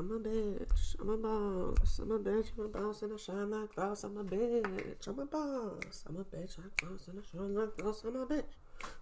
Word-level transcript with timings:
I'm 0.00 0.12
a 0.12 0.18
bitch. 0.18 0.96
I'm 0.98 1.10
a 1.10 1.16
boss. 1.18 1.98
I'm 1.98 2.10
a 2.10 2.18
bitch. 2.18 2.52
I'm 2.56 2.64
a 2.64 2.68
boss 2.68 3.02
and 3.02 3.12
I 3.12 3.16
shine 3.18 3.50
like 3.50 3.74
glass. 3.74 4.02
I'm 4.02 4.16
a 4.16 4.24
bitch. 4.24 5.06
I'm 5.06 5.18
a 5.18 5.26
boss. 5.26 6.04
I'm 6.08 6.16
a 6.16 6.24
bitch 6.24 6.56
like 6.56 6.74
glass 6.78 7.08
and 7.08 7.18
I 7.18 7.22
shine 7.30 7.54
like 7.54 7.76
glass. 7.76 8.02
I'm 8.02 8.16
a 8.16 8.24
bitch. 8.24 8.44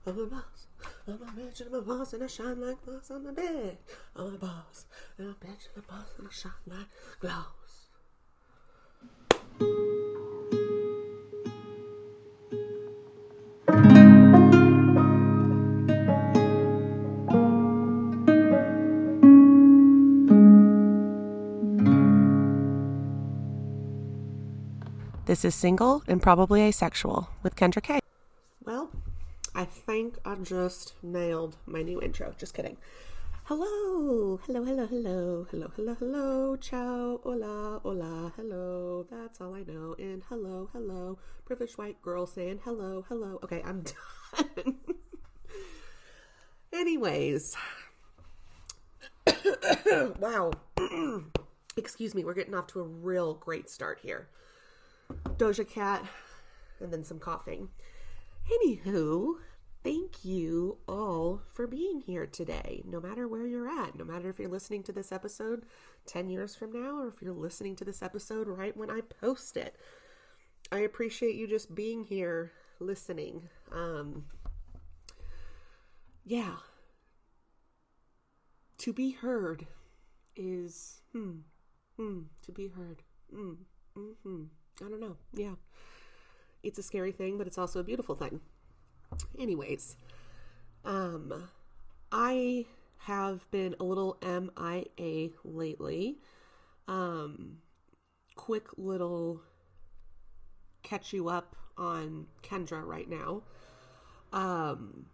I'm 0.04 0.18
a 0.18 0.26
boss. 0.26 0.66
I'm 1.06 1.14
a 1.14 1.40
bitch 1.40 1.60
and 1.60 1.72
I'm 1.72 1.74
a 1.74 1.82
boss 1.82 2.12
and 2.14 2.24
I 2.24 2.26
shine 2.26 2.60
like 2.60 2.84
glass. 2.84 3.10
I'm 3.10 3.26
a 3.26 3.32
bitch. 3.32 3.76
I'm 4.16 4.34
a 4.34 4.38
boss. 4.38 4.86
And 5.18 5.28
a 5.28 5.34
bitch 5.34 5.68
and 5.72 5.84
a 5.84 5.86
boss 5.86 6.08
and 6.18 6.26
I 6.26 6.32
shine 6.32 6.52
like 6.66 6.88
glass. 7.20 7.57
This 25.28 25.44
is 25.44 25.54
Single 25.54 26.02
and 26.08 26.22
Probably 26.22 26.62
Asexual 26.62 27.28
with 27.42 27.54
Kendra 27.54 27.82
K. 27.82 28.00
Well, 28.64 28.88
I 29.54 29.66
think 29.66 30.16
I 30.24 30.34
just 30.36 30.94
nailed 31.02 31.58
my 31.66 31.82
new 31.82 32.00
intro. 32.00 32.34
Just 32.38 32.54
kidding. 32.54 32.78
Hello, 33.44 34.40
hello, 34.46 34.64
hello, 34.64 34.86
hello, 34.86 35.46
hello, 35.50 35.70
hello, 35.76 35.96
hello, 35.98 36.56
ciao, 36.56 37.20
hola, 37.22 37.78
hola, 37.82 38.32
hello. 38.36 39.04
That's 39.10 39.38
all 39.42 39.54
I 39.54 39.64
know. 39.64 39.94
And 39.98 40.22
hello, 40.30 40.70
hello, 40.72 41.18
privileged 41.44 41.76
white 41.76 42.00
girl 42.00 42.24
saying 42.24 42.60
hello, 42.64 43.04
hello. 43.06 43.38
Okay, 43.44 43.62
I'm 43.62 43.84
done. 44.34 44.76
Anyways, 46.72 47.54
wow. 50.18 50.52
Excuse 51.76 52.14
me, 52.14 52.24
we're 52.24 52.32
getting 52.32 52.54
off 52.54 52.68
to 52.68 52.80
a 52.80 52.84
real 52.84 53.34
great 53.34 53.68
start 53.68 53.98
here. 54.02 54.30
Doja 55.36 55.68
Cat, 55.68 56.04
and 56.80 56.92
then 56.92 57.04
some 57.04 57.18
coughing. 57.18 57.68
Anywho, 58.50 59.34
thank 59.84 60.24
you 60.24 60.78
all 60.88 61.42
for 61.52 61.66
being 61.66 62.00
here 62.00 62.26
today, 62.26 62.82
no 62.86 63.00
matter 63.00 63.28
where 63.28 63.46
you're 63.46 63.68
at, 63.68 63.96
no 63.96 64.04
matter 64.04 64.28
if 64.28 64.38
you're 64.38 64.48
listening 64.48 64.82
to 64.84 64.92
this 64.92 65.12
episode 65.12 65.64
10 66.06 66.28
years 66.28 66.56
from 66.56 66.72
now 66.72 66.98
or 66.98 67.08
if 67.08 67.22
you're 67.22 67.32
listening 67.32 67.76
to 67.76 67.84
this 67.84 68.02
episode 68.02 68.48
right 68.48 68.76
when 68.76 68.90
I 68.90 69.00
post 69.00 69.56
it. 69.56 69.76
I 70.72 70.80
appreciate 70.80 71.34
you 71.36 71.46
just 71.46 71.74
being 71.74 72.04
here 72.04 72.52
listening. 72.80 73.48
Um, 73.72 74.24
yeah. 76.24 76.56
To 78.78 78.92
be 78.92 79.12
heard 79.12 79.66
is, 80.36 81.00
hmm, 81.12 81.38
hmm, 81.96 82.20
to 82.42 82.52
be 82.52 82.68
heard. 82.68 83.02
Mm, 83.34 83.56
mm-hmm. 83.96 84.44
I 84.84 84.88
don't 84.88 85.00
know. 85.00 85.16
Yeah. 85.34 85.54
It's 86.62 86.78
a 86.78 86.82
scary 86.82 87.12
thing, 87.12 87.38
but 87.38 87.46
it's 87.46 87.58
also 87.58 87.80
a 87.80 87.84
beautiful 87.84 88.14
thing. 88.14 88.40
Anyways, 89.38 89.96
um 90.84 91.48
I 92.12 92.66
have 92.98 93.50
been 93.50 93.74
a 93.80 93.84
little 93.84 94.18
MIA 94.22 95.30
lately. 95.44 96.18
Um 96.86 97.58
quick 98.34 98.66
little 98.76 99.42
catch 100.82 101.12
you 101.12 101.28
up 101.28 101.56
on 101.76 102.26
Kendra 102.42 102.84
right 102.84 103.08
now. 103.08 103.42
Um 104.32 105.06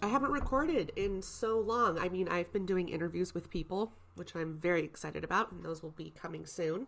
I 0.00 0.06
haven't 0.06 0.30
recorded 0.30 0.92
in 0.94 1.22
so 1.22 1.58
long. 1.58 1.98
I 1.98 2.08
mean, 2.08 2.28
I've 2.28 2.52
been 2.52 2.66
doing 2.66 2.88
interviews 2.88 3.34
with 3.34 3.50
people, 3.50 3.92
which 4.14 4.36
I'm 4.36 4.56
very 4.56 4.84
excited 4.84 5.24
about, 5.24 5.50
and 5.50 5.64
those 5.64 5.82
will 5.82 5.90
be 5.90 6.10
coming 6.10 6.46
soon. 6.46 6.86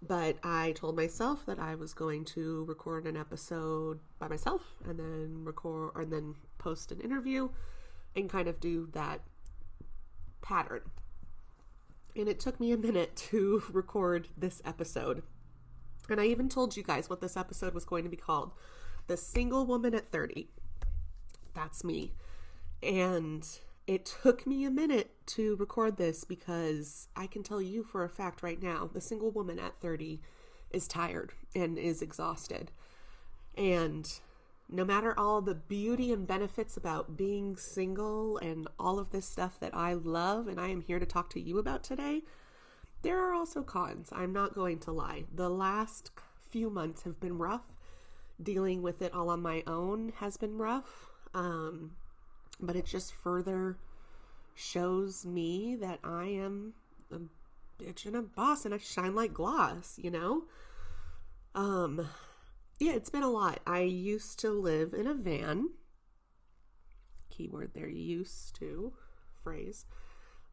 But 0.00 0.36
I 0.44 0.72
told 0.72 0.96
myself 0.96 1.44
that 1.46 1.58
I 1.58 1.74
was 1.74 1.92
going 1.92 2.24
to 2.26 2.64
record 2.66 3.04
an 3.04 3.16
episode 3.16 3.98
by 4.18 4.28
myself 4.28 4.74
and 4.84 4.98
then 4.98 5.44
record 5.44 5.92
and 5.96 6.12
then 6.12 6.36
post 6.58 6.92
an 6.92 7.00
interview 7.00 7.48
and 8.14 8.30
kind 8.30 8.46
of 8.48 8.60
do 8.60 8.88
that 8.92 9.22
pattern. 10.40 10.82
And 12.14 12.28
it 12.28 12.38
took 12.38 12.60
me 12.60 12.72
a 12.72 12.76
minute 12.76 13.16
to 13.30 13.62
record 13.72 14.28
this 14.36 14.62
episode. 14.64 15.22
And 16.08 16.20
I 16.20 16.26
even 16.26 16.48
told 16.48 16.76
you 16.76 16.82
guys 16.82 17.10
what 17.10 17.20
this 17.20 17.36
episode 17.36 17.74
was 17.74 17.84
going 17.84 18.04
to 18.04 18.10
be 18.10 18.16
called 18.16 18.52
The 19.08 19.16
Single 19.16 19.66
Woman 19.66 19.94
at 19.94 20.10
30. 20.10 20.48
That's 21.54 21.82
me. 21.82 22.12
And 22.82 23.46
it 23.88 24.04
took 24.22 24.46
me 24.46 24.66
a 24.66 24.70
minute 24.70 25.12
to 25.24 25.56
record 25.56 25.96
this 25.96 26.22
because 26.22 27.08
I 27.16 27.26
can 27.26 27.42
tell 27.42 27.62
you 27.62 27.82
for 27.82 28.04
a 28.04 28.08
fact 28.10 28.42
right 28.42 28.62
now 28.62 28.88
the 28.92 29.00
single 29.00 29.30
woman 29.30 29.58
at 29.58 29.80
30 29.80 30.20
is 30.70 30.86
tired 30.86 31.32
and 31.54 31.78
is 31.78 32.02
exhausted. 32.02 32.70
And 33.56 34.06
no 34.68 34.84
matter 34.84 35.18
all 35.18 35.40
the 35.40 35.54
beauty 35.54 36.12
and 36.12 36.26
benefits 36.26 36.76
about 36.76 37.16
being 37.16 37.56
single 37.56 38.36
and 38.36 38.68
all 38.78 38.98
of 38.98 39.10
this 39.10 39.24
stuff 39.24 39.58
that 39.58 39.74
I 39.74 39.94
love 39.94 40.48
and 40.48 40.60
I 40.60 40.68
am 40.68 40.82
here 40.82 40.98
to 40.98 41.06
talk 41.06 41.30
to 41.30 41.40
you 41.40 41.56
about 41.56 41.82
today, 41.82 42.24
there 43.00 43.18
are 43.18 43.32
also 43.32 43.62
cons. 43.62 44.10
I'm 44.12 44.34
not 44.34 44.54
going 44.54 44.80
to 44.80 44.92
lie. 44.92 45.24
The 45.34 45.48
last 45.48 46.10
few 46.50 46.68
months 46.68 47.04
have 47.04 47.18
been 47.18 47.38
rough. 47.38 47.72
Dealing 48.40 48.82
with 48.82 49.00
it 49.00 49.14
all 49.14 49.30
on 49.30 49.40
my 49.40 49.62
own 49.66 50.12
has 50.18 50.36
been 50.36 50.58
rough. 50.58 51.08
Um, 51.32 51.92
but 52.60 52.76
it 52.76 52.86
just 52.86 53.14
further 53.14 53.78
shows 54.54 55.24
me 55.24 55.76
that 55.76 56.00
I 56.02 56.24
am 56.24 56.74
a 57.12 57.20
bitch 57.82 58.06
and 58.06 58.16
a 58.16 58.22
boss 58.22 58.64
and 58.64 58.74
I 58.74 58.78
shine 58.78 59.14
like 59.14 59.32
glass, 59.32 59.98
you 60.02 60.10
know? 60.10 60.44
Um, 61.54 62.08
yeah, 62.78 62.92
it's 62.92 63.10
been 63.10 63.22
a 63.22 63.30
lot. 63.30 63.60
I 63.66 63.80
used 63.80 64.38
to 64.40 64.50
live 64.50 64.94
in 64.94 65.06
a 65.06 65.14
van. 65.14 65.70
Keyword 67.30 67.72
there, 67.74 67.88
used 67.88 68.56
to 68.56 68.92
phrase. 69.42 69.86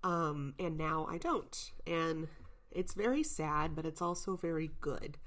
Um, 0.03 0.53
and 0.59 0.77
now 0.77 1.07
I 1.09 1.17
don't. 1.17 1.71
And 1.87 2.27
it's 2.71 2.93
very 2.93 3.23
sad, 3.23 3.75
but 3.75 3.85
it's 3.85 4.01
also 4.01 4.35
very 4.35 4.71
good. 4.81 5.17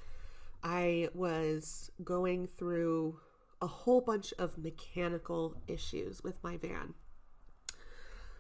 I 0.62 1.08
was 1.14 1.90
going 2.02 2.46
through 2.46 3.18
a 3.60 3.66
whole 3.66 4.00
bunch 4.00 4.32
of 4.38 4.58
mechanical 4.58 5.56
issues 5.66 6.22
with 6.22 6.42
my 6.42 6.56
van. 6.56 6.94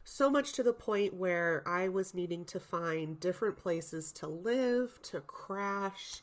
So 0.04 0.30
much 0.30 0.52
to 0.54 0.62
the 0.62 0.72
point 0.72 1.14
where 1.14 1.62
I 1.66 1.88
was 1.88 2.14
needing 2.14 2.44
to 2.46 2.58
find 2.58 3.20
different 3.20 3.58
places 3.58 4.10
to 4.12 4.26
live, 4.26 4.98
to 5.02 5.20
crash. 5.20 6.22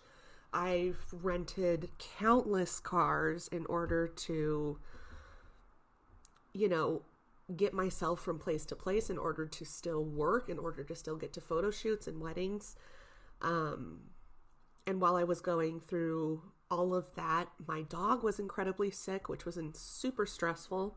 I've 0.52 1.06
rented 1.12 1.90
countless 2.00 2.80
cars 2.80 3.48
in 3.50 3.66
order 3.68 4.08
to, 4.08 4.80
you 6.54 6.70
know, 6.70 7.04
get 7.56 7.74
myself 7.74 8.22
from 8.22 8.40
place 8.40 8.66
to 8.66 8.76
place 8.76 9.10
in 9.10 9.20
order 9.20 9.46
to 9.46 9.66
still 9.66 10.04
work, 10.04 10.50
in 10.50 10.58
order 10.58 10.84
to 10.84 10.96
still 10.96 11.16
get 11.16 11.32
to 11.34 11.42
photo 11.42 11.70
shoots 11.70 12.08
and 12.08 12.20
weddings. 12.20 12.76
Um, 13.42 14.00
and 14.88 15.00
while 15.00 15.16
I 15.16 15.24
was 15.24 15.42
going 15.42 15.80
through 15.80 16.42
all 16.70 16.94
of 16.94 17.14
that. 17.16 17.50
My 17.66 17.81
dog 17.81 18.24
was 18.24 18.40
incredibly 18.40 18.92
sick, 18.92 19.30
which 19.30 19.46
was 19.46 19.59
super 19.74 20.26
stressful. 20.26 20.96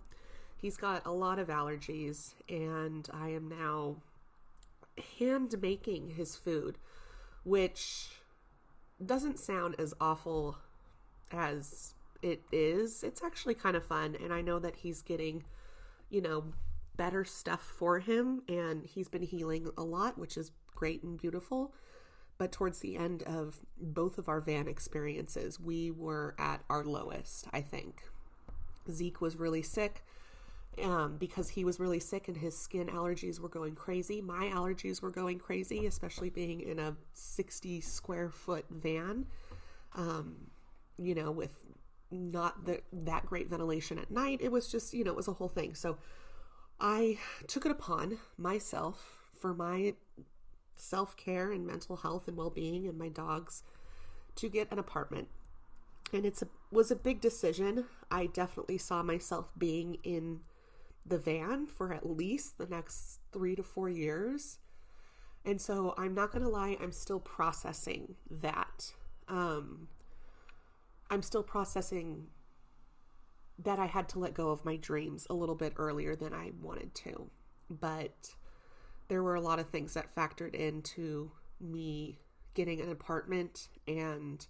He's 0.56 0.77
got 0.77 1.06
a 1.06 1.12
lot 1.12 1.39
of 1.39 1.49
allergies, 1.49 2.34
and 2.49 3.09
I 3.12 3.29
am 3.29 3.49
now 3.49 3.97
hand 5.21 5.61
making 5.61 6.11
his 6.11 6.37
food, 6.37 6.79
which 7.45 8.09
doesn't 9.05 9.39
sound 9.39 9.77
as 9.79 9.95
awful 10.01 10.59
as 11.31 11.95
it 12.23 12.43
is. 12.50 13.05
It's 13.05 13.23
actually 13.23 13.55
kind 13.55 13.77
of 13.77 13.85
fun, 13.85 14.17
and 14.21 14.33
I 14.33 14.41
know 14.41 14.59
that 14.59 14.77
he's 14.77 15.03
getting, 15.03 15.45
you 16.11 16.21
know, 16.21 16.45
better 16.97 17.25
stuff 17.25 17.62
for 17.62 18.00
him, 18.00 18.43
and 18.49 18.85
he's 18.85 19.09
been 19.09 19.23
healing 19.23 19.71
a 19.77 19.85
lot, 19.85 20.19
which 20.19 20.37
is 20.37 20.50
great 20.75 21.05
and 21.05 21.17
beautiful. 21.17 21.73
But 22.38 22.52
towards 22.52 22.79
the 22.79 22.96
end 22.96 23.25
of 23.25 23.61
both 23.81 24.17
of 24.17 24.29
our 24.29 24.40
van 24.40 24.69
experiences, 24.69 25.58
we 25.58 25.90
were 25.90 26.37
at 26.38 26.62
our 26.70 26.85
lowest, 26.85 27.49
I 27.52 27.61
think. 27.61 28.02
Zeke 28.90 29.20
was 29.20 29.37
really 29.37 29.62
sick 29.62 30.05
um, 30.82 31.17
because 31.19 31.50
he 31.50 31.64
was 31.64 31.81
really 31.81 32.00
sick 32.00 32.29
and 32.29 32.37
his 32.37 32.56
skin 32.56 32.87
allergies 32.87 33.40
were 33.40 33.49
going 33.49 33.75
crazy. 33.75 34.20
My 34.20 34.46
allergies 34.46 35.02
were 35.02 35.11
going 35.11 35.38
crazy, 35.38 35.87
especially 35.87 36.31
being 36.31 36.61
in 36.61 36.79
a 36.79 36.96
60 37.12 37.81
square 37.81 38.31
foot 38.31 38.64
van, 38.70 39.26
um, 39.94 40.37
you 40.96 41.14
know, 41.14 41.31
with 41.31 41.64
not 42.11 42.64
the, 42.64 42.81
that 42.93 43.26
great 43.26 43.50
ventilation 43.50 43.99
at 43.99 44.11
night. 44.11 44.38
It 44.41 44.52
was 44.52 44.70
just, 44.70 44.94
you 44.94 45.05
know, 45.05 45.11
it 45.11 45.17
was 45.17 45.29
a 45.29 45.32
whole 45.32 45.49
thing. 45.49 45.75
So 45.75 45.99
I 46.81 47.19
took 47.46 47.67
it 47.67 47.73
upon 47.73 48.19
myself 48.37 49.25
for 49.34 49.55
my 49.55 49.94
self 50.81 51.17
care 51.17 51.51
and 51.51 51.67
mental 51.67 51.97
health 51.97 52.29
and 52.29 52.37
well 52.37 52.51
being 52.51 52.87
and 52.87 52.99
my 52.99 53.09
dogs 53.09 53.63
to 54.37 54.49
get 54.49 54.71
an 54.71 54.79
apartment. 54.79 55.29
And 56.13 56.25
it's 56.25 56.43
a 56.43 56.49
was 56.71 56.91
a 56.91 56.97
big 56.97 57.21
decision. 57.21 57.87
I 58.11 58.27
definitely 58.27 58.79
saw 58.79 59.03
myself 59.03 59.53
being 59.57 59.99
in 60.03 60.41
the 61.05 61.19
van 61.19 61.67
for 61.67 61.93
at 61.93 62.09
least 62.09 62.59
the 62.59 62.67
next 62.67 63.21
three 63.33 63.57
to 63.57 63.63
four 63.63 63.89
years. 63.89 64.59
And 65.45 65.61
so 65.61 65.95
I'm 65.97 66.15
not 66.15 66.31
going 66.31 66.43
to 66.43 66.49
lie, 66.49 66.77
I'm 66.81 66.93
still 66.93 67.21
processing 67.21 68.17
that. 68.31 68.93
Um, 69.29 69.89
I'm 71.11 71.23
still 71.23 71.43
processing 71.43 72.27
that 73.59 73.79
I 73.79 73.87
had 73.87 74.09
to 74.11 74.19
let 74.19 74.35
go 74.35 74.51
of 74.51 74.65
my 74.65 74.77
dreams 74.77 75.27
a 75.31 75.35
little 75.35 75.55
bit 75.55 75.73
earlier 75.77 76.15
than 76.15 76.33
I 76.33 76.53
wanted 76.61 76.95
to. 76.97 77.31
But 77.71 78.35
there 79.08 79.22
were 79.22 79.34
a 79.34 79.40
lot 79.40 79.58
of 79.58 79.69
things 79.69 79.94
that 79.94 80.14
factored 80.14 80.55
into 80.55 81.31
me 81.60 82.19
getting 82.55 82.81
an 82.81 82.90
apartment, 82.90 83.69
and 83.87 84.46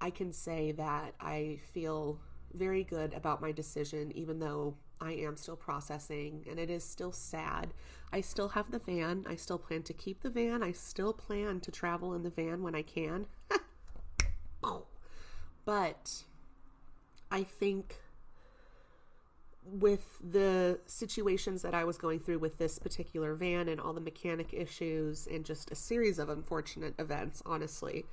I 0.00 0.10
can 0.10 0.32
say 0.32 0.72
that 0.72 1.14
I 1.20 1.60
feel 1.72 2.18
very 2.52 2.84
good 2.84 3.12
about 3.14 3.40
my 3.40 3.52
decision, 3.52 4.10
even 4.16 4.38
though 4.38 4.76
I 5.00 5.12
am 5.12 5.36
still 5.36 5.56
processing 5.56 6.44
and 6.48 6.58
it 6.58 6.70
is 6.70 6.82
still 6.82 7.12
sad. 7.12 7.72
I 8.12 8.20
still 8.20 8.48
have 8.50 8.70
the 8.70 8.78
van. 8.78 9.24
I 9.28 9.36
still 9.36 9.58
plan 9.58 9.82
to 9.84 9.92
keep 9.92 10.22
the 10.22 10.30
van. 10.30 10.62
I 10.62 10.72
still 10.72 11.12
plan 11.12 11.60
to 11.60 11.70
travel 11.70 12.14
in 12.14 12.22
the 12.22 12.30
van 12.30 12.62
when 12.62 12.74
I 12.74 12.82
can. 12.82 13.26
but 15.64 16.24
I 17.30 17.42
think 17.42 18.00
with 19.70 20.18
the 20.22 20.80
situations 20.86 21.62
that 21.62 21.74
I 21.74 21.84
was 21.84 21.98
going 21.98 22.20
through 22.20 22.38
with 22.38 22.58
this 22.58 22.78
particular 22.78 23.34
van 23.34 23.68
and 23.68 23.80
all 23.80 23.92
the 23.92 24.00
mechanic 24.00 24.52
issues 24.52 25.26
and 25.26 25.44
just 25.44 25.70
a 25.70 25.74
series 25.74 26.18
of 26.18 26.28
unfortunate 26.28 26.94
events, 26.98 27.42
honestly, 27.44 28.06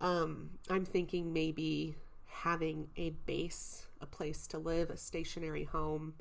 um, 0.00 0.50
I'm 0.70 0.84
thinking 0.84 1.32
maybe 1.32 1.96
having 2.26 2.88
a 2.96 3.10
base, 3.10 3.86
a 4.00 4.06
place 4.06 4.46
to 4.48 4.58
live, 4.58 4.90
a 4.90 4.96
stationary 4.96 5.64
home, 5.64 6.14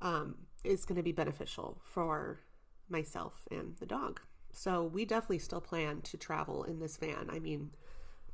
um, 0.00 0.36
is 0.64 0.84
going 0.84 0.96
to 0.96 1.02
be 1.02 1.12
beneficial 1.12 1.78
for 1.82 2.40
myself 2.88 3.46
and 3.50 3.76
the 3.76 3.86
dog. 3.86 4.20
So 4.52 4.84
we 4.84 5.04
definitely 5.04 5.40
still 5.40 5.60
plan 5.60 6.00
to 6.02 6.16
travel 6.16 6.64
in 6.64 6.80
this 6.80 6.96
van. 6.96 7.28
I 7.30 7.38
mean, 7.38 7.72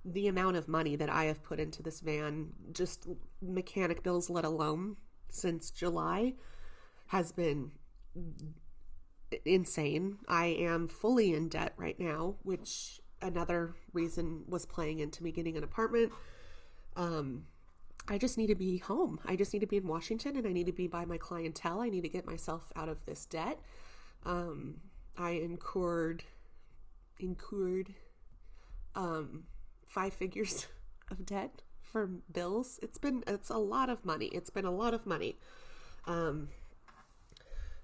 the 0.04 0.26
amount 0.26 0.56
of 0.56 0.68
money 0.68 0.96
that 0.96 1.08
I 1.08 1.24
have 1.24 1.42
put 1.42 1.60
into 1.60 1.82
this 1.82 2.00
van, 2.00 2.52
just 2.72 3.06
mechanic 3.40 4.02
bills 4.02 4.28
let 4.28 4.44
alone, 4.44 4.96
since 5.28 5.70
July, 5.70 6.34
has 7.08 7.32
been 7.32 7.72
insane. 9.44 10.18
I 10.28 10.46
am 10.46 10.88
fully 10.88 11.34
in 11.34 11.48
debt 11.48 11.74
right 11.76 11.98
now, 11.98 12.36
which 12.42 13.00
another 13.20 13.74
reason 13.92 14.42
was 14.48 14.66
playing 14.66 14.98
into 14.98 15.22
me 15.22 15.30
getting 15.30 15.56
an 15.56 15.64
apartment. 15.64 16.12
Um, 16.96 17.46
I 18.08 18.18
just 18.18 18.36
need 18.36 18.48
to 18.48 18.54
be 18.54 18.78
home. 18.78 19.20
I 19.24 19.36
just 19.36 19.52
need 19.52 19.60
to 19.60 19.66
be 19.66 19.76
in 19.76 19.86
Washington 19.86 20.36
and 20.36 20.46
I 20.46 20.52
need 20.52 20.66
to 20.66 20.72
be 20.72 20.88
by 20.88 21.04
my 21.04 21.18
clientele. 21.18 21.80
I 21.80 21.88
need 21.88 22.02
to 22.02 22.08
get 22.08 22.26
myself 22.26 22.72
out 22.74 22.88
of 22.88 23.06
this 23.06 23.24
debt. 23.26 23.60
Um, 24.24 24.80
I 25.16 25.30
incurred 25.30 26.24
incurred 27.18 27.94
um, 28.94 29.44
five 29.92 30.14
figures 30.14 30.66
of 31.10 31.26
debt 31.26 31.62
for 31.80 32.06
bills. 32.06 32.80
It's 32.82 32.98
been 32.98 33.22
it's 33.26 33.50
a 33.50 33.58
lot 33.58 33.90
of 33.90 34.04
money. 34.04 34.26
It's 34.26 34.50
been 34.50 34.64
a 34.64 34.70
lot 34.70 34.94
of 34.94 35.06
money. 35.06 35.38
Um, 36.06 36.48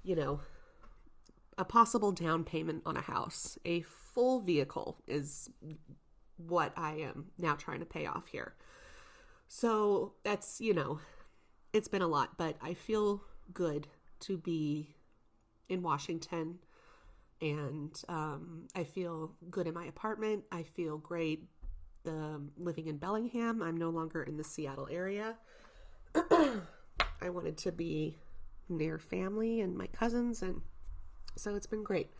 you 0.03 0.17
know, 0.17 0.41
a 1.59 1.65
possible 1.65 2.13
down 2.13 2.45
payment 2.45 2.83
on 2.87 2.97
a 2.97 3.03
house, 3.03 3.59
a 3.65 3.83
full 3.83 4.41
vehicle 4.41 4.97
is 5.07 5.51
what 6.37 6.73
I 6.77 6.93
am 6.95 7.27
now 7.37 7.55
trying 7.55 7.81
to 7.81 7.87
pay 7.87 8.07
off 8.07 8.29
here. 8.29 8.55
So 9.49 10.15
that's, 10.25 10.61
you 10.61 10.73
know, 10.73 11.01
it's 11.73 11.89
been 11.89 12.03
a 12.03 12.07
lot, 12.07 12.39
but 12.39 12.57
I 12.63 12.75
feel 12.75 13.23
good 13.53 13.89
to 14.21 14.39
be 14.39 14.95
in 15.69 15.83
Washington 15.83 16.59
and 17.41 18.01
um, 18.09 18.69
I 18.75 18.85
feel 18.85 19.33
good 19.51 19.67
in 19.67 19.75
my 19.75 19.85
apartment. 19.85 20.45
I 20.51 20.63
feel 20.63 20.99
great 20.99 21.45
the 22.09 22.17
um, 22.17 22.51
living 22.57 22.87
in 22.87 22.97
Bellingham. 22.97 23.63
I'm 23.63 23.77
no 23.77 23.91
longer 23.91 24.23
in 24.23 24.37
the 24.37 24.45
Seattle 24.45 24.89
area. 24.91 25.35
I 26.15 27.29
wanted 27.29 27.59
to 27.59 27.73
be 27.73 28.17
near 28.69 28.99
family 28.99 29.61
and 29.61 29.77
my 29.77 29.87
cousins, 29.89 30.43
and 30.43 30.63
so 31.37 31.55
it's 31.55 31.67
been 31.67 31.85
great. 31.85 32.11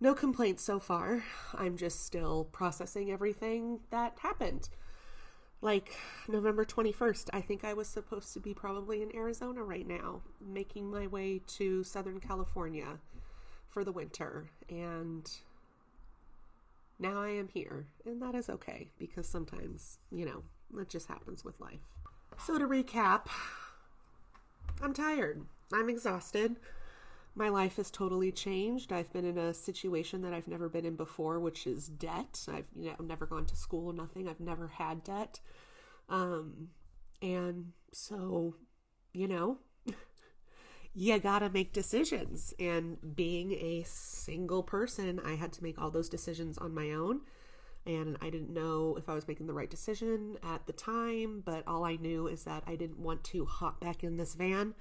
No 0.00 0.14
complaints 0.14 0.64
so 0.64 0.78
far. 0.78 1.24
I'm 1.54 1.76
just 1.76 2.04
still 2.04 2.44
processing 2.44 3.10
everything 3.10 3.80
that 3.90 4.18
happened. 4.20 4.68
Like 5.60 5.96
November 6.28 6.64
21st, 6.64 7.30
I 7.32 7.40
think 7.40 7.64
I 7.64 7.74
was 7.74 7.88
supposed 7.88 8.32
to 8.34 8.40
be 8.40 8.54
probably 8.54 9.02
in 9.02 9.14
Arizona 9.14 9.62
right 9.62 9.86
now, 9.86 10.22
making 10.40 10.90
my 10.90 11.06
way 11.06 11.40
to 11.56 11.84
Southern 11.84 12.20
California 12.20 12.98
for 13.68 13.84
the 13.84 13.92
winter. 13.92 14.50
And 14.68 15.30
now 17.04 17.20
I 17.20 17.28
am 17.28 17.48
here, 17.48 17.86
and 18.06 18.20
that 18.22 18.34
is 18.34 18.48
okay 18.48 18.88
because 18.98 19.28
sometimes, 19.28 19.98
you 20.10 20.24
know, 20.24 20.42
that 20.72 20.88
just 20.88 21.06
happens 21.06 21.44
with 21.44 21.60
life. 21.60 21.84
So, 22.38 22.58
to 22.58 22.66
recap, 22.66 23.26
I'm 24.82 24.94
tired. 24.94 25.42
I'm 25.72 25.90
exhausted. 25.90 26.56
My 27.34 27.50
life 27.50 27.76
has 27.76 27.90
totally 27.90 28.32
changed. 28.32 28.92
I've 28.92 29.12
been 29.12 29.26
in 29.26 29.36
a 29.36 29.52
situation 29.52 30.22
that 30.22 30.32
I've 30.32 30.48
never 30.48 30.68
been 30.68 30.86
in 30.86 30.96
before, 30.96 31.40
which 31.40 31.66
is 31.66 31.88
debt. 31.88 32.46
I've 32.50 32.66
you 32.74 32.90
know, 32.90 33.04
never 33.04 33.26
gone 33.26 33.44
to 33.46 33.56
school, 33.56 33.92
nothing. 33.92 34.26
I've 34.26 34.40
never 34.40 34.68
had 34.68 35.04
debt. 35.04 35.40
Um, 36.08 36.68
and 37.20 37.72
so, 37.92 38.54
you 39.12 39.28
know, 39.28 39.58
you 40.94 41.18
gotta 41.18 41.50
make 41.50 41.72
decisions. 41.72 42.54
And 42.58 43.16
being 43.16 43.52
a 43.52 43.84
single 43.86 44.62
person, 44.62 45.20
I 45.24 45.34
had 45.34 45.52
to 45.54 45.62
make 45.62 45.80
all 45.80 45.90
those 45.90 46.08
decisions 46.08 46.56
on 46.58 46.72
my 46.72 46.92
own. 46.92 47.22
And 47.86 48.16
I 48.22 48.30
didn't 48.30 48.54
know 48.54 48.96
if 48.96 49.08
I 49.08 49.14
was 49.14 49.28
making 49.28 49.46
the 49.46 49.52
right 49.52 49.68
decision 49.68 50.36
at 50.42 50.66
the 50.66 50.72
time, 50.72 51.42
but 51.44 51.64
all 51.66 51.84
I 51.84 51.96
knew 51.96 52.26
is 52.26 52.44
that 52.44 52.62
I 52.66 52.76
didn't 52.76 52.98
want 52.98 53.24
to 53.24 53.44
hop 53.44 53.80
back 53.80 54.02
in 54.02 54.16
this 54.16 54.34
van 54.34 54.74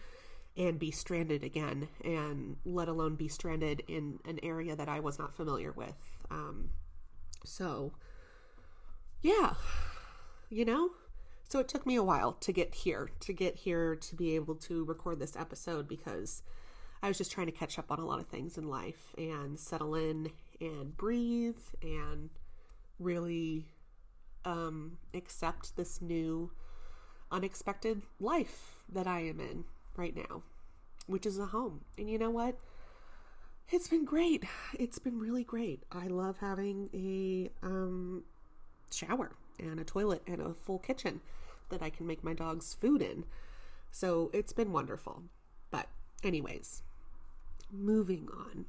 and 0.55 0.77
be 0.77 0.91
stranded 0.91 1.43
again, 1.43 1.89
and 2.03 2.57
let 2.63 2.87
alone 2.87 3.15
be 3.15 3.27
stranded 3.27 3.81
in 3.87 4.19
an 4.25 4.39
area 4.43 4.75
that 4.75 4.87
I 4.87 4.99
was 4.99 5.17
not 5.17 5.33
familiar 5.33 5.71
with. 5.71 5.95
Um, 6.29 6.69
so, 7.43 7.93
yeah, 9.21 9.55
you 10.49 10.63
know, 10.63 10.91
so 11.53 11.59
it 11.59 11.67
took 11.67 11.85
me 11.85 11.95
a 11.95 12.01
while 12.01 12.31
to 12.31 12.51
get 12.51 12.73
here, 12.73 13.11
to 13.19 13.31
get 13.31 13.57
here 13.57 13.95
to 13.95 14.15
be 14.15 14.33
able 14.33 14.55
to 14.55 14.83
record 14.85 15.19
this 15.19 15.35
episode 15.35 15.87
because 15.87 16.41
I 17.03 17.07
was 17.07 17.19
just 17.19 17.31
trying 17.31 17.45
to 17.45 17.51
catch 17.51 17.77
up 17.77 17.91
on 17.91 17.99
a 17.99 18.05
lot 18.07 18.19
of 18.19 18.25
things 18.25 18.57
in 18.57 18.67
life 18.67 19.13
and 19.19 19.59
settle 19.59 19.93
in 19.93 20.31
and 20.59 20.97
breathe 20.97 21.61
and 21.83 22.31
really 22.97 23.67
um, 24.45 24.97
accept 25.13 25.77
this 25.77 26.01
new 26.01 26.49
unexpected 27.31 28.01
life 28.19 28.77
that 28.91 29.05
I 29.05 29.19
am 29.19 29.39
in 29.39 29.65
right 29.95 30.15
now, 30.15 30.41
which 31.05 31.27
is 31.27 31.37
a 31.37 31.45
home. 31.45 31.81
And 31.99 32.09
you 32.09 32.17
know 32.17 32.31
what? 32.31 32.57
It's 33.69 33.89
been 33.89 34.05
great. 34.05 34.43
It's 34.79 34.97
been 34.97 35.19
really 35.19 35.43
great. 35.43 35.83
I 35.91 36.07
love 36.07 36.37
having 36.39 36.89
a 36.95 37.51
um, 37.61 38.23
shower 38.91 39.33
and 39.59 39.79
a 39.79 39.83
toilet 39.83 40.23
and 40.25 40.41
a 40.41 40.55
full 40.55 40.79
kitchen 40.79 41.21
that 41.69 41.81
I 41.81 41.89
can 41.89 42.07
make 42.07 42.23
my 42.23 42.33
dog's 42.33 42.73
food 42.73 43.01
in. 43.01 43.25
So 43.91 44.31
it's 44.33 44.53
been 44.53 44.71
wonderful. 44.71 45.23
But, 45.71 45.87
anyways, 46.23 46.83
moving 47.71 48.27
on. 48.31 48.65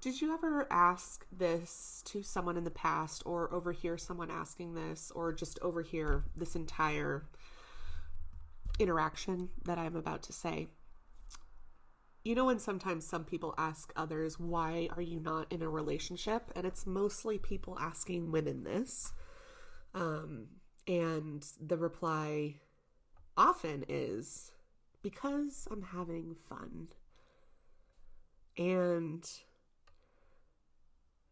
Did 0.00 0.20
you 0.20 0.32
ever 0.32 0.68
ask 0.70 1.26
this 1.32 2.02
to 2.06 2.22
someone 2.22 2.56
in 2.56 2.62
the 2.62 2.70
past, 2.70 3.22
or 3.26 3.52
overhear 3.52 3.98
someone 3.98 4.30
asking 4.30 4.74
this, 4.74 5.10
or 5.14 5.32
just 5.32 5.58
overhear 5.60 6.24
this 6.36 6.54
entire 6.54 7.24
interaction 8.78 9.48
that 9.64 9.78
I'm 9.78 9.96
about 9.96 10.22
to 10.24 10.32
say? 10.32 10.68
You 12.24 12.36
know, 12.36 12.44
when 12.44 12.60
sometimes 12.60 13.06
some 13.06 13.24
people 13.24 13.54
ask 13.58 13.92
others, 13.96 14.38
Why 14.38 14.88
are 14.94 15.02
you 15.02 15.18
not 15.18 15.52
in 15.52 15.62
a 15.62 15.68
relationship? 15.68 16.52
And 16.54 16.64
it's 16.64 16.86
mostly 16.86 17.38
people 17.38 17.76
asking 17.80 18.30
women 18.30 18.62
this. 18.62 19.12
Um, 19.94 20.46
and 20.88 21.46
the 21.60 21.76
reply 21.76 22.54
often 23.36 23.84
is 23.88 24.52
because 25.02 25.68
I'm 25.70 25.82
having 25.82 26.34
fun. 26.34 26.88
And 28.56 29.24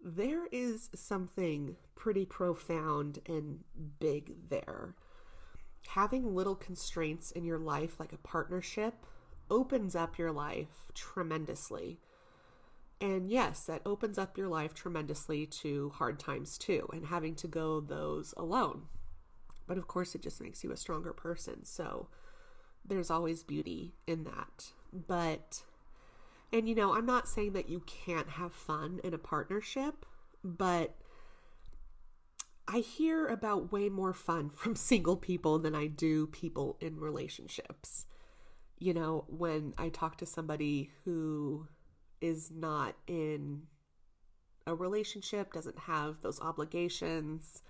there 0.04 0.46
is 0.52 0.90
something 0.94 1.76
pretty 1.96 2.26
profound 2.26 3.18
and 3.26 3.64
big 3.98 4.50
there. 4.50 4.94
Having 5.88 6.34
little 6.34 6.54
constraints 6.54 7.30
in 7.30 7.44
your 7.44 7.58
life, 7.58 7.98
like 7.98 8.12
a 8.12 8.18
partnership, 8.18 9.06
opens 9.50 9.96
up 9.96 10.18
your 10.18 10.32
life 10.32 10.92
tremendously. 10.94 11.98
And 13.00 13.30
yes, 13.30 13.64
that 13.64 13.82
opens 13.86 14.18
up 14.18 14.36
your 14.36 14.48
life 14.48 14.74
tremendously 14.74 15.46
to 15.46 15.90
hard 15.90 16.18
times 16.18 16.58
too, 16.58 16.88
and 16.92 17.06
having 17.06 17.34
to 17.36 17.48
go 17.48 17.80
those 17.80 18.34
alone. 18.36 18.82
But 19.66 19.78
of 19.78 19.88
course, 19.88 20.14
it 20.14 20.22
just 20.22 20.40
makes 20.40 20.62
you 20.62 20.70
a 20.72 20.76
stronger 20.76 21.12
person. 21.12 21.64
So 21.64 22.08
there's 22.84 23.10
always 23.10 23.42
beauty 23.42 23.94
in 24.06 24.24
that. 24.24 24.72
But, 24.92 25.62
And 26.52 26.68
you 26.68 26.74
know, 26.74 26.94
I'm 26.94 27.06
not 27.06 27.28
saying 27.28 27.52
that 27.54 27.68
you 27.68 27.82
can't 27.86 28.30
have 28.30 28.52
fun 28.52 29.00
in 29.02 29.12
a 29.12 29.18
partnership, 29.18 30.06
but 30.44 30.96
I 32.68 32.78
hear 32.78 33.26
about 33.26 33.72
way 33.72 33.88
more 33.88 34.12
fun 34.12 34.50
from 34.50 34.76
single 34.76 35.16
people 35.16 35.58
than 35.58 35.74
I 35.74 35.86
do 35.86 36.26
people 36.26 36.76
in 36.80 36.98
relationships. 36.98 38.06
You 38.78 38.94
know, 38.94 39.24
when 39.28 39.72
I 39.78 39.88
talk 39.88 40.18
to 40.18 40.26
somebody 40.26 40.90
who 41.04 41.66
is 42.20 42.50
not 42.50 42.94
in 43.06 43.62
a 44.66 44.74
relationship, 44.74 45.52
doesn't 45.52 45.78
have 45.78 46.20
those 46.22 46.40
obligations, 46.40 47.62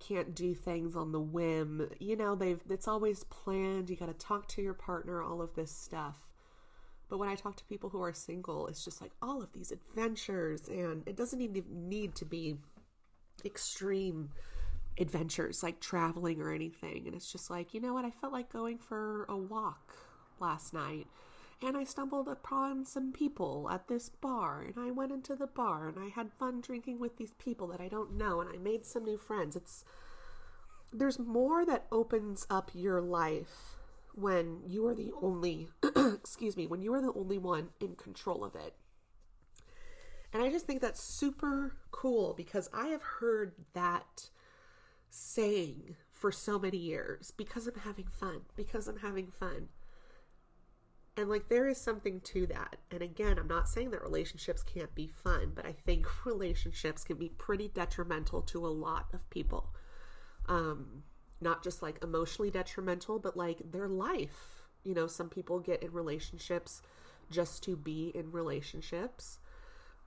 can't 0.00 0.34
do 0.34 0.54
things 0.54 0.96
on 0.96 1.12
the 1.12 1.20
whim. 1.20 1.88
You 1.98 2.16
know, 2.16 2.34
they've 2.34 2.60
it's 2.68 2.88
always 2.88 3.24
planned. 3.24 3.90
You 3.90 3.96
got 3.96 4.06
to 4.06 4.26
talk 4.26 4.48
to 4.48 4.62
your 4.62 4.74
partner, 4.74 5.22
all 5.22 5.40
of 5.40 5.54
this 5.54 5.70
stuff. 5.70 6.16
But 7.08 7.18
when 7.18 7.28
I 7.28 7.34
talk 7.34 7.56
to 7.56 7.64
people 7.64 7.90
who 7.90 8.02
are 8.02 8.12
single, 8.12 8.66
it's 8.66 8.84
just 8.84 9.00
like 9.00 9.12
all 9.22 9.42
of 9.42 9.52
these 9.52 9.70
adventures 9.70 10.68
and 10.68 11.06
it 11.06 11.16
doesn't 11.16 11.40
even 11.40 11.64
need 11.70 12.14
to 12.16 12.24
be 12.24 12.56
extreme 13.44 14.30
adventures 14.98 15.62
like 15.62 15.80
traveling 15.80 16.40
or 16.40 16.52
anything. 16.52 17.06
And 17.06 17.14
it's 17.14 17.30
just 17.30 17.50
like, 17.50 17.74
you 17.74 17.80
know 17.80 17.92
what? 17.94 18.04
I 18.04 18.10
felt 18.10 18.32
like 18.32 18.52
going 18.52 18.78
for 18.78 19.24
a 19.28 19.36
walk 19.36 19.96
last 20.40 20.72
night 20.72 21.06
and 21.62 21.76
I 21.76 21.84
stumbled 21.84 22.28
upon 22.28 22.84
some 22.84 23.12
people 23.12 23.68
at 23.70 23.88
this 23.88 24.08
bar, 24.08 24.62
and 24.62 24.74
I 24.78 24.90
went 24.90 25.12
into 25.12 25.34
the 25.34 25.46
bar, 25.46 25.88
and 25.88 25.98
I 25.98 26.08
had 26.08 26.32
fun 26.32 26.60
drinking 26.60 26.98
with 26.98 27.16
these 27.16 27.32
people 27.34 27.68
that 27.68 27.80
I 27.80 27.88
don't 27.88 28.16
know, 28.16 28.40
and 28.40 28.50
I 28.50 28.58
made 28.58 28.84
some 28.84 29.04
new 29.04 29.16
friends. 29.16 29.56
It's 29.56 29.84
there's 30.92 31.18
more 31.18 31.66
that 31.66 31.86
opens 31.90 32.46
up 32.48 32.70
your 32.72 33.00
life 33.00 33.76
when 34.14 34.60
you 34.64 34.86
are 34.86 34.94
the 34.94 35.10
only 35.20 35.68
excuse 35.96 36.56
me 36.56 36.66
when 36.66 36.80
you 36.80 36.94
are 36.94 37.00
the 37.00 37.12
only 37.14 37.36
one 37.36 37.70
in 37.80 37.96
control 37.96 38.44
of 38.44 38.54
it 38.54 38.74
and 40.32 40.42
i 40.42 40.48
just 40.48 40.66
think 40.66 40.80
that's 40.80 41.02
super 41.02 41.74
cool 41.90 42.32
because 42.36 42.68
i 42.72 42.86
have 42.86 43.02
heard 43.02 43.52
that 43.72 44.30
saying 45.10 45.96
for 46.12 46.30
so 46.30 46.58
many 46.58 46.76
years 46.76 47.32
because 47.36 47.66
i'm 47.66 47.80
having 47.80 48.06
fun 48.06 48.42
because 48.54 48.86
i'm 48.86 48.98
having 48.98 49.32
fun 49.32 49.68
and 51.16 51.28
like 51.28 51.48
there 51.48 51.68
is 51.68 51.78
something 51.78 52.20
to 52.20 52.46
that. 52.48 52.76
And 52.90 53.02
again, 53.02 53.38
I'm 53.38 53.46
not 53.46 53.68
saying 53.68 53.90
that 53.90 54.02
relationships 54.02 54.62
can't 54.62 54.94
be 54.94 55.06
fun, 55.06 55.52
but 55.54 55.64
I 55.64 55.72
think 55.72 56.06
relationships 56.26 57.04
can 57.04 57.16
be 57.16 57.28
pretty 57.28 57.68
detrimental 57.68 58.42
to 58.42 58.66
a 58.66 58.68
lot 58.68 59.06
of 59.12 59.28
people. 59.30 59.72
Um 60.48 61.04
not 61.40 61.62
just 61.62 61.82
like 61.82 62.02
emotionally 62.02 62.50
detrimental, 62.50 63.18
but 63.18 63.36
like 63.36 63.70
their 63.70 63.88
life. 63.88 64.66
You 64.82 64.94
know, 64.94 65.06
some 65.06 65.28
people 65.28 65.58
get 65.60 65.82
in 65.82 65.92
relationships 65.92 66.80
just 67.30 67.62
to 67.64 67.76
be 67.76 68.10
in 68.14 68.32
relationships. 68.32 69.38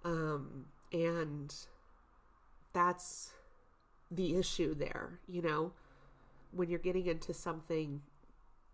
Um 0.03 0.65
and 0.91 1.53
that's 2.73 3.31
the 4.11 4.35
issue 4.37 4.73
there, 4.73 5.19
you 5.27 5.41
know, 5.41 5.71
when 6.51 6.69
you're 6.69 6.79
getting 6.79 7.07
into 7.07 7.33
something 7.33 8.01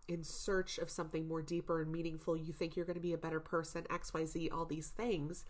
in 0.08 0.24
search 0.24 0.78
of 0.78 0.90
something 0.90 1.26
more 1.26 1.42
deeper 1.42 1.80
and 1.80 1.90
meaningful. 1.90 2.36
You 2.36 2.52
think 2.52 2.76
you're 2.76 2.84
going 2.84 2.94
to 2.94 3.00
be 3.00 3.12
a 3.12 3.18
better 3.18 3.40
person, 3.40 3.84
XYZ, 3.90 4.52
all 4.52 4.64
these 4.64 4.88
things. 4.88 5.44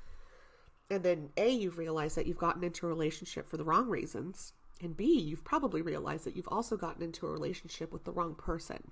And 0.90 1.02
then 1.02 1.30
A, 1.36 1.48
you've 1.50 1.78
realized 1.78 2.16
that 2.16 2.26
you've 2.26 2.38
gotten 2.38 2.62
into 2.62 2.86
a 2.86 2.88
relationship 2.88 3.48
for 3.48 3.56
the 3.56 3.64
wrong 3.64 3.88
reasons. 3.88 4.52
And 4.82 4.96
B, 4.96 5.18
you've 5.18 5.44
probably 5.44 5.82
realized 5.82 6.24
that 6.24 6.36
you've 6.36 6.48
also 6.48 6.76
gotten 6.76 7.02
into 7.02 7.26
a 7.26 7.30
relationship 7.30 7.92
with 7.92 8.04
the 8.04 8.12
wrong 8.12 8.34
person. 8.34 8.90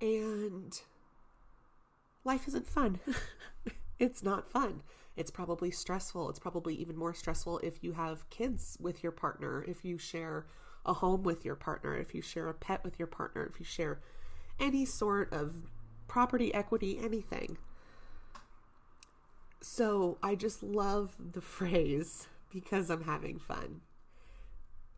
And 0.00 0.78
life 2.24 2.46
isn't 2.48 2.66
fun. 2.66 3.00
it's 3.98 4.22
not 4.22 4.46
fun. 4.46 4.82
It's 5.16 5.30
probably 5.30 5.70
stressful. 5.70 6.28
It's 6.30 6.38
probably 6.38 6.74
even 6.74 6.96
more 6.96 7.14
stressful 7.14 7.60
if 7.60 7.82
you 7.82 7.92
have 7.92 8.28
kids 8.30 8.76
with 8.80 9.02
your 9.02 9.12
partner, 9.12 9.64
if 9.66 9.84
you 9.84 9.96
share 9.96 10.46
a 10.86 10.94
home 10.94 11.22
with 11.22 11.44
your 11.44 11.54
partner, 11.54 11.96
if 11.96 12.14
you 12.14 12.22
share 12.22 12.48
a 12.48 12.54
pet 12.54 12.84
with 12.84 12.98
your 12.98 13.06
partner, 13.06 13.46
if 13.46 13.58
you 13.58 13.64
share 13.64 14.00
any 14.60 14.84
sort 14.84 15.32
of 15.32 15.54
property, 16.06 16.52
equity, 16.54 16.98
anything. 17.02 17.56
So 19.60 20.18
I 20.22 20.34
just 20.34 20.62
love 20.62 21.14
the 21.32 21.40
phrase 21.56 22.28
because 22.52 22.90
I'm 22.90 23.04
having 23.04 23.38
fun. 23.38 23.80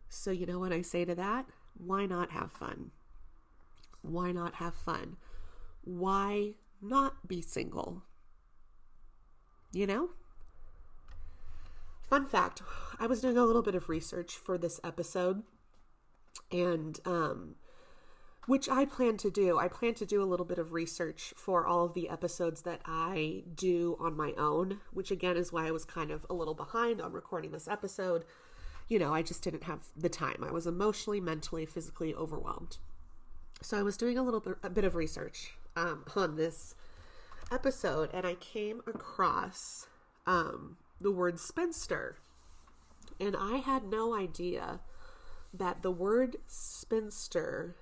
So, 0.09 0.31
you 0.31 0.45
know 0.45 0.59
what 0.59 0.71
I 0.71 0.81
say 0.81 1.03
to 1.05 1.15
that? 1.15 1.47
Why 1.77 2.05
not 2.05 2.31
have 2.31 2.51
fun? 2.51 2.91
Why 4.01 4.31
not 4.31 4.55
have 4.55 4.73
fun? 4.73 5.17
Why 5.83 6.53
not 6.81 7.27
be 7.27 7.41
single? 7.41 8.03
You 9.73 9.87
know? 9.87 10.09
Fun 12.09 12.25
fact 12.25 12.61
I 12.99 13.07
was 13.07 13.19
doing 13.19 13.37
a 13.37 13.43
little 13.43 13.61
bit 13.61 13.75
of 13.75 13.89
research 13.89 14.35
for 14.35 14.57
this 14.57 14.79
episode 14.83 15.43
and 16.51 16.99
um, 17.05 17.55
which 18.47 18.69
I 18.69 18.85
plan 18.85 19.17
to 19.17 19.29
do. 19.29 19.59
I 19.59 19.67
plan 19.67 19.93
to 19.95 20.05
do 20.05 20.23
a 20.23 20.25
little 20.25 20.45
bit 20.45 20.57
of 20.57 20.71
research 20.71 21.33
for 21.35 21.67
all 21.67 21.85
of 21.85 21.93
the 21.93 22.09
episodes 22.09 22.61
that 22.61 22.81
I 22.85 23.43
do 23.53 23.97
on 23.99 24.15
my 24.15 24.33
own, 24.37 24.79
which 24.91 25.11
again 25.11 25.37
is 25.37 25.51
why 25.51 25.67
I 25.67 25.71
was 25.71 25.85
kind 25.85 26.11
of 26.11 26.25
a 26.29 26.33
little 26.33 26.53
behind 26.53 27.01
on 27.01 27.11
recording 27.11 27.51
this 27.51 27.67
episode. 27.67 28.23
You 28.87 28.99
know, 28.99 29.13
I 29.13 29.21
just 29.21 29.43
didn't 29.43 29.63
have 29.63 29.87
the 29.97 30.09
time. 30.09 30.45
I 30.47 30.51
was 30.51 30.65
emotionally, 30.65 31.19
mentally, 31.19 31.65
physically 31.65 32.15
overwhelmed. 32.15 32.77
So 33.61 33.77
I 33.77 33.83
was 33.83 33.97
doing 33.97 34.17
a 34.17 34.23
little 34.23 34.39
bit, 34.39 34.57
a 34.63 34.69
bit 34.69 34.85
of 34.85 34.95
research 34.95 35.57
um, 35.75 36.05
on 36.15 36.37
this 36.37 36.73
episode, 37.51 38.09
and 38.13 38.25
I 38.25 38.35
came 38.35 38.81
across 38.87 39.87
um, 40.25 40.77
the 41.01 41.11
word 41.11 41.39
spinster, 41.39 42.17
and 43.19 43.35
I 43.37 43.57
had 43.57 43.83
no 43.85 44.15
idea 44.15 44.79
that 45.53 45.81
the 45.81 45.91
word 45.91 46.37
spinster 46.47 47.75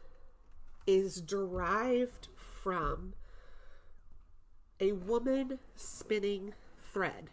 is 0.88 1.22
derived 1.22 2.27
from 2.36 3.13
a 4.79 4.91
woman 4.91 5.60
spinning 5.75 6.53
thread. 6.91 7.29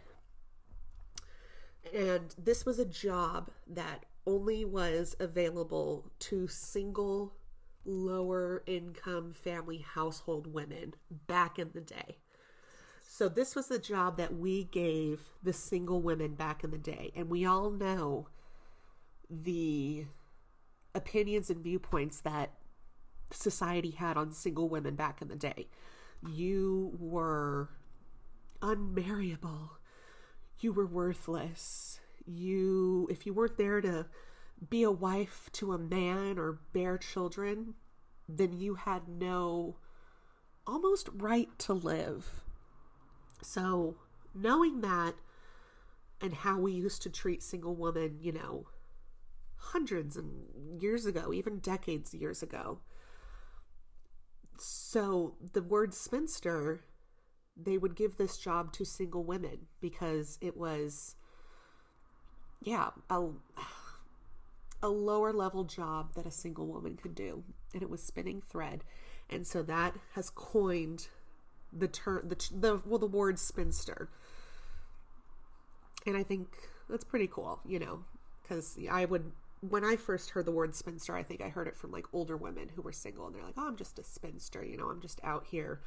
And 1.93 2.33
this 2.37 2.65
was 2.65 2.79
a 2.79 2.85
job 2.85 3.51
that 3.67 4.05
only 4.25 4.63
was 4.63 5.15
available 5.19 6.11
to 6.17 6.47
single, 6.47 7.33
lower 7.85 8.63
income 8.65 9.33
family 9.33 9.79
household 9.79 10.47
women 10.53 10.93
back 11.27 11.59
in 11.59 11.71
the 11.73 11.81
day. 11.81 12.17
So, 13.05 13.29
this 13.29 13.55
was 13.55 13.67
the 13.67 13.77
job 13.77 14.17
that 14.17 14.33
we 14.33 14.63
gave 14.63 15.21
the 15.43 15.53
single 15.53 16.01
women 16.01 16.33
back 16.33 16.63
in 16.63 16.71
the 16.71 16.79
day. 16.79 17.11
And 17.15 17.29
we 17.29 17.45
all 17.45 17.69
know 17.69 18.27
the 19.29 20.05
opinions 20.95 21.49
and 21.49 21.63
viewpoints 21.63 22.19
that 22.21 22.51
society 23.31 23.91
had 23.91 24.17
on 24.17 24.31
single 24.31 24.69
women 24.69 24.95
back 24.95 25.21
in 25.21 25.27
the 25.27 25.35
day. 25.35 25.67
You 26.27 26.95
were 26.99 27.69
unmarriable. 28.61 29.77
You 30.59 30.71
were 30.71 30.85
worthless. 30.85 31.99
You, 32.25 33.07
if 33.11 33.25
you 33.25 33.33
weren't 33.33 33.57
there 33.57 33.81
to 33.81 34.05
be 34.69 34.83
a 34.83 34.91
wife 34.91 35.49
to 35.53 35.73
a 35.73 35.77
man 35.77 36.37
or 36.37 36.59
bear 36.71 36.97
children, 36.97 37.73
then 38.29 38.53
you 38.53 38.75
had 38.75 39.07
no 39.07 39.77
almost 40.65 41.09
right 41.13 41.49
to 41.59 41.73
live. 41.73 42.43
So, 43.41 43.95
knowing 44.33 44.79
that 44.81 45.15
and 46.21 46.33
how 46.33 46.59
we 46.59 46.71
used 46.71 47.01
to 47.01 47.09
treat 47.09 47.43
single 47.43 47.75
women, 47.75 48.17
you 48.21 48.31
know, 48.31 48.67
hundreds 49.71 50.17
and 50.17 50.81
years 50.81 51.05
ago, 51.05 51.33
even 51.33 51.59
decades 51.59 52.13
years 52.13 52.43
ago. 52.43 52.79
So 54.59 55.35
the 55.53 55.63
word 55.63 55.93
spinster, 55.93 56.83
they 57.55 57.77
would 57.77 57.95
give 57.95 58.17
this 58.17 58.37
job 58.37 58.73
to 58.73 58.85
single 58.85 59.23
women 59.23 59.67
because 59.81 60.37
it 60.41 60.57
was, 60.57 61.15
yeah, 62.61 62.89
a, 63.09 63.29
a 64.81 64.89
lower 64.89 65.31
level 65.33 65.63
job 65.63 66.13
that 66.15 66.25
a 66.25 66.31
single 66.31 66.67
woman 66.67 66.97
could 66.97 67.15
do. 67.15 67.43
And 67.73 67.81
it 67.81 67.89
was 67.89 68.03
spinning 68.03 68.41
thread. 68.41 68.83
And 69.29 69.47
so 69.47 69.63
that 69.63 69.95
has 70.13 70.29
coined 70.29 71.07
the 71.71 71.87
term, 71.87 72.27
the, 72.27 72.35
the, 72.53 72.81
well, 72.85 72.99
the 72.99 73.07
word 73.07 73.39
spinster. 73.39 74.09
And 76.05 76.17
I 76.17 76.23
think 76.23 76.49
that's 76.89 77.05
pretty 77.05 77.27
cool, 77.27 77.61
you 77.65 77.79
know, 77.79 78.03
because 78.41 78.77
I 78.91 79.05
would 79.05 79.31
when 79.69 79.85
I 79.85 79.95
first 79.95 80.31
heard 80.31 80.45
the 80.45 80.51
word 80.51 80.75
spinster, 80.75 81.15
I 81.15 81.23
think 81.23 81.41
I 81.41 81.47
heard 81.47 81.67
it 81.67 81.77
from 81.77 81.91
like 81.91 82.05
older 82.11 82.35
women 82.35 82.69
who 82.75 82.81
were 82.81 82.91
single 82.91 83.27
and 83.27 83.35
they're 83.35 83.43
like, 83.43 83.55
oh, 83.57 83.67
I'm 83.67 83.77
just 83.77 83.97
a 83.97 84.03
spinster, 84.03 84.63
you 84.63 84.75
know, 84.75 84.89
I'm 84.89 85.01
just 85.01 85.21
out 85.23 85.45
here 85.45 85.81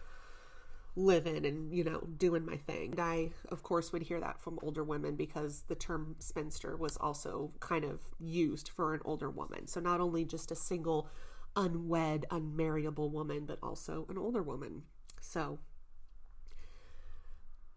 living 0.98 1.44
and, 1.44 1.70
you 1.74 1.84
know, 1.84 2.00
doing 2.16 2.46
my 2.46 2.56
thing. 2.56 2.92
And 2.92 3.00
I, 3.00 3.30
of 3.50 3.62
course, 3.62 3.92
would 3.92 4.02
hear 4.02 4.18
that 4.20 4.40
from 4.40 4.58
older 4.62 4.82
women 4.82 5.14
because 5.14 5.64
the 5.68 5.74
term 5.74 6.16
spinster 6.20 6.74
was 6.74 6.96
also 6.96 7.52
kind 7.60 7.84
of 7.84 8.00
used 8.18 8.70
for 8.70 8.94
an 8.94 9.00
older 9.04 9.28
woman. 9.28 9.66
So 9.66 9.80
not 9.80 10.00
only 10.00 10.24
just 10.24 10.50
a 10.50 10.56
single, 10.56 11.10
unwed, 11.54 12.24
unmarriable 12.30 13.10
woman, 13.10 13.44
but 13.44 13.58
also 13.62 14.06
an 14.08 14.16
older 14.16 14.42
woman. 14.42 14.84
So 15.20 15.58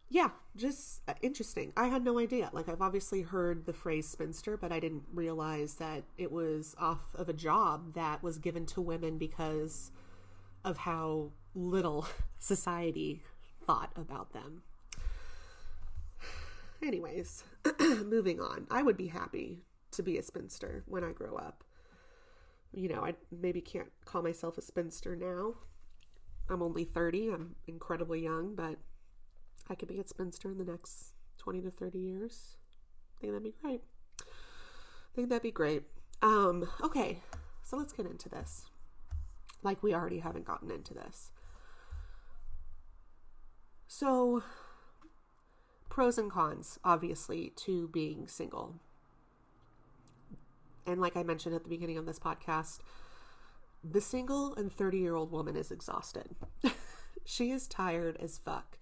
yeah, 0.09 0.29
just 0.55 1.01
uh, 1.07 1.13
interesting. 1.21 1.71
I 1.77 1.87
had 1.87 2.03
no 2.03 2.17
idea. 2.17 2.49
Like, 2.51 2.67
I've 2.67 2.81
obviously 2.81 3.21
heard 3.21 3.65
the 3.65 3.73
phrase 3.73 4.07
spinster, 4.07 4.57
but 4.57 4.71
I 4.71 4.79
didn't 4.79 5.03
realize 5.13 5.75
that 5.75 6.03
it 6.17 6.31
was 6.31 6.75
off 6.79 7.13
of 7.13 7.29
a 7.29 7.33
job 7.33 7.93
that 7.93 8.23
was 8.23 8.39
given 8.39 8.65
to 8.67 8.81
women 8.81 9.19
because 9.19 9.91
of 10.65 10.77
how 10.77 11.31
little 11.53 12.07
society 12.39 13.21
thought 13.65 13.91
about 13.95 14.33
them. 14.33 14.63
Anyways, 16.83 17.43
moving 17.79 18.39
on. 18.39 18.65
I 18.71 18.81
would 18.81 18.97
be 18.97 19.07
happy 19.07 19.59
to 19.91 20.01
be 20.01 20.17
a 20.17 20.23
spinster 20.23 20.83
when 20.87 21.03
I 21.03 21.11
grow 21.11 21.35
up. 21.35 21.63
You 22.73 22.89
know, 22.89 23.03
I 23.03 23.13
maybe 23.31 23.61
can't 23.61 23.91
call 24.05 24.23
myself 24.23 24.57
a 24.57 24.61
spinster 24.61 25.15
now. 25.15 25.55
I'm 26.49 26.63
only 26.63 26.83
30. 26.83 27.29
I'm 27.29 27.55
incredibly 27.67 28.21
young, 28.23 28.55
but 28.55 28.77
I 29.69 29.75
could 29.75 29.87
be 29.87 29.99
a 29.99 30.07
spinster 30.07 30.49
in 30.49 30.57
the 30.57 30.65
next 30.65 31.13
20 31.37 31.61
to 31.61 31.71
30 31.71 31.99
years. 31.99 32.57
I 33.17 33.21
think 33.21 33.33
that'd 33.33 33.43
be 33.43 33.55
great. 33.61 33.81
I 34.21 35.15
think 35.15 35.29
that'd 35.29 35.43
be 35.43 35.51
great. 35.51 35.83
Um, 36.21 36.67
okay, 36.81 37.19
so 37.63 37.77
let's 37.77 37.93
get 37.93 38.05
into 38.05 38.29
this. 38.29 38.65
Like 39.61 39.83
we 39.83 39.93
already 39.93 40.19
haven't 40.19 40.45
gotten 40.45 40.71
into 40.71 40.93
this. 40.93 41.31
So, 43.87 44.43
pros 45.89 46.17
and 46.17 46.31
cons, 46.31 46.79
obviously, 46.83 47.51
to 47.57 47.87
being 47.89 48.27
single. 48.27 48.75
And 50.85 51.01
like 51.01 51.15
I 51.15 51.23
mentioned 51.23 51.55
at 51.55 51.63
the 51.63 51.69
beginning 51.69 51.97
of 51.97 52.05
this 52.05 52.19
podcast, 52.19 52.79
the 53.83 54.01
single 54.01 54.55
and 54.55 54.71
30 54.71 54.97
year 54.97 55.15
old 55.15 55.31
woman 55.31 55.55
is 55.55 55.71
exhausted. 55.71 56.35
she 57.25 57.51
is 57.51 57.67
tired 57.67 58.17
as 58.19 58.37
fuck. 58.37 58.78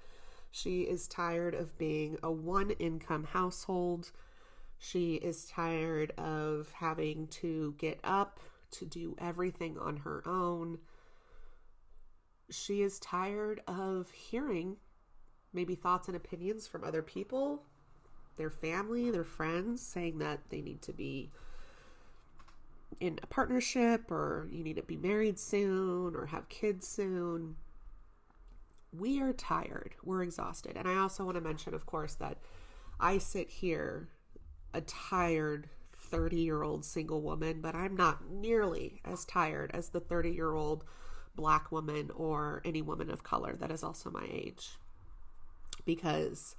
She 0.57 0.81
is 0.81 1.07
tired 1.07 1.53
of 1.53 1.77
being 1.77 2.17
a 2.23 2.31
one 2.31 2.71
income 2.71 3.25
household. 3.25 4.11
She 4.79 5.15
is 5.15 5.45
tired 5.45 6.13
of 6.17 6.71
having 6.71 7.27
to 7.41 7.75
get 7.77 7.99
up 8.03 8.39
to 8.71 8.85
do 8.85 9.15
everything 9.19 9.77
on 9.77 9.97
her 9.97 10.23
own. 10.27 10.79
She 12.49 12.81
is 12.81 12.99
tired 12.99 13.61
of 13.67 14.09
hearing 14.09 14.77
maybe 15.53 15.75
thoughts 15.75 16.07
and 16.07 16.17
opinions 16.17 16.65
from 16.65 16.83
other 16.83 17.03
people, 17.03 17.61
their 18.37 18.49
family, 18.49 19.11
their 19.11 19.23
friends, 19.23 19.85
saying 19.85 20.17
that 20.19 20.49
they 20.49 20.61
need 20.61 20.81
to 20.83 20.93
be 20.93 21.29
in 22.99 23.19
a 23.21 23.27
partnership 23.27 24.09
or 24.09 24.47
you 24.51 24.63
need 24.63 24.77
to 24.77 24.81
be 24.81 24.97
married 24.97 25.37
soon 25.37 26.15
or 26.15 26.25
have 26.25 26.49
kids 26.49 26.87
soon. 26.87 27.57
We 28.91 29.22
are 29.22 29.34
tired. 29.34 29.96
We're 30.03 30.24
exhausted. 30.24 30.77
And 30.77 30.88
I 30.88 30.98
also 30.98 31.25
want 31.25 31.36
to 31.36 31.41
mention, 31.41 31.74
of 31.74 31.86
course, 31.86 32.15
that 32.15 32.38
I 33.00 33.17
sit 33.17 33.50
here 33.50 34.10
a 34.74 34.82
tired 34.82 35.70
30 35.96 36.38
year 36.38 36.63
old 36.63 36.86
single 36.86 37.22
woman, 37.22 37.62
but 37.62 37.75
I'm 37.75 37.96
not 37.96 38.29
nearly 38.29 39.01
as 39.03 39.25
tired 39.25 39.72
as 39.74 39.89
the 39.89 40.00
30 40.00 40.32
year 40.32 40.53
old 40.53 40.84
black 41.36 41.72
woman 41.72 42.12
or 42.15 42.62
any 42.65 42.82
woman 42.82 43.12
of 43.12 43.24
color 43.24 43.56
that 43.60 43.72
is 43.72 43.84
also 43.84 44.10
my 44.10 44.27
age 44.29 44.77
because 45.86 46.56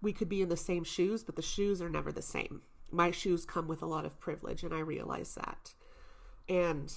we 0.00 0.12
could 0.12 0.28
be 0.28 0.42
in 0.42 0.48
the 0.48 0.56
same 0.56 0.84
shoes, 0.84 1.24
but 1.24 1.36
the 1.36 1.42
shoes 1.42 1.80
are 1.80 1.90
never 1.90 2.12
the 2.12 2.22
same. 2.22 2.62
My 2.90 3.10
shoes 3.10 3.44
come 3.44 3.66
with 3.66 3.82
a 3.82 3.86
lot 3.86 4.04
of 4.04 4.20
privilege, 4.20 4.62
and 4.62 4.72
I 4.72 4.80
realize 4.80 5.34
that. 5.34 5.74
And 6.48 6.94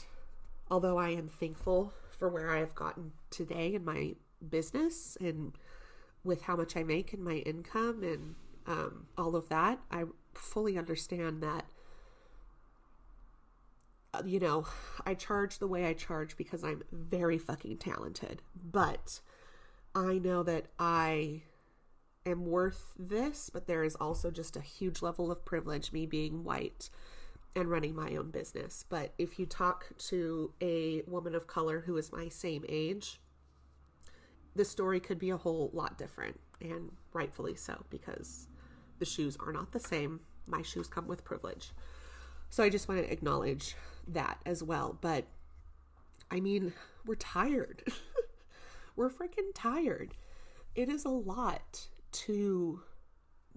although 0.69 0.97
I 0.97 1.09
am 1.09 1.29
thankful 1.29 1.93
for 2.17 2.29
where 2.29 2.49
I 2.49 2.59
have 2.59 2.75
gotten 2.75 3.11
today 3.29 3.73
in 3.73 3.85
my 3.85 4.15
business 4.47 5.17
and 5.19 5.53
with 6.23 6.43
how 6.43 6.55
much 6.55 6.75
I 6.75 6.83
make 6.83 7.13
and 7.13 7.23
my 7.23 7.35
income 7.35 8.03
and 8.03 8.35
um, 8.65 9.07
all 9.17 9.35
of 9.35 9.49
that, 9.49 9.79
I 9.89 10.03
fully 10.33 10.77
understand 10.77 11.41
that. 11.41 11.65
Uh, 14.13 14.23
you 14.25 14.39
know, 14.39 14.65
I 15.05 15.13
charge 15.13 15.59
the 15.59 15.67
way 15.67 15.85
I 15.85 15.93
charge 15.93 16.35
because 16.35 16.63
I'm 16.63 16.83
very 16.91 17.37
fucking 17.37 17.77
talented. 17.77 18.41
But 18.71 19.21
I 19.95 20.17
know 20.19 20.43
that 20.43 20.67
I 20.77 21.43
am 22.25 22.45
worth 22.45 22.93
this, 22.99 23.49
but 23.49 23.67
there 23.67 23.83
is 23.83 23.95
also 23.95 24.29
just 24.31 24.57
a 24.57 24.61
huge 24.61 25.01
level 25.01 25.31
of 25.31 25.45
privilege, 25.45 25.93
me 25.93 26.05
being 26.05 26.43
white 26.43 26.89
and 27.57 27.69
running 27.69 27.95
my 27.95 28.15
own 28.15 28.29
business. 28.29 28.85
But 28.87 29.13
if 29.17 29.39
you 29.39 29.45
talk 29.45 29.87
to 30.09 30.53
a 30.61 31.01
woman 31.07 31.33
of 31.33 31.47
color 31.47 31.81
who 31.85 31.97
is 31.97 32.11
my 32.11 32.29
same 32.29 32.63
age, 32.69 33.19
the 34.55 34.63
story 34.63 34.99
could 34.99 35.17
be 35.17 35.31
a 35.31 35.37
whole 35.37 35.71
lot 35.73 35.97
different, 35.97 36.39
and 36.61 36.91
rightfully 37.13 37.55
so, 37.55 37.83
because 37.89 38.47
the 38.99 39.05
shoes 39.05 39.37
are 39.39 39.51
not 39.51 39.71
the 39.71 39.79
same. 39.79 40.21
My 40.45 40.61
shoes 40.61 40.87
come 40.87 41.07
with 41.07 41.25
privilege. 41.25 41.71
So 42.49 42.63
I 42.63 42.69
just 42.69 42.87
want 42.87 43.03
to 43.03 43.11
acknowledge 43.11 43.75
that 44.07 44.39
as 44.45 44.63
well. 44.63 44.97
But 45.01 45.25
I 46.29 46.39
mean, 46.39 46.73
we're 47.05 47.15
tired. 47.15 47.83
We're 48.95 49.11
freaking 49.11 49.51
tired. 49.53 50.15
It 50.73 50.89
is 50.89 51.05
a 51.05 51.09
lot 51.09 51.85
to 52.13 52.81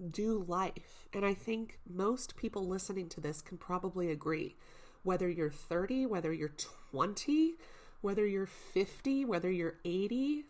do 0.09 0.43
life. 0.47 1.07
And 1.13 1.25
I 1.25 1.33
think 1.33 1.79
most 1.87 2.35
people 2.35 2.67
listening 2.67 3.09
to 3.09 3.21
this 3.21 3.41
can 3.41 3.57
probably 3.57 4.11
agree. 4.11 4.55
Whether 5.03 5.29
you're 5.29 5.51
30, 5.51 6.05
whether 6.05 6.31
you're 6.31 6.53
20, 6.91 7.55
whether 8.01 8.25
you're 8.25 8.45
50, 8.45 9.25
whether 9.25 9.49
you're 9.49 9.77
80. 9.83 10.45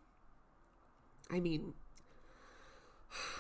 I 1.30 1.40
mean, 1.40 1.74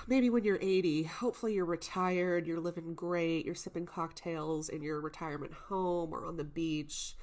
maybe 0.07 0.29
when 0.29 0.43
you're 0.43 0.59
80, 0.61 1.03
hopefully 1.03 1.53
you're 1.53 1.65
retired, 1.65 2.47
you're 2.47 2.59
living 2.59 2.93
great, 2.93 3.45
you're 3.45 3.55
sipping 3.55 3.85
cocktails 3.85 4.69
in 4.69 4.81
your 4.81 5.01
retirement 5.01 5.53
home 5.53 6.13
or 6.13 6.25
on 6.25 6.37
the 6.37 6.43
beach. 6.43 7.15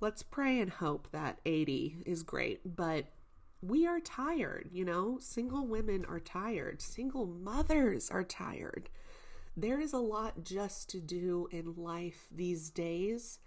Let's 0.00 0.22
pray 0.22 0.60
and 0.60 0.70
hope 0.70 1.08
that 1.12 1.40
80 1.46 2.02
is 2.04 2.22
great. 2.22 2.76
But 2.76 3.06
we 3.62 3.86
are 3.86 4.00
tired, 4.00 4.68
you 4.72 4.84
know? 4.84 5.18
Single 5.20 5.66
women 5.66 6.04
are 6.06 6.20
tired, 6.20 6.82
single 6.82 7.26
mothers 7.26 8.10
are 8.10 8.24
tired. 8.24 8.90
There 9.56 9.80
is 9.80 9.92
a 9.92 9.98
lot 9.98 10.44
just 10.44 10.88
to 10.90 11.00
do 11.00 11.48
in 11.50 11.74
life 11.76 12.26
these 12.30 12.70
days 12.70 13.38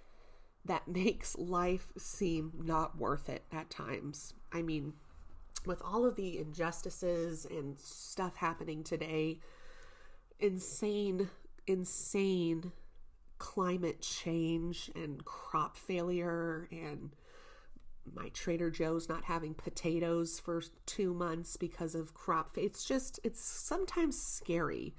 that 0.63 0.87
makes 0.87 1.37
life 1.37 1.91
seem 1.97 2.53
not 2.63 2.97
worth 2.97 3.27
it 3.29 3.43
at 3.51 3.69
times. 3.69 4.33
I 4.53 4.61
mean, 4.61 4.93
with 5.65 5.81
all 5.81 6.05
of 6.05 6.15
the 6.15 6.37
injustices 6.37 7.45
and 7.45 7.77
stuff 7.77 8.37
happening 8.37 8.83
today, 8.83 9.39
insane, 10.39 11.29
insane 11.67 12.71
climate 13.37 14.01
change 14.01 14.89
and 14.95 15.25
crop 15.25 15.75
failure 15.75 16.69
and 16.71 17.11
my 18.13 18.29
Trader 18.29 18.69
Joe's 18.69 19.09
not 19.09 19.25
having 19.25 19.53
potatoes 19.53 20.39
for 20.39 20.61
two 20.85 21.13
months 21.13 21.57
because 21.57 21.95
of 21.95 22.13
crop. 22.13 22.57
It's 22.57 22.85
just, 22.85 23.19
it's 23.23 23.41
sometimes 23.41 24.21
scary 24.21 24.95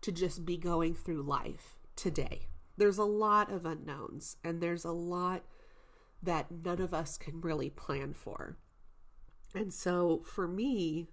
to 0.00 0.12
just 0.12 0.44
be 0.44 0.56
going 0.56 0.94
through 0.94 1.22
life 1.22 1.76
today. 1.96 2.46
There's 2.76 2.98
a 2.98 3.04
lot 3.04 3.50
of 3.50 3.64
unknowns, 3.64 4.36
and 4.44 4.60
there's 4.60 4.84
a 4.84 4.92
lot 4.92 5.42
that 6.22 6.50
none 6.50 6.80
of 6.80 6.92
us 6.92 7.16
can 7.16 7.40
really 7.40 7.70
plan 7.70 8.12
for. 8.12 8.56
And 9.54 9.72
so 9.72 10.22
for 10.24 10.48
me, 10.48 11.08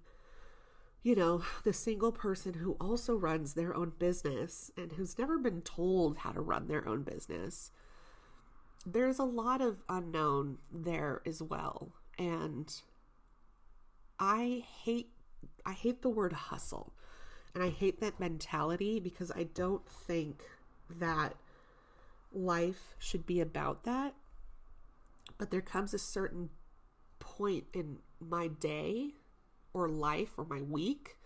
you 1.03 1.15
know, 1.15 1.43
the 1.63 1.73
single 1.73 2.11
person 2.11 2.55
who 2.55 2.73
also 2.79 3.15
runs 3.15 3.53
their 3.53 3.75
own 3.75 3.93
business 3.97 4.71
and 4.77 4.93
who's 4.93 5.17
never 5.17 5.37
been 5.37 5.61
told 5.61 6.19
how 6.19 6.31
to 6.31 6.41
run 6.41 6.67
their 6.67 6.87
own 6.87 7.03
business 7.03 7.71
there's 8.85 9.19
a 9.19 9.23
lot 9.23 9.61
of 9.61 9.83
unknown 9.89 10.57
there 10.71 11.21
as 11.25 11.41
well. 11.41 11.93
And 12.17 12.73
I 14.19 14.63
hate 14.83 15.09
I 15.65 15.73
hate 15.73 16.01
the 16.01 16.09
word 16.09 16.33
hustle. 16.33 16.93
And 17.53 17.63
I 17.63 17.69
hate 17.69 17.99
that 17.99 18.19
mentality 18.19 18.99
because 18.99 19.31
I 19.31 19.43
don't 19.43 19.87
think 19.87 20.43
that 20.89 21.35
life 22.31 22.95
should 22.97 23.25
be 23.25 23.41
about 23.41 23.83
that. 23.83 24.13
But 25.37 25.51
there 25.51 25.61
comes 25.61 25.93
a 25.93 25.99
certain 25.99 26.49
point 27.19 27.65
in 27.73 27.97
my 28.19 28.47
day 28.47 29.11
or 29.73 29.89
life 29.89 30.37
or 30.37 30.45
my 30.45 30.61
week 30.61 31.17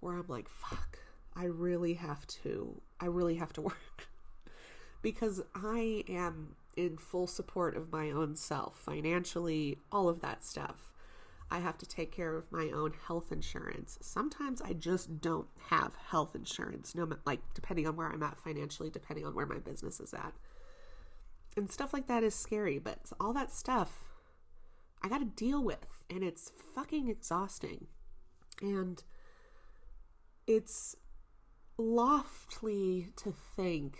where 0.00 0.14
I'm 0.14 0.26
like, 0.28 0.48
fuck, 0.48 0.98
I 1.34 1.44
really 1.44 1.94
have 1.94 2.26
to, 2.28 2.80
I 3.00 3.06
really 3.06 3.36
have 3.36 3.52
to 3.54 3.60
work 3.60 4.08
because 5.02 5.42
I 5.54 6.04
am 6.08 6.56
in 6.76 6.98
full 6.98 7.26
support 7.26 7.76
of 7.76 7.90
my 7.90 8.10
own 8.10 8.36
self, 8.36 8.76
financially, 8.78 9.78
all 9.90 10.08
of 10.08 10.20
that 10.20 10.44
stuff. 10.44 10.92
I 11.50 11.60
have 11.60 11.78
to 11.78 11.86
take 11.86 12.10
care 12.10 12.34
of 12.34 12.50
my 12.50 12.70
own 12.74 12.92
health 13.06 13.30
insurance. 13.30 13.98
Sometimes 14.02 14.60
I 14.60 14.72
just 14.72 15.20
don't 15.20 15.46
have 15.70 15.94
health 15.94 16.34
insurance, 16.34 16.94
no 16.94 17.08
like 17.24 17.40
depending 17.54 17.86
on 17.86 17.96
where 17.96 18.08
I'm 18.08 18.22
at 18.22 18.38
financially, 18.38 18.90
depending 18.90 19.24
on 19.24 19.34
where 19.34 19.46
my 19.46 19.58
business 19.58 20.00
is 20.00 20.12
at. 20.12 20.34
And 21.56 21.70
stuff 21.70 21.92
like 21.92 22.08
that 22.08 22.24
is 22.24 22.34
scary, 22.34 22.78
but 22.78 22.98
all 23.20 23.32
that 23.32 23.52
stuff 23.52 24.02
I 25.02 25.08
got 25.08 25.18
to 25.18 25.24
deal 25.24 25.62
with 25.62 25.86
and 26.10 26.22
it's 26.22 26.52
fucking 26.74 27.08
exhausting. 27.08 27.86
And 28.60 29.02
it's 30.46 30.96
loftly 31.78 33.08
to 33.16 33.32
think 33.32 33.98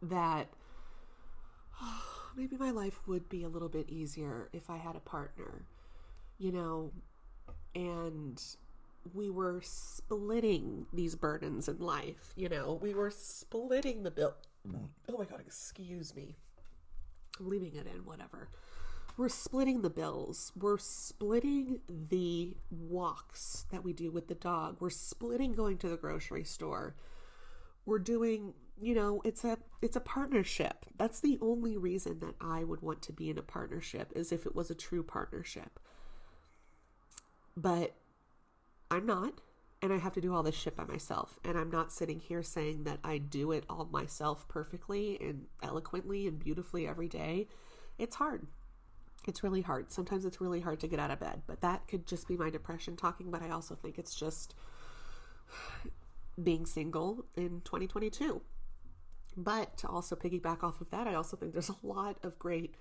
that 0.00 0.48
maybe 2.36 2.56
my 2.56 2.70
life 2.70 3.06
would 3.06 3.28
be 3.28 3.42
a 3.42 3.48
little 3.48 3.68
bit 3.68 3.88
easier 3.88 4.48
if 4.52 4.70
I 4.70 4.76
had 4.76 4.96
a 4.96 5.00
partner, 5.00 5.66
you 6.38 6.52
know, 6.52 6.92
and 7.74 8.42
we 9.14 9.30
were 9.30 9.60
splitting 9.64 10.86
these 10.92 11.14
burdens 11.14 11.68
in 11.68 11.78
life, 11.78 12.32
you 12.36 12.48
know, 12.48 12.78
we 12.80 12.94
were 12.94 13.10
splitting 13.10 14.02
the 14.02 14.10
bill. 14.10 14.34
Oh 15.08 15.18
my 15.18 15.24
God, 15.24 15.40
excuse 15.40 16.14
me. 16.14 16.36
I'm 17.40 17.48
leaving 17.48 17.74
it 17.74 17.86
in, 17.86 18.04
whatever. 18.04 18.48
We're 19.16 19.28
splitting 19.28 19.82
the 19.82 19.90
bills. 19.90 20.52
We're 20.58 20.78
splitting 20.78 21.80
the 21.88 22.56
walks 22.70 23.66
that 23.70 23.84
we 23.84 23.92
do 23.92 24.10
with 24.10 24.28
the 24.28 24.34
dog. 24.34 24.76
We're 24.80 24.90
splitting 24.90 25.52
going 25.52 25.78
to 25.78 25.88
the 25.88 25.96
grocery 25.96 26.44
store. 26.44 26.94
We're 27.84 27.98
doing, 27.98 28.54
you 28.82 28.94
know, 28.94 29.22
it's 29.24 29.44
a 29.44 29.58
it's 29.80 29.96
a 29.96 30.00
partnership. 30.00 30.86
That's 30.96 31.20
the 31.20 31.38
only 31.40 31.76
reason 31.76 32.20
that 32.20 32.34
I 32.40 32.64
would 32.64 32.82
want 32.82 33.02
to 33.02 33.12
be 33.12 33.30
in 33.30 33.38
a 33.38 33.42
partnership 33.42 34.12
is 34.14 34.32
if 34.32 34.46
it 34.46 34.54
was 34.54 34.70
a 34.70 34.74
true 34.74 35.02
partnership. 35.02 35.78
But 37.56 37.94
I'm 38.90 39.06
not 39.06 39.40
and 39.82 39.92
I 39.92 39.98
have 39.98 40.12
to 40.12 40.20
do 40.20 40.32
all 40.32 40.44
this 40.44 40.54
shit 40.54 40.76
by 40.76 40.84
myself. 40.84 41.40
And 41.44 41.58
I'm 41.58 41.70
not 41.70 41.92
sitting 41.92 42.20
here 42.20 42.42
saying 42.42 42.84
that 42.84 43.00
I 43.02 43.18
do 43.18 43.50
it 43.50 43.64
all 43.68 43.88
myself 43.90 44.46
perfectly 44.46 45.18
and 45.20 45.46
eloquently 45.60 46.28
and 46.28 46.38
beautifully 46.38 46.86
every 46.86 47.08
day. 47.08 47.48
It's 47.98 48.14
hard. 48.16 48.46
It's 49.26 49.42
really 49.42 49.62
hard. 49.62 49.90
Sometimes 49.90 50.24
it's 50.24 50.40
really 50.40 50.60
hard 50.60 50.78
to 50.80 50.88
get 50.88 51.00
out 51.00 51.10
of 51.10 51.18
bed, 51.18 51.42
but 51.48 51.60
that 51.62 51.88
could 51.88 52.06
just 52.06 52.28
be 52.28 52.36
my 52.36 52.48
depression 52.48 52.96
talking. 52.96 53.30
But 53.30 53.42
I 53.42 53.50
also 53.50 53.74
think 53.74 53.98
it's 53.98 54.14
just 54.14 54.54
being 56.40 56.64
single 56.64 57.26
in 57.36 57.60
2022. 57.64 58.40
But 59.36 59.76
to 59.78 59.88
also 59.88 60.16
piggyback 60.16 60.62
off 60.62 60.80
of 60.80 60.90
that, 60.90 61.06
I 61.06 61.14
also 61.14 61.36
think 61.36 61.52
there's 61.52 61.70
a 61.70 61.86
lot 61.86 62.18
of 62.22 62.38
great 62.38 62.74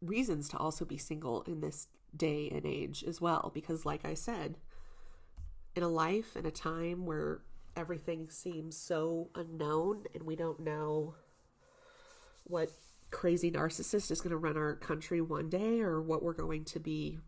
reasons 0.00 0.48
to 0.50 0.56
also 0.58 0.84
be 0.84 0.98
single 0.98 1.42
in 1.42 1.60
this 1.60 1.88
day 2.16 2.50
and 2.50 2.66
age 2.66 3.02
as 3.04 3.20
well. 3.20 3.50
Because, 3.54 3.86
like 3.86 4.04
I 4.04 4.14
said, 4.14 4.56
in 5.74 5.82
a 5.82 5.88
life 5.88 6.36
in 6.36 6.44
a 6.46 6.50
time 6.50 7.06
where 7.06 7.40
everything 7.76 8.28
seems 8.28 8.76
so 8.76 9.30
unknown 9.34 10.04
and 10.12 10.24
we 10.24 10.34
don't 10.34 10.60
know 10.60 11.14
what 12.44 12.70
crazy 13.10 13.50
narcissist 13.50 14.10
is 14.10 14.20
going 14.20 14.30
to 14.30 14.36
run 14.36 14.56
our 14.56 14.74
country 14.74 15.20
one 15.20 15.48
day 15.48 15.80
or 15.80 16.00
what 16.02 16.22
we're 16.22 16.32
going 16.32 16.64
to 16.64 16.80
be 16.80 17.18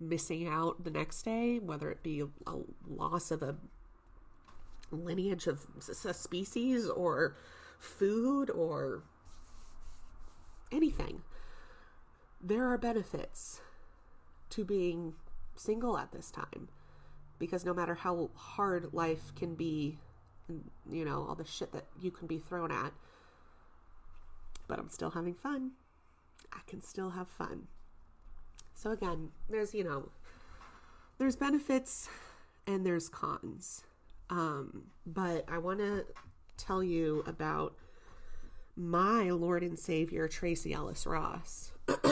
missing 0.00 0.46
out 0.46 0.84
the 0.84 0.90
next 0.90 1.22
day, 1.22 1.58
whether 1.58 1.90
it 1.90 2.02
be 2.02 2.22
a 2.46 2.56
loss 2.86 3.30
of 3.30 3.42
a 3.42 3.56
lineage 4.90 5.46
of 5.46 5.66
a 6.04 6.14
species 6.14 6.88
or 6.88 7.36
food 7.78 8.50
or 8.50 9.02
anything. 10.72 11.22
There 12.40 12.66
are 12.66 12.78
benefits 12.78 13.60
to 14.50 14.64
being 14.64 15.14
single 15.54 15.98
at 15.98 16.12
this 16.12 16.30
time 16.30 16.68
because 17.38 17.64
no 17.64 17.74
matter 17.74 17.94
how 17.94 18.30
hard 18.34 18.92
life 18.92 19.34
can 19.34 19.54
be, 19.54 19.98
you 20.90 21.04
know, 21.04 21.26
all 21.28 21.34
the 21.34 21.44
shit 21.44 21.72
that 21.72 21.86
you 22.00 22.10
can 22.10 22.26
be 22.26 22.38
thrown 22.38 22.70
at, 22.70 22.92
but 24.68 24.78
I'm 24.78 24.90
still 24.90 25.10
having 25.10 25.34
fun. 25.34 25.72
I 26.52 26.60
can 26.66 26.80
still 26.80 27.10
have 27.10 27.28
fun. 27.28 27.68
So 28.74 28.90
again, 28.90 29.30
there's, 29.48 29.74
you 29.74 29.84
know, 29.84 30.10
there's 31.18 31.36
benefits 31.36 32.08
and 32.66 32.84
there's 32.84 33.08
cons. 33.08 33.84
Um, 34.28 34.84
but 35.06 35.44
I 35.48 35.58
want 35.58 35.78
to 35.78 36.04
tell 36.56 36.82
you 36.82 37.22
about 37.26 37.74
my 38.76 39.30
Lord 39.30 39.62
and 39.62 39.78
Savior, 39.78 40.28
Tracee 40.28 40.72
Ellis 40.72 41.06
Ross. 41.06 41.72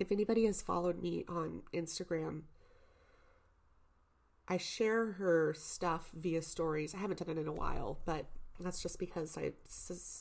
if 0.00 0.10
anybody 0.10 0.46
has 0.46 0.62
followed 0.62 1.00
me 1.02 1.24
on 1.28 1.62
Instagram, 1.72 2.42
I 4.48 4.58
share 4.58 5.12
her 5.12 5.54
stuff 5.56 6.10
via 6.14 6.42
stories. 6.42 6.94
I 6.94 6.98
haven't 6.98 7.24
done 7.24 7.36
it 7.36 7.40
in 7.40 7.48
a 7.48 7.52
while, 7.52 7.98
but 8.04 8.26
that's 8.60 8.82
just 8.82 8.98
because 8.98 9.36
I 9.38 9.52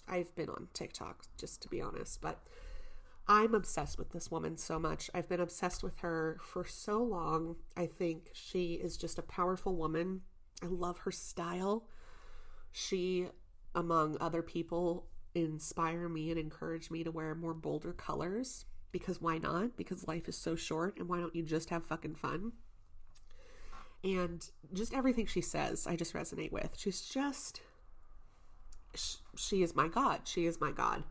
I've 0.08 0.34
been 0.36 0.50
on 0.50 0.68
TikTok, 0.74 1.26
just 1.38 1.62
to 1.64 1.70
be 1.70 1.82
honest. 1.82 2.22
But 2.22 2.40
I'm 3.28 3.54
obsessed 3.54 3.98
with 3.98 4.12
this 4.12 4.32
woman 4.32 4.58
so 4.58 4.80
much. 4.80 5.10
I've 5.14 5.30
been 5.30 5.40
obsessed 5.40 5.84
with 5.84 6.00
her 6.00 6.38
for 6.42 6.66
so 6.66 7.02
long. 7.02 7.58
I 7.76 7.86
think 7.86 8.30
she 8.34 8.74
is 8.74 8.98
just 8.98 9.18
a 9.18 9.24
powerful 9.24 9.76
woman. 9.76 10.22
I 10.64 10.68
love 10.68 11.00
her 11.00 11.12
style. 11.12 11.86
She, 12.72 13.28
among 13.76 14.18
other 14.22 14.42
people, 14.42 15.08
inspire 15.36 16.08
me 16.08 16.30
and 16.30 16.40
encourage 16.40 16.90
me 16.90 17.04
to 17.04 17.12
wear 17.12 17.36
more 17.36 17.54
bolder 17.54 17.94
colors 17.94 18.66
because 18.92 19.22
why 19.22 19.40
not? 19.40 19.76
Because 19.76 20.08
life 20.08 20.30
is 20.30 20.38
so 20.38 20.56
short 20.56 20.98
and 21.00 21.10
why 21.10 21.20
don't 21.20 21.36
you 21.36 21.44
just 21.44 21.70
have 21.72 21.84
fucking 21.86 22.16
fun? 22.16 22.54
and 24.04 24.50
just 24.74 24.94
everything 24.94 25.26
she 25.26 25.42
says 25.42 25.88
i 25.88 25.96
just 25.96 26.14
resonate 26.14 26.52
with 26.52 26.72
she's 26.78 27.02
just 27.02 27.62
she 29.36 29.64
is 29.64 29.76
my 29.76 29.88
god 29.88 30.22
she 30.26 30.46
is 30.46 30.60
my 30.60 30.72
god 30.72 31.04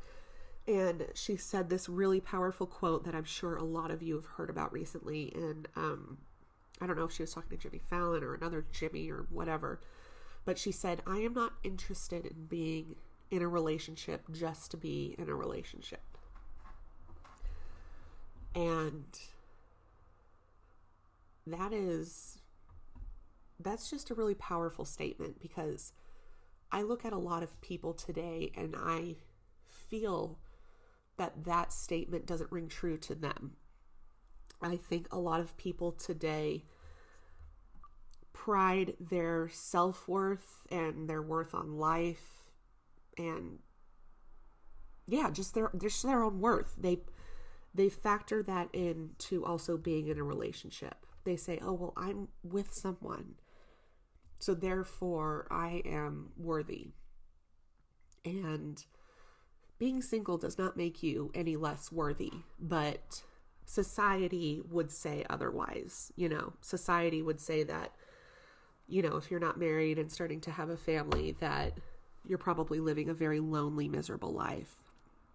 and 0.69 1.07
she 1.15 1.37
said 1.37 1.69
this 1.69 1.89
really 1.89 2.21
powerful 2.21 2.67
quote 2.67 3.05
that 3.05 3.15
i'm 3.15 3.25
sure 3.25 3.57
a 3.57 3.65
lot 3.65 3.91
of 3.91 4.03
you 4.03 4.15
have 4.15 4.27
heard 4.27 4.51
about 4.51 4.73
recently 4.73 5.33
and 5.35 5.67
um 5.75 6.19
i 6.83 6.87
don't 6.87 6.97
know 6.97 7.05
if 7.05 7.13
she 7.13 7.23
was 7.23 7.33
talking 7.33 7.57
to 7.57 7.57
jimmy 7.57 7.79
fallon 7.79 8.23
or 8.23 8.35
another 8.35 8.65
jimmy 8.73 9.11
or 9.11 9.27
whatever 9.31 9.81
but 10.45 10.59
she 10.59 10.73
said 10.73 11.03
i 11.07 11.19
am 11.19 11.33
not 11.33 11.53
interested 11.63 12.27
in 12.27 12.47
being 12.47 12.97
in 13.31 13.43
a 13.43 13.49
relationship 13.49 14.25
just 14.33 14.71
to 14.71 14.77
be 14.77 15.15
in 15.19 15.29
a 15.29 15.35
relationship 15.35 16.03
and 18.55 19.19
that 21.47 21.73
is 21.73 22.39
that's 23.59 23.91
just 23.91 24.11
a 24.11 24.15
really 24.15 24.35
powerful 24.35 24.85
statement 24.85 25.41
because 25.41 25.93
I 26.71 26.83
look 26.83 27.05
at 27.05 27.13
a 27.13 27.19
lot 27.19 27.43
of 27.43 27.61
people 27.61 27.93
today 27.93 28.51
and 28.57 28.75
I 28.77 29.17
feel 29.67 30.39
that 31.17 31.45
that 31.45 31.73
statement 31.73 32.27
doesn't 32.27 32.51
ring 32.51 32.69
true 32.69 32.97
to 32.99 33.15
them. 33.15 33.53
I 34.61 34.77
think 34.77 35.07
a 35.11 35.19
lot 35.19 35.41
of 35.41 35.57
people 35.57 35.93
today 35.93 36.65
pride 38.45 38.95
their 38.99 39.49
self 39.53 40.09
worth 40.09 40.67
and 40.69 41.09
their 41.09 41.23
worth 41.23 41.55
on 41.55 41.79
life 41.79 42.43
and 43.17 43.61
yeah, 45.07 45.31
just 45.31 45.55
their 45.55 45.71
just 45.81 46.03
their 46.03 46.25
own 46.25 46.41
worth. 46.41 46.75
They 46.77 46.99
they 47.75 47.89
factor 47.89 48.43
that 48.43 48.75
into 48.75 49.45
also 49.45 49.77
being 49.77 50.09
in 50.09 50.19
a 50.19 50.25
relationship. 50.25 51.07
They 51.25 51.37
say, 51.37 51.61
"Oh, 51.63 51.73
well, 51.73 51.93
I'm 51.97 52.29
with 52.43 52.73
someone." 52.73 53.35
So 54.41 54.55
therefore, 54.55 55.47
I 55.51 55.83
am 55.85 56.33
worthy. 56.37 56.95
And 58.25 58.85
being 59.79 60.03
single 60.03 60.39
does 60.39 60.59
not 60.59 60.77
make 60.77 61.03
you 61.03 61.31
any 61.33 61.57
less 61.57 61.93
worthy, 61.93 62.33
but 62.59 63.23
society 63.67 64.61
would 64.69 64.91
say 64.91 65.25
otherwise. 65.31 66.13
You 66.17 66.29
know, 66.29 66.55
society 66.61 67.23
would 67.23 67.41
say 67.41 67.63
that, 67.65 67.93
you 68.93 69.01
know, 69.01 69.17
if 69.17 69.31
you're 69.31 69.41
not 69.41 69.59
married 69.59 69.99
and 69.99 70.13
starting 70.13 70.39
to 70.43 70.51
have 70.51 70.69
a 70.69 70.77
family, 70.77 71.35
that 71.41 71.73
you're 72.29 72.37
probably 72.37 72.79
living 72.79 73.09
a 73.09 73.15
very 73.15 73.41
lonely, 73.41 73.89
miserable 73.89 74.33
life. 74.33 74.77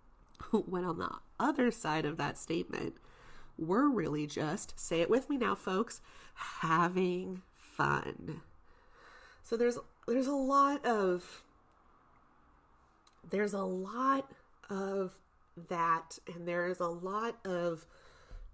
when 0.52 0.86
on 0.86 1.00
the 1.00 1.10
other 1.40 1.72
side 1.72 2.06
of 2.06 2.18
that 2.18 2.38
statement, 2.38 2.98
we're 3.58 3.90
really 3.90 4.28
just, 4.28 4.80
say 4.80 5.02
it 5.02 5.10
with 5.10 5.28
me 5.28 5.38
now, 5.38 5.56
folks, 5.56 6.02
having 6.36 7.42
fun. 7.56 8.42
So 9.42 9.58
there's 9.58 9.80
there's 10.08 10.28
a 10.28 10.36
lot 10.36 10.86
of 10.86 11.44
there's 13.28 13.54
a 13.54 13.64
lot 13.64 14.32
of 14.70 15.18
that 15.70 16.20
and 16.34 16.48
there's 16.48 16.80
a 16.80 16.88
lot 16.88 17.38
of 17.44 17.88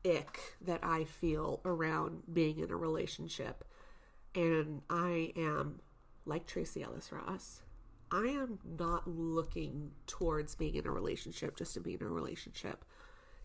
ick 0.06 0.40
that 0.62 0.80
I 0.82 1.04
feel 1.04 1.60
around 1.66 2.24
being 2.32 2.60
in 2.60 2.72
a 2.72 2.78
relationship. 2.78 3.66
And 4.36 4.82
I 4.90 5.34
am 5.36 5.80
like 6.26 6.48
Tracee 6.48 6.84
Ellis 6.84 7.12
Ross. 7.12 7.62
I 8.12 8.26
am 8.28 8.60
not 8.78 9.08
looking 9.08 9.92
towards 10.08 10.56
being 10.56 10.76
in 10.76 10.86
a 10.86 10.92
relationship 10.92 11.58
just 11.58 11.74
to 11.74 11.80
be 11.80 11.96
in 11.96 12.04
a 12.04 12.10
relationship. 12.10 12.86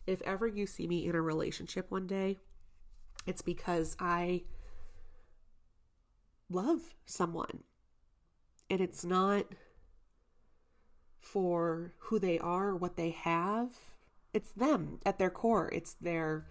If 0.07 0.23
ever 0.23 0.47
you 0.47 0.67
see 0.67 0.87
me 0.87 1.07
in 1.07 1.15
a 1.15 1.23
relationship 1.23 1.91
one 1.91 2.07
day, 2.07 2.39
it's 3.27 3.43
because 3.43 3.97
I 3.99 4.43
love 6.51 6.95
someone. 7.07 7.65
And 8.71 8.81
it's 8.81 9.05
not 9.05 9.47
for 11.21 11.93
who 11.99 12.19
they 12.19 12.39
are, 12.39 12.69
or 12.69 12.77
what 12.77 12.97
they 12.97 13.11
have. 13.11 13.71
It's 14.33 14.51
them 14.53 14.99
at 15.05 15.19
their 15.19 15.31
core. 15.31 15.71
It's 15.73 15.95
their 15.95 16.47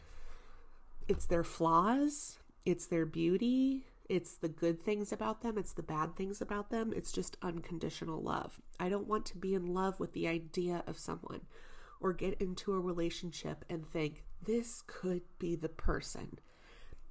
it's 1.08 1.26
their 1.26 1.44
flaws, 1.44 2.38
it's 2.66 2.86
their 2.88 3.06
beauty, 3.06 3.86
it's 4.10 4.36
the 4.36 4.50
good 4.50 4.82
things 4.82 5.12
about 5.12 5.42
them, 5.42 5.58
it's 5.58 5.74
the 5.74 5.84
bad 5.84 6.16
things 6.16 6.42
about 6.42 6.70
them. 6.70 6.94
It's 6.96 7.12
just 7.12 7.38
unconditional 7.42 8.22
love. 8.22 8.62
I 8.80 8.90
don't 8.90 9.08
want 9.08 9.26
to 9.28 9.38
be 9.38 9.54
in 9.54 9.74
love 9.74 10.00
with 10.00 10.14
the 10.14 10.28
idea 10.28 10.84
of 10.88 10.98
someone 10.98 11.42
or 12.00 12.14
get 12.14 12.40
into 12.42 12.74
a 12.74 12.80
relationship 12.80 13.66
and 13.70 13.86
think, 13.86 14.24
this 14.42 14.84
could 14.86 15.22
be 15.40 15.56
the 15.56 15.70
person. 15.70 16.40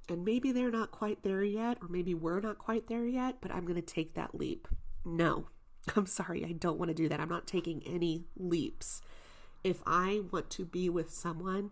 And 0.09 0.23
maybe 0.23 0.51
they're 0.51 0.71
not 0.71 0.91
quite 0.91 1.23
there 1.23 1.43
yet, 1.43 1.77
or 1.81 1.89
maybe 1.89 2.13
we're 2.13 2.39
not 2.39 2.57
quite 2.57 2.87
there 2.87 3.05
yet, 3.05 3.37
but 3.41 3.51
I'm 3.51 3.65
going 3.65 3.75
to 3.75 3.81
take 3.81 4.13
that 4.13 4.35
leap. 4.35 4.67
No, 5.03 5.47
I'm 5.95 6.05
sorry, 6.05 6.45
I 6.45 6.53
don't 6.53 6.79
want 6.79 6.89
to 6.89 6.95
do 6.95 7.09
that. 7.09 7.19
I'm 7.19 7.29
not 7.29 7.47
taking 7.47 7.83
any 7.85 8.25
leaps. 8.37 9.01
If 9.63 9.81
I 9.85 10.21
want 10.31 10.49
to 10.51 10.65
be 10.65 10.89
with 10.89 11.11
someone, 11.11 11.71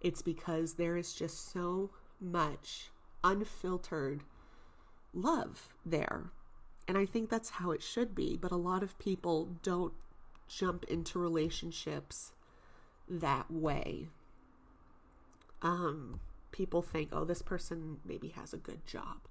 it's 0.00 0.22
because 0.22 0.74
there 0.74 0.96
is 0.96 1.14
just 1.14 1.50
so 1.50 1.90
much 2.20 2.90
unfiltered 3.24 4.22
love 5.12 5.68
there. 5.84 6.30
And 6.88 6.98
I 6.98 7.06
think 7.06 7.30
that's 7.30 7.50
how 7.50 7.70
it 7.70 7.82
should 7.82 8.14
be. 8.14 8.36
But 8.40 8.52
a 8.52 8.56
lot 8.56 8.82
of 8.82 8.98
people 8.98 9.56
don't 9.62 9.94
jump 10.48 10.84
into 10.84 11.18
relationships 11.18 12.32
that 13.08 13.50
way. 13.50 14.08
Um, 15.62 16.20
people 16.52 16.82
think, 16.82 17.10
oh, 17.12 17.24
this 17.24 17.42
person 17.42 17.98
maybe 18.04 18.28
has 18.28 18.52
a 18.52 18.58
good 18.58 18.86
job, 18.86 19.28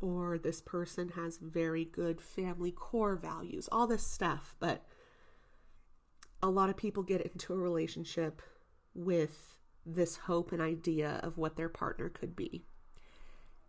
or 0.00 0.38
this 0.38 0.60
person 0.60 1.10
has 1.10 1.38
very 1.38 1.84
good 1.84 2.20
family 2.20 2.70
core 2.70 3.16
values, 3.16 3.68
all 3.70 3.86
this 3.86 4.06
stuff. 4.06 4.56
But 4.58 4.84
a 6.42 6.48
lot 6.48 6.70
of 6.70 6.76
people 6.76 7.02
get 7.02 7.20
into 7.20 7.52
a 7.52 7.58
relationship 7.58 8.42
with 8.94 9.58
this 9.84 10.16
hope 10.16 10.52
and 10.52 10.60
idea 10.60 11.20
of 11.22 11.38
what 11.38 11.56
their 11.56 11.68
partner 11.68 12.08
could 12.08 12.34
be. 12.34 12.64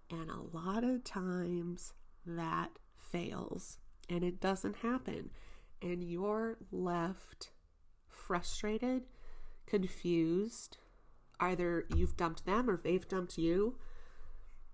And 0.10 0.30
a 0.30 0.58
lot 0.58 0.84
of 0.84 1.04
times 1.04 1.94
that 2.26 2.72
fails 2.98 3.78
and 4.10 4.24
it 4.24 4.40
doesn't 4.40 4.78
happen. 4.78 5.30
And 5.82 6.04
you're 6.04 6.58
left 6.72 7.52
frustrated, 8.10 9.04
confused. 9.66 10.78
Either 11.40 11.86
you've 11.96 12.18
dumped 12.18 12.46
them 12.46 12.70
or 12.70 12.78
they've 12.78 13.08
dumped 13.08 13.38
you 13.38 13.78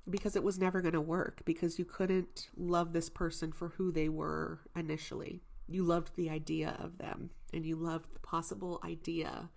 because 0.09 0.35
it 0.35 0.43
was 0.43 0.59
never 0.59 0.81
going 0.81 0.93
to 0.93 1.01
work 1.01 1.41
because 1.45 1.79
you 1.79 1.85
couldn't 1.85 2.49
love 2.57 2.93
this 2.93 3.09
person 3.09 3.51
for 3.51 3.69
who 3.69 3.91
they 3.91 4.09
were 4.09 4.59
initially. 4.75 5.41
You 5.67 5.83
loved 5.83 6.15
the 6.15 6.29
idea 6.29 6.77
of 6.79 6.97
them 6.97 7.31
and 7.53 7.65
you 7.65 7.75
loved 7.75 8.13
the 8.13 8.19
possible 8.19 8.81
idea 8.83 9.49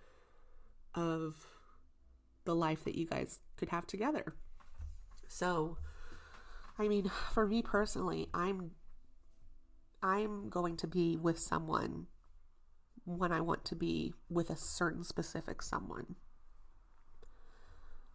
of 0.95 1.45
the 2.45 2.55
life 2.55 2.83
that 2.85 2.95
you 2.95 3.05
guys 3.05 3.39
could 3.57 3.69
have 3.69 3.85
together. 3.87 4.35
So, 5.27 5.77
I 6.79 6.87
mean, 6.87 7.11
for 7.33 7.47
me 7.47 7.61
personally, 7.61 8.27
I'm 8.33 8.71
I'm 10.01 10.49
going 10.49 10.77
to 10.77 10.87
be 10.87 11.17
with 11.17 11.39
someone 11.39 12.07
when 13.03 13.31
I 13.31 13.41
want 13.41 13.65
to 13.65 13.75
be 13.75 14.13
with 14.29 14.49
a 14.49 14.57
certain 14.57 15.03
specific 15.03 15.61
someone. 15.61 16.15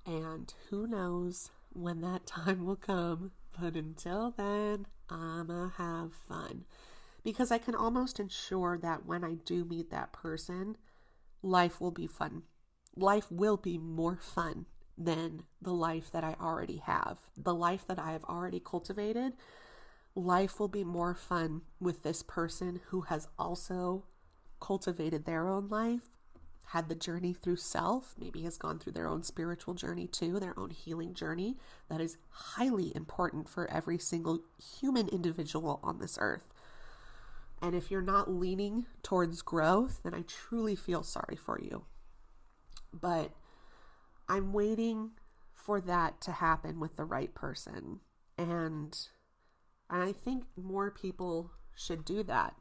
And 0.07 0.53
who 0.68 0.87
knows 0.87 1.51
when 1.72 2.01
that 2.03 2.27
time 2.27 2.64
will 2.64 2.77
come, 2.77 3.33
but 3.61 3.75
until 3.75 4.33
then, 4.37 4.87
I'ma 5.09 5.70
have 5.77 6.12
fun. 6.29 6.64
Because 7.25 7.53
I 7.53 7.59
can 7.59 7.75
almost 7.75 8.18
ensure 8.18 8.79
that 8.79 9.07
when 9.07 9.25
I 9.25 9.35
do 9.44 9.64
meet 9.64 9.90
that 9.90 10.12
person, 10.12 10.77
life 11.40 11.81
will 11.81 11.92
be 11.92 12.07
fun. 12.07 12.42
Life 12.96 13.31
will 13.31 13.57
be 13.57 13.79
more 13.79 14.18
fun 14.20 14.66
than 14.96 15.42
the 15.61 15.72
life 15.72 16.11
that 16.12 16.24
I 16.24 16.37
already 16.40 16.78
have. 16.78 17.18
The 17.37 17.55
life 17.55 17.87
that 17.87 17.98
I 17.98 18.12
have 18.12 18.24
already 18.24 18.61
cultivated, 18.61 19.33
life 20.14 20.61
will 20.61 20.68
be 20.68 20.85
more 20.85 21.14
fun 21.14 21.62
with 21.81 22.02
this 22.02 22.22
person 22.22 22.81
who 22.88 23.02
has 23.02 23.28
also 23.38 24.05
cultivated 24.61 25.24
their 25.24 25.48
own 25.48 25.68
life, 25.68 26.11
had 26.66 26.88
the 26.88 26.94
journey 26.94 27.33
through 27.33 27.57
self, 27.57 28.14
maybe 28.18 28.42
has 28.42 28.57
gone 28.57 28.78
through 28.78 28.92
their 28.92 29.09
own 29.09 29.22
spiritual 29.22 29.74
journey 29.74 30.07
too, 30.07 30.38
their 30.38 30.59
own 30.59 30.70
healing 30.70 31.14
journey. 31.14 31.57
That 31.88 32.00
is 32.00 32.16
highly 32.31 32.94
important 32.94 33.48
for 33.48 33.70
every 33.70 33.98
single 33.98 34.40
human 34.81 35.09
individual 35.09 35.81
on 35.83 35.98
this 35.98 36.16
earth. 36.20 36.48
And 37.61 37.74
if 37.74 37.90
you're 37.90 38.02
not 38.02 38.31
leaning 38.31 38.87
towards 39.02 39.42
growth, 39.42 40.00
then 40.02 40.14
I 40.14 40.22
truly 40.22 40.74
feel 40.74 41.02
sorry 41.02 41.37
for 41.37 41.61
you. 41.61 41.85
But 42.92 43.33
I'm 44.28 44.52
waiting 44.52 45.11
for 45.54 45.80
that 45.80 46.20
to 46.22 46.32
happen 46.32 46.80
with 46.80 46.96
the 46.96 47.04
right 47.04 47.35
person. 47.35 48.00
And 48.38 48.96
and 49.90 50.02
I 50.02 50.12
think 50.12 50.44
more 50.56 50.90
people 50.90 51.50
should 51.74 52.04
do 52.04 52.22
that 52.24 52.54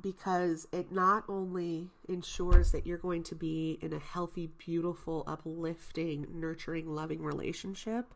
because 0.00 0.66
it 0.72 0.92
not 0.92 1.24
only 1.28 1.90
ensures 2.08 2.72
that 2.72 2.86
you're 2.86 2.98
going 2.98 3.22
to 3.24 3.34
be 3.34 3.78
in 3.82 3.92
a 3.92 3.98
healthy, 3.98 4.50
beautiful, 4.58 5.24
uplifting, 5.26 6.26
nurturing, 6.30 6.86
loving 6.86 7.22
relationship, 7.22 8.14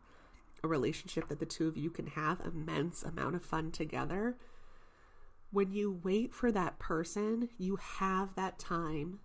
a 0.63 0.67
relationship 0.67 1.27
that 1.27 1.39
the 1.39 1.45
two 1.45 1.67
of 1.67 1.77
you 1.77 1.89
can 1.89 2.07
have 2.07 2.41
immense 2.41 3.03
amount 3.03 3.35
of 3.35 3.43
fun 3.43 3.71
together. 3.71 4.37
When 5.51 5.71
you 5.71 5.99
wait 6.03 6.33
for 6.33 6.51
that 6.51 6.79
person, 6.79 7.49
you 7.57 7.77
have 7.77 8.35
that 8.35 8.59
time 8.59 9.19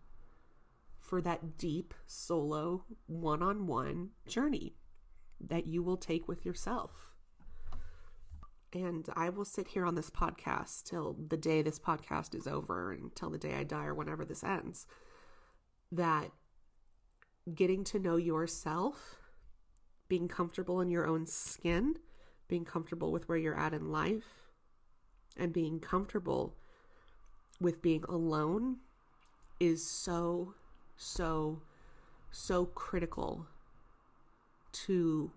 for 1.12 1.20
that 1.20 1.59
deep 1.59 1.92
solo 2.07 2.87
one 3.07 3.42
on 3.42 3.66
one 3.66 4.09
journey 4.27 4.75
that 5.38 5.66
you 5.66 5.83
will 5.83 5.98
take 5.98 6.27
with 6.27 6.46
yourself. 6.46 7.12
And 8.72 9.07
I 9.14 9.29
will 9.29 9.44
sit 9.44 9.68
here 9.68 9.85
on 9.85 9.94
this 9.94 10.09
podcast 10.09 10.85
till 10.85 11.18
the 11.29 11.37
day 11.37 11.61
this 11.61 11.79
podcast 11.79 12.35
is 12.35 12.46
over, 12.46 12.92
until 12.92 13.29
the 13.29 13.37
day 13.37 13.53
I 13.53 13.64
die 13.64 13.85
or 13.85 13.94
whenever 13.94 14.25
this 14.25 14.42
ends. 14.42 14.87
That 15.90 16.31
getting 17.55 17.85
to 17.85 17.98
know 17.98 18.16
yourself, 18.16 19.16
being 20.09 20.29
comfortable 20.29 20.81
in 20.81 20.90
your 20.90 21.07
own 21.07 21.27
skin, 21.27 21.96
being 22.48 22.64
comfortable 22.64 23.12
with 23.12 23.29
where 23.29 23.37
you're 23.37 23.61
at 23.61 23.75
in 23.75 23.92
life, 23.92 24.48
and 25.37 25.53
being 25.53 25.79
comfortable 25.79 26.57
with 27.61 27.83
being 27.83 28.03
alone 28.09 28.79
is 29.61 29.87
so 29.87 30.55
so, 31.02 31.60
so 32.30 32.66
critical 32.66 33.46
to 34.72 35.30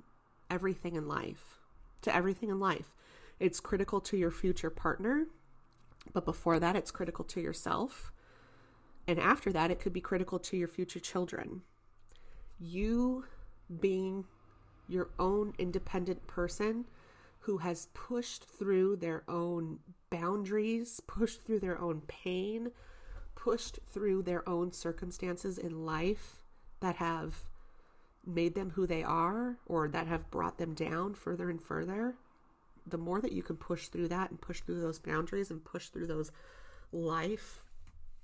everything 0.49 0.95
in 0.95 1.08
life. 1.08 1.60
To 2.04 2.15
everything 2.15 2.49
in 2.49 2.60
life. 2.60 2.93
It's 3.39 3.60
critical 3.60 3.99
to 4.01 4.15
your 4.17 4.32
future 4.32 4.69
partner, 4.69 5.28
but 6.13 6.23
before 6.23 6.60
that, 6.60 6.75
it's 6.75 6.91
critical 6.91 7.25
to 7.25 7.41
yourself. 7.41 8.13
And 9.08 9.19
after 9.19 9.51
that, 9.51 9.71
it 9.71 9.80
could 9.80 9.91
be 9.91 10.01
critical 10.01 10.39
to 10.39 10.56
your 10.58 10.67
future 10.67 10.99
children. 10.99 11.62
You 12.60 13.25
being 13.80 14.25
your 14.88 15.10
own 15.19 15.54
independent 15.58 16.28
person 16.28 16.86
who 17.39 17.58
has 17.58 17.88
pushed 17.93 18.45
through 18.45 18.97
their 18.97 19.23
own 19.28 19.80
boundaries, 20.10 21.01
pushed 21.06 21.43
through 21.43 21.60
their 21.60 21.80
own 21.80 22.01
pain, 22.08 22.71
pushed 23.45 23.77
through 23.86 24.23
their 24.23 24.47
own 24.49 24.71
circumstances 24.71 25.60
in 25.60 25.86
life 25.86 26.41
that 26.79 26.95
have 26.95 27.41
made 28.25 28.55
them 28.55 28.71
who 28.71 28.88
they 28.88 29.03
are 29.03 29.58
or 29.67 29.88
that 29.88 30.08
have 30.08 30.31
brought 30.31 30.58
them 30.58 30.73
down 30.73 31.13
further 31.13 31.47
and 31.47 31.62
further, 31.62 32.15
the 32.88 32.97
more 32.97 33.21
that 33.21 33.31
you 33.31 33.43
can 33.43 33.55
push 33.55 33.88
through 33.88 34.08
that 34.08 34.31
and 34.31 34.41
push 34.41 34.62
through 34.62 34.81
those 34.81 34.97
boundaries 34.97 35.51
and 35.51 35.63
push 35.63 35.89
through 35.89 36.08
those 36.08 36.31
life 36.91 37.62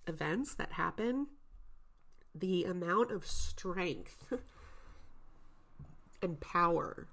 events 0.07 0.55
that 0.55 0.71
happen, 0.71 1.27
the 2.34 2.63
amount 2.63 3.12
of 3.12 3.23
strength 3.23 4.34
and 6.23 6.39
power 6.39 7.07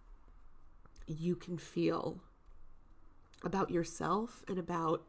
you 1.07 1.37
can 1.37 1.59
feel 1.59 2.23
about 3.45 3.71
yourself 3.71 4.47
and 4.49 4.59
about 4.59 5.03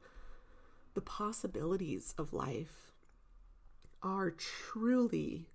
the 0.95 1.01
possibilities 1.01 2.13
of 2.17 2.33
life 2.33 2.88
are 4.01 4.31
truly 4.31 5.47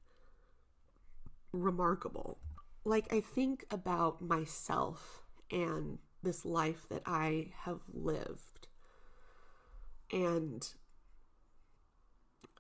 remarkable. 1.52 2.38
Like, 2.84 3.12
I 3.12 3.20
think 3.20 3.64
about 3.70 4.20
myself 4.20 5.22
and 5.50 5.98
this 6.22 6.44
life 6.44 6.86
that 6.88 7.02
I 7.06 7.52
have 7.64 7.82
lived. 7.92 8.68
And 10.12 10.66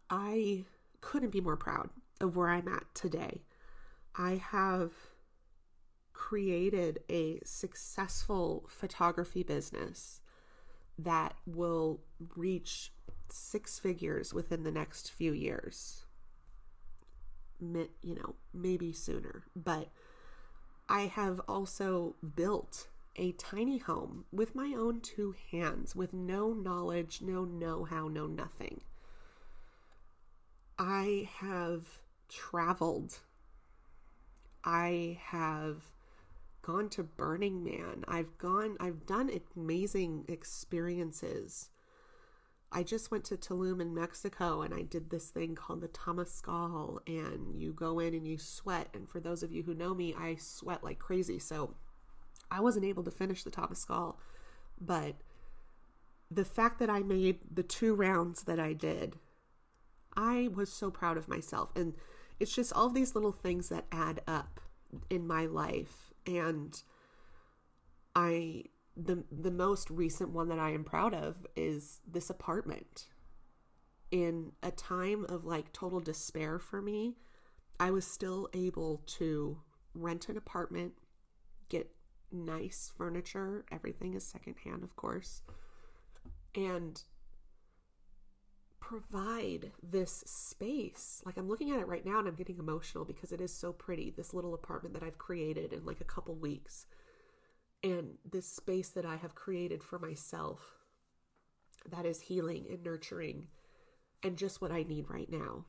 I 0.08 0.64
couldn't 1.00 1.30
be 1.30 1.40
more 1.40 1.56
proud 1.56 1.90
of 2.20 2.36
where 2.36 2.48
I'm 2.48 2.68
at 2.68 2.94
today. 2.94 3.42
I 4.16 4.36
have 4.36 4.92
created 6.12 7.00
a 7.10 7.40
successful 7.44 8.64
photography 8.68 9.42
business 9.42 10.20
that 10.98 11.34
will 11.44 12.00
reach 12.36 12.92
six 13.28 13.78
figures 13.78 14.32
within 14.34 14.62
the 14.62 14.70
next 14.70 15.10
few 15.10 15.32
years. 15.32 16.04
You 17.60 18.14
know, 18.14 18.34
maybe 18.52 18.92
sooner, 18.92 19.44
but 19.54 19.88
I 20.88 21.02
have 21.02 21.40
also 21.48 22.16
built 22.34 22.88
a 23.16 23.32
tiny 23.32 23.78
home 23.78 24.24
with 24.32 24.54
my 24.54 24.74
own 24.76 25.00
two 25.00 25.34
hands, 25.50 25.94
with 25.94 26.12
no 26.12 26.52
knowledge, 26.52 27.22
no 27.22 27.44
know 27.44 27.84
how, 27.84 28.08
no 28.08 28.26
nothing. 28.26 28.82
I 30.78 31.28
have 31.38 32.00
traveled. 32.28 33.20
I 34.64 35.18
have 35.22 35.84
gone 36.62 36.88
to 36.90 37.04
Burning 37.04 37.62
Man. 37.62 38.04
I've 38.08 38.36
gone, 38.38 38.76
I've 38.80 39.06
done 39.06 39.30
amazing 39.56 40.24
experiences. 40.28 41.70
I 42.76 42.82
just 42.82 43.12
went 43.12 43.22
to 43.26 43.36
Tulum 43.36 43.80
in 43.80 43.94
Mexico 43.94 44.62
and 44.62 44.74
I 44.74 44.82
did 44.82 45.08
this 45.08 45.30
thing 45.30 45.54
called 45.54 45.80
the 45.80 45.88
Temazcal 45.88 46.98
and 47.06 47.54
you 47.54 47.72
go 47.72 48.00
in 48.00 48.14
and 48.14 48.26
you 48.26 48.36
sweat. 48.36 48.88
And 48.92 49.08
for 49.08 49.20
those 49.20 49.44
of 49.44 49.52
you 49.52 49.62
who 49.62 49.74
know 49.74 49.94
me, 49.94 50.12
I 50.18 50.34
sweat 50.34 50.82
like 50.82 50.98
crazy. 50.98 51.38
So 51.38 51.76
I 52.50 52.58
wasn't 52.58 52.84
able 52.84 53.04
to 53.04 53.12
finish 53.12 53.44
the 53.44 53.52
Temazcal, 53.52 54.16
but 54.80 55.14
the 56.28 56.44
fact 56.44 56.80
that 56.80 56.90
I 56.90 57.00
made 57.00 57.38
the 57.48 57.62
two 57.62 57.94
rounds 57.94 58.42
that 58.42 58.58
I 58.58 58.72
did, 58.72 59.20
I 60.16 60.48
was 60.52 60.72
so 60.72 60.90
proud 60.90 61.16
of 61.16 61.28
myself. 61.28 61.70
And 61.76 61.94
it's 62.40 62.54
just 62.54 62.72
all 62.72 62.90
these 62.90 63.14
little 63.14 63.32
things 63.32 63.68
that 63.68 63.84
add 63.92 64.20
up 64.26 64.60
in 65.08 65.28
my 65.28 65.46
life. 65.46 66.12
And 66.26 66.82
I 68.16 68.64
the 68.96 69.24
the 69.30 69.50
most 69.50 69.90
recent 69.90 70.30
one 70.30 70.48
that 70.48 70.58
I 70.58 70.70
am 70.70 70.84
proud 70.84 71.14
of 71.14 71.46
is 71.56 72.00
this 72.06 72.30
apartment. 72.30 73.06
In 74.10 74.52
a 74.62 74.70
time 74.70 75.26
of 75.28 75.44
like 75.44 75.72
total 75.72 76.00
despair 76.00 76.58
for 76.58 76.80
me, 76.80 77.16
I 77.80 77.90
was 77.90 78.06
still 78.06 78.48
able 78.52 79.02
to 79.18 79.58
rent 79.94 80.28
an 80.28 80.36
apartment, 80.36 80.92
get 81.68 81.90
nice 82.30 82.92
furniture, 82.96 83.64
everything 83.72 84.14
is 84.14 84.24
secondhand, 84.24 84.84
of 84.84 84.94
course, 84.94 85.42
and 86.54 87.02
provide 88.80 89.72
this 89.82 90.22
space. 90.26 91.22
Like 91.24 91.36
I'm 91.36 91.48
looking 91.48 91.70
at 91.70 91.80
it 91.80 91.88
right 91.88 92.04
now 92.04 92.18
and 92.18 92.28
I'm 92.28 92.34
getting 92.34 92.58
emotional 92.58 93.04
because 93.04 93.32
it 93.32 93.40
is 93.40 93.52
so 93.52 93.72
pretty. 93.72 94.10
This 94.10 94.34
little 94.34 94.54
apartment 94.54 94.94
that 94.94 95.02
I've 95.02 95.18
created 95.18 95.72
in 95.72 95.84
like 95.84 96.00
a 96.00 96.04
couple 96.04 96.34
weeks 96.34 96.86
and 97.84 98.14
this 98.28 98.46
space 98.46 98.88
that 98.88 99.04
I 99.04 99.16
have 99.16 99.34
created 99.34 99.82
for 99.84 99.98
myself 99.98 100.78
that 101.88 102.06
is 102.06 102.22
healing 102.22 102.64
and 102.70 102.82
nurturing 102.82 103.48
and 104.22 104.38
just 104.38 104.62
what 104.62 104.72
I 104.72 104.84
need 104.84 105.10
right 105.10 105.30
now. 105.30 105.66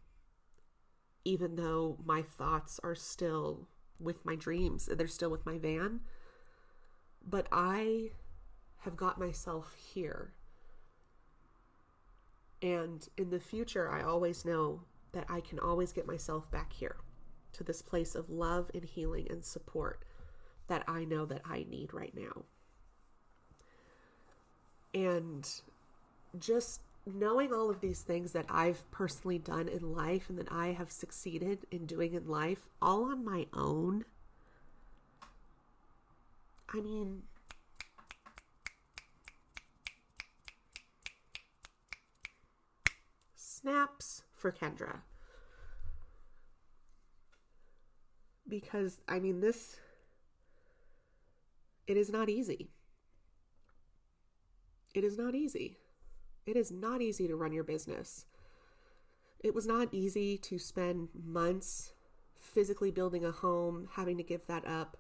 Even 1.26 1.58
though 1.58 1.98
my 2.06 2.22
thoughts 2.22 2.80
are 2.84 2.96
still 2.96 3.68
with 4.00 4.26
my 4.26 4.36
dreams, 4.36 4.88
they're 4.90 5.08
still 5.08 5.30
with 5.30 5.46
my 5.46 5.58
van, 5.58 6.00
but 7.28 7.48
I 7.52 8.12
have 8.80 8.96
got 8.96 9.20
myself 9.20 9.76
here. 9.94 10.34
And 12.62 13.06
in 13.18 13.30
the 13.30 13.40
future, 13.42 13.92
I 13.92 14.04
always 14.04 14.46
know 14.46 14.84
that 15.12 15.26
I 15.28 15.42
can 15.42 15.60
always 15.60 15.92
get 15.92 16.08
myself 16.08 16.50
back 16.50 16.72
here 16.72 16.96
to 17.54 17.64
this 17.64 17.82
place 17.82 18.16
of 18.16 18.30
love 18.30 18.72
and 18.74 18.86
healing 18.86 19.28
and 19.30 19.44
support 19.44 20.06
that 20.68 20.84
I 20.88 21.06
know 21.06 21.26
that 21.26 21.42
I 21.46 21.66
need 21.70 21.94
right 21.94 22.14
now. 22.16 22.44
And 24.94 25.48
just 26.40 26.82
knowing 27.06 27.54
all 27.54 27.70
of 27.70 27.82
these 27.82 28.02
things 28.02 28.32
that 28.32 28.46
I've 28.50 28.90
personally 28.92 29.38
done 29.38 29.68
in 29.68 29.94
life 29.94 30.30
and 30.30 30.38
that 30.40 30.52
I 30.52 30.68
have 30.68 30.92
succeeded 30.92 31.60
in 31.70 31.86
doing 31.86 32.14
in 32.14 32.28
life 32.28 32.68
all 32.82 33.06
on 33.06 33.24
my 33.24 33.46
own. 33.54 34.06
I 36.74 36.80
mean, 36.80 37.24
snaps 43.36 44.24
for 44.34 44.52
Kendra. 44.52 45.02
Because, 48.48 49.00
I 49.08 49.20
mean, 49.20 49.42
this 49.42 49.78
it 51.88 51.98
is 51.98 52.10
not 52.10 52.30
easy. 52.30 52.70
It 54.94 55.04
is 55.04 55.18
not 55.18 55.36
easy. 55.36 55.78
It 56.46 56.56
is 56.56 56.72
not 56.72 57.02
easy 57.02 57.28
to 57.28 57.36
run 57.36 57.54
your 57.54 57.64
business. 57.64 58.26
It 59.40 59.54
was 59.54 59.68
not 59.68 59.90
easy 59.92 60.38
to 60.40 60.58
spend 60.58 61.10
months 61.14 61.94
physically 62.40 62.92
building 62.92 63.26
a 63.26 63.32
home, 63.32 63.90
having 63.94 64.18
to 64.18 64.24
give 64.24 64.48
that 64.48 64.66
up. 64.66 64.98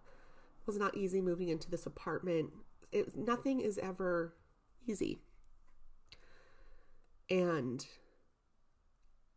It 0.62 0.68
was 0.68 0.78
not 0.78 0.98
easy 0.98 1.22
moving 1.22 1.50
into 1.50 1.70
this 1.70 1.86
apartment. 1.86 2.52
It, 2.92 3.16
nothing 3.16 3.60
is 3.60 3.78
ever 3.78 4.36
easy. 4.86 5.20
And 7.30 7.86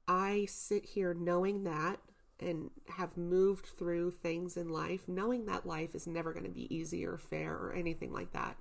I 0.07 0.47
sit 0.49 0.87
here 0.87 1.15
knowing 1.15 1.65
that 1.65 2.01
and 2.41 2.71
have 2.97 3.17
moved 3.17 3.67
through 3.67 4.13
things 4.13 4.57
in 4.57 4.69
life, 4.69 5.09
knowing 5.09 5.47
that 5.47 5.67
life 5.67 5.95
is 5.95 6.07
never 6.07 6.33
going 6.33 6.45
to 6.45 6.51
be 6.51 6.73
easy 6.75 7.05
or 7.05 7.19
fair 7.19 7.55
or 7.55 7.73
anything 7.73 8.13
like 8.13 8.33
that. 8.33 8.57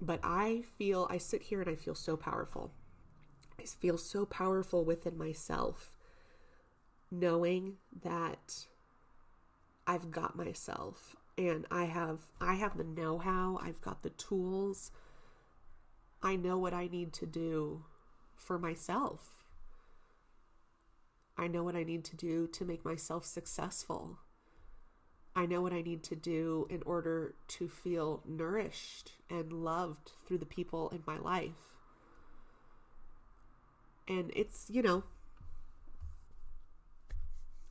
But 0.00 0.20
I 0.22 0.64
feel, 0.78 1.06
I 1.10 1.18
sit 1.18 1.42
here 1.42 1.60
and 1.60 1.70
I 1.70 1.74
feel 1.74 1.94
so 1.94 2.16
powerful. 2.16 2.72
I 3.58 3.64
feel 3.64 3.98
so 3.98 4.24
powerful 4.24 4.84
within 4.84 5.18
myself, 5.18 5.94
knowing 7.10 7.76
that 8.02 8.66
I've 9.86 10.10
got 10.10 10.36
myself 10.36 11.16
and 11.36 11.66
I 11.70 11.84
have 11.84 12.20
I 12.40 12.54
have 12.54 12.76
the 12.76 12.84
know-how, 12.84 13.58
I've 13.62 13.80
got 13.80 14.02
the 14.02 14.10
tools. 14.10 14.90
I 16.22 16.36
know 16.36 16.58
what 16.58 16.74
I 16.74 16.86
need 16.86 17.12
to 17.14 17.26
do 17.26 17.84
for 18.36 18.58
myself 18.58 19.39
I 21.36 21.46
know 21.46 21.62
what 21.62 21.76
I 21.76 21.82
need 21.84 22.04
to 22.04 22.16
do 22.16 22.46
to 22.48 22.64
make 22.64 22.84
myself 22.84 23.24
successful. 23.24 24.18
I 25.34 25.46
know 25.46 25.60
what 25.60 25.72
I 25.72 25.80
need 25.80 26.02
to 26.04 26.16
do 26.16 26.66
in 26.68 26.82
order 26.84 27.34
to 27.48 27.68
feel 27.68 28.22
nourished 28.26 29.12
and 29.30 29.52
loved 29.52 30.12
through 30.26 30.38
the 30.38 30.46
people 30.46 30.90
in 30.90 31.02
my 31.06 31.18
life. 31.18 31.52
And 34.08 34.32
it's, 34.34 34.66
you 34.68 34.82
know, 34.82 35.04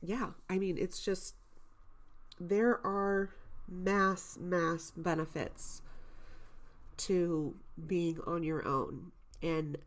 yeah, 0.00 0.30
I 0.48 0.58
mean, 0.58 0.78
it's 0.78 1.00
just, 1.00 1.34
there 2.40 2.84
are 2.84 3.30
mass, 3.68 4.38
mass 4.40 4.92
benefits 4.96 5.82
to 6.96 7.54
being 7.86 8.18
on 8.26 8.42
your 8.42 8.66
own. 8.66 9.12
And 9.42 9.78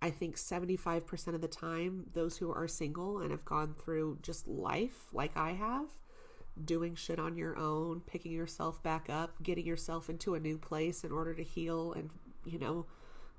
I 0.00 0.10
think 0.10 0.36
75% 0.36 1.34
of 1.34 1.40
the 1.40 1.48
time, 1.48 2.06
those 2.14 2.36
who 2.38 2.52
are 2.52 2.68
single 2.68 3.18
and 3.18 3.32
have 3.32 3.44
gone 3.44 3.74
through 3.74 4.18
just 4.22 4.46
life 4.46 5.08
like 5.12 5.36
I 5.36 5.52
have, 5.52 5.88
doing 6.64 6.94
shit 6.94 7.18
on 7.18 7.36
your 7.36 7.58
own, 7.58 8.02
picking 8.06 8.32
yourself 8.32 8.82
back 8.82 9.10
up, 9.10 9.42
getting 9.42 9.66
yourself 9.66 10.08
into 10.08 10.34
a 10.34 10.40
new 10.40 10.56
place 10.56 11.02
in 11.02 11.10
order 11.10 11.34
to 11.34 11.42
heal 11.42 11.92
and, 11.92 12.10
you 12.44 12.60
know, 12.60 12.86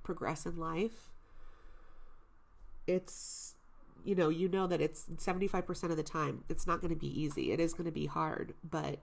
progress 0.04 0.46
in 0.46 0.58
life. 0.58 1.12
It's, 2.88 3.56
you 4.04 4.16
know, 4.16 4.28
you 4.28 4.50
know 4.50 4.68
that 4.68 4.82
it's 4.82 5.06
75% 5.06 5.92
of 5.92 5.98
the 5.98 6.04
time, 6.04 6.44
it's 6.50 6.68
not 6.68 6.82
going 6.82 6.94
to 6.94 7.00
be 7.00 7.22
easy. 7.22 7.54
It 7.54 7.62
is 7.62 7.74
going 7.74 7.86
to 7.86 7.92
be 7.92 8.08
hard, 8.08 8.54
but 8.70 9.00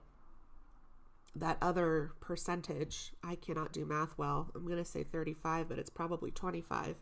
that 1.35 1.57
other 1.61 2.11
percentage, 2.19 3.13
I 3.23 3.35
cannot 3.35 3.73
do 3.73 3.85
math 3.85 4.17
well. 4.17 4.51
I'm 4.55 4.65
going 4.65 4.77
to 4.77 4.85
say 4.85 5.03
35, 5.03 5.69
but 5.69 5.79
it's 5.79 5.89
probably 5.89 6.31
25 6.31 6.95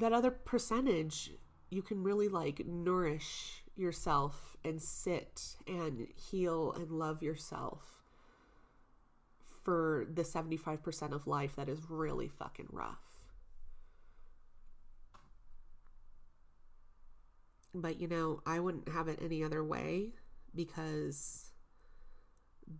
that 0.00 0.12
other 0.12 0.30
percentage 0.30 1.30
you 1.70 1.82
can 1.82 2.02
really 2.02 2.28
like 2.28 2.66
nourish 2.66 3.62
yourself 3.76 4.56
and 4.64 4.82
sit 4.82 5.56
and 5.66 6.08
heal 6.14 6.72
and 6.72 6.90
love 6.90 7.22
yourself 7.22 8.02
for 9.62 10.06
the 10.12 10.22
75% 10.22 11.12
of 11.12 11.26
life 11.26 11.54
that 11.54 11.68
is 11.68 11.78
really 11.88 12.28
fucking 12.28 12.66
rough. 12.72 12.98
But 17.72 18.00
you 18.00 18.08
know, 18.08 18.40
I 18.44 18.58
wouldn't 18.58 18.88
have 18.88 19.06
it 19.06 19.20
any 19.22 19.44
other 19.44 19.62
way 19.62 20.14
because 20.54 21.52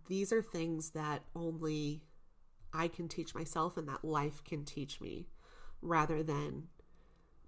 these 0.07 0.33
are 0.33 0.41
things 0.41 0.89
that 0.91 1.23
only 1.35 2.01
I 2.73 2.87
can 2.89 3.07
teach 3.07 3.33
myself 3.33 3.77
and 3.77 3.87
that 3.87 4.03
life 4.03 4.43
can 4.43 4.65
teach 4.65 4.99
me 4.99 5.27
rather 5.81 6.23
than 6.23 6.67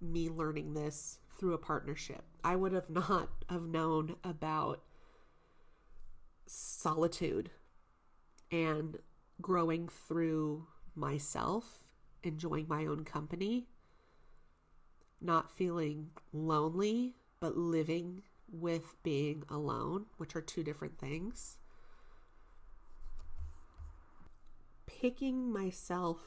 me 0.00 0.28
learning 0.28 0.74
this 0.74 1.18
through 1.36 1.54
a 1.54 1.58
partnership. 1.58 2.24
I 2.42 2.56
would 2.56 2.72
have 2.72 2.90
not 2.90 3.30
have 3.48 3.66
known 3.66 4.16
about 4.22 4.82
solitude 6.46 7.50
and 8.50 8.98
growing 9.40 9.88
through 9.88 10.66
myself, 10.94 11.86
enjoying 12.22 12.66
my 12.68 12.86
own 12.86 13.04
company, 13.04 13.66
not 15.20 15.50
feeling 15.50 16.10
lonely, 16.32 17.14
but 17.40 17.56
living 17.56 18.22
with 18.50 18.94
being 19.02 19.42
alone, 19.48 20.06
which 20.18 20.36
are 20.36 20.40
two 20.40 20.62
different 20.62 20.98
things. 20.98 21.58
Picking 24.86 25.52
myself 25.52 26.20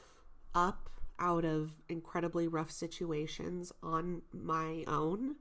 up 0.54 0.90
out 1.18 1.44
of 1.44 1.70
incredibly 1.88 2.48
rough 2.48 2.70
situations 2.70 3.72
on 3.82 4.22
my 4.32 4.84
own, 4.86 5.36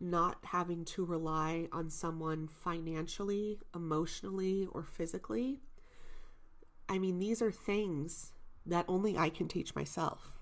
not 0.00 0.38
having 0.44 0.84
to 0.84 1.04
rely 1.04 1.68
on 1.72 1.90
someone 1.90 2.48
financially, 2.48 3.58
emotionally, 3.74 4.66
or 4.72 4.82
physically. 4.82 5.60
I 6.88 6.98
mean, 6.98 7.18
these 7.18 7.40
are 7.40 7.52
things 7.52 8.32
that 8.66 8.84
only 8.88 9.16
I 9.16 9.28
can 9.30 9.48
teach 9.48 9.74
myself. 9.74 10.38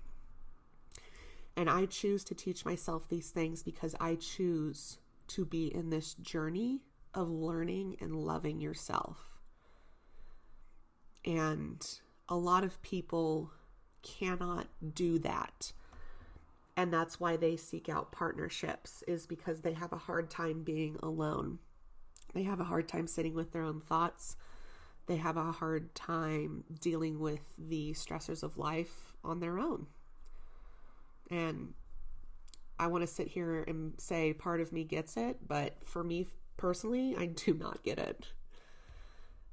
And 1.56 1.68
I 1.68 1.86
choose 1.86 2.24
to 2.24 2.34
teach 2.34 2.64
myself 2.64 3.08
these 3.08 3.30
things 3.30 3.62
because 3.62 3.94
I 4.00 4.14
choose 4.14 4.98
to 5.28 5.44
be 5.44 5.66
in 5.66 5.90
this 5.90 6.14
journey 6.14 6.80
of 7.14 7.28
learning 7.28 7.96
and 8.00 8.14
loving 8.14 8.60
yourself. 8.60 9.38
And 11.24 11.86
a 12.28 12.36
lot 12.36 12.64
of 12.64 12.80
people 12.82 13.50
cannot 14.02 14.66
do 14.94 15.18
that. 15.20 15.72
And 16.76 16.92
that's 16.92 17.20
why 17.20 17.36
they 17.36 17.56
seek 17.56 17.88
out 17.88 18.12
partnerships 18.12 19.02
is 19.06 19.26
because 19.26 19.60
they 19.60 19.74
have 19.74 19.92
a 19.92 19.98
hard 19.98 20.30
time 20.30 20.62
being 20.62 20.96
alone. 21.02 21.58
They 22.32 22.44
have 22.44 22.60
a 22.60 22.64
hard 22.64 22.88
time 22.88 23.06
sitting 23.06 23.34
with 23.34 23.52
their 23.52 23.62
own 23.62 23.80
thoughts. 23.80 24.36
They 25.06 25.16
have 25.16 25.36
a 25.36 25.52
hard 25.52 25.94
time 25.94 26.64
dealing 26.80 27.18
with 27.18 27.40
the 27.58 27.92
stressors 27.92 28.42
of 28.42 28.56
life 28.56 29.14
on 29.24 29.40
their 29.40 29.58
own. 29.58 29.86
And 31.30 31.74
I 32.78 32.86
want 32.86 33.02
to 33.02 33.06
sit 33.06 33.28
here 33.28 33.62
and 33.66 33.92
say 33.98 34.32
part 34.32 34.60
of 34.60 34.72
me 34.72 34.84
gets 34.84 35.16
it, 35.16 35.36
but 35.46 35.74
for 35.84 36.02
me 36.02 36.28
personally, 36.56 37.14
I 37.18 37.26
do 37.26 37.54
not 37.54 37.82
get 37.82 37.98
it. 37.98 38.28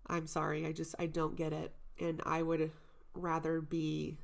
I'm 0.07 0.27
sorry, 0.27 0.65
I 0.65 0.71
just 0.71 0.95
I 0.97 1.07
don't 1.07 1.35
get 1.35 1.51
it. 1.51 1.73
And 1.99 2.21
I 2.25 2.41
would 2.41 2.71
rather 3.13 3.59
be 3.59 4.17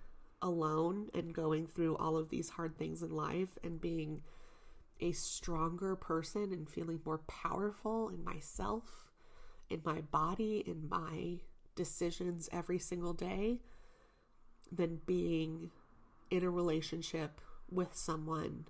alone 0.43 1.09
and 1.13 1.33
going 1.33 1.65
through 1.65 1.95
all 1.95 2.17
of 2.17 2.29
these 2.29 2.49
hard 2.49 2.77
things 2.77 3.01
in 3.01 3.09
life 3.09 3.57
and 3.63 3.81
being 3.81 4.21
a 4.99 5.13
stronger 5.13 5.95
person 5.95 6.51
and 6.51 6.69
feeling 6.69 6.99
more 7.05 7.19
powerful 7.19 8.09
in 8.09 8.23
myself, 8.23 9.09
in 9.69 9.81
my 9.83 10.01
body, 10.01 10.63
in 10.67 10.87
my 10.89 11.39
decisions 11.75 12.49
every 12.51 12.77
single 12.77 13.13
day 13.13 13.59
than 14.71 14.99
being 15.05 15.71
in 16.29 16.43
a 16.43 16.49
relationship 16.49 17.41
with 17.71 17.95
someone 17.95 18.65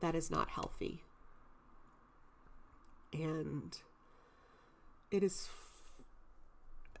that 0.00 0.14
is 0.14 0.30
not 0.30 0.50
healthy. 0.50 1.02
And 3.12 3.76
it 5.10 5.22
is, 5.22 5.48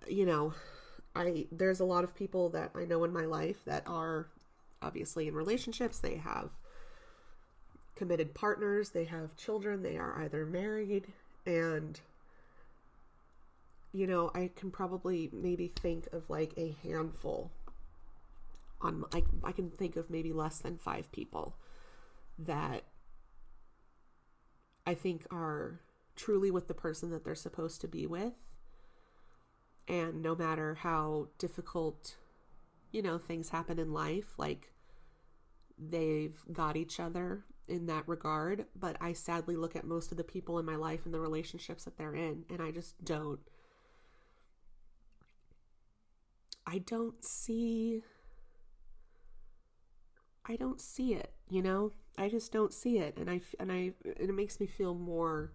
you 0.08 0.26
know, 0.26 0.54
I 1.14 1.46
there's 1.50 1.80
a 1.80 1.84
lot 1.84 2.04
of 2.04 2.14
people 2.14 2.48
that 2.50 2.70
I 2.74 2.84
know 2.84 3.04
in 3.04 3.12
my 3.12 3.24
life 3.24 3.64
that 3.64 3.82
are 3.86 4.28
obviously 4.82 5.28
in 5.28 5.34
relationships. 5.34 5.98
They 5.98 6.16
have 6.16 6.50
committed 7.96 8.34
partners, 8.34 8.90
they 8.90 9.04
have 9.04 9.36
children, 9.36 9.82
they 9.82 9.96
are 9.98 10.22
either 10.22 10.46
married. 10.46 11.08
And 11.44 12.00
you 13.92 14.06
know, 14.06 14.30
I 14.34 14.50
can 14.54 14.70
probably 14.70 15.30
maybe 15.32 15.68
think 15.68 16.06
of 16.12 16.30
like 16.30 16.52
a 16.56 16.76
handful 16.82 17.50
on 18.80 19.04
I, 19.12 19.22
I 19.44 19.52
can 19.52 19.70
think 19.70 19.96
of 19.96 20.10
maybe 20.10 20.32
less 20.32 20.58
than 20.58 20.78
5 20.78 21.12
people 21.12 21.56
that 22.38 22.84
I 24.86 24.94
think 24.94 25.26
are 25.30 25.80
truly 26.16 26.50
with 26.50 26.68
the 26.68 26.74
person 26.74 27.10
that 27.10 27.24
they're 27.24 27.34
supposed 27.34 27.80
to 27.82 27.88
be 27.88 28.06
with 28.06 28.32
and 29.90 30.22
no 30.22 30.36
matter 30.36 30.76
how 30.76 31.26
difficult, 31.36 32.16
you 32.92 33.02
know, 33.02 33.18
things 33.18 33.48
happen 33.48 33.78
in 33.80 33.92
life, 33.92 34.38
like 34.38 34.72
they've 35.76 36.38
got 36.52 36.76
each 36.76 37.00
other 37.00 37.44
in 37.66 37.86
that 37.86 38.06
regard. 38.06 38.66
But 38.78 38.96
I 39.00 39.12
sadly 39.12 39.56
look 39.56 39.74
at 39.74 39.84
most 39.84 40.12
of 40.12 40.16
the 40.16 40.22
people 40.24 40.60
in 40.60 40.64
my 40.64 40.76
life 40.76 41.00
and 41.04 41.12
the 41.12 41.18
relationships 41.18 41.84
that 41.84 41.98
they're 41.98 42.14
in, 42.14 42.44
and 42.48 42.62
I 42.62 42.70
just 42.70 43.04
don't. 43.04 43.40
I 46.64 46.78
don't 46.78 47.24
see. 47.24 48.02
I 50.46 50.54
don't 50.54 50.80
see 50.80 51.14
it, 51.14 51.32
you 51.48 51.62
know? 51.62 51.92
I 52.16 52.28
just 52.28 52.52
don't 52.52 52.72
see 52.72 52.98
it 52.98 53.16
and 53.16 53.30
I 53.30 53.40
and 53.58 53.70
I 53.72 53.92
and 54.04 54.30
it 54.30 54.34
makes 54.34 54.58
me 54.60 54.66
feel 54.66 54.94
more 54.94 55.52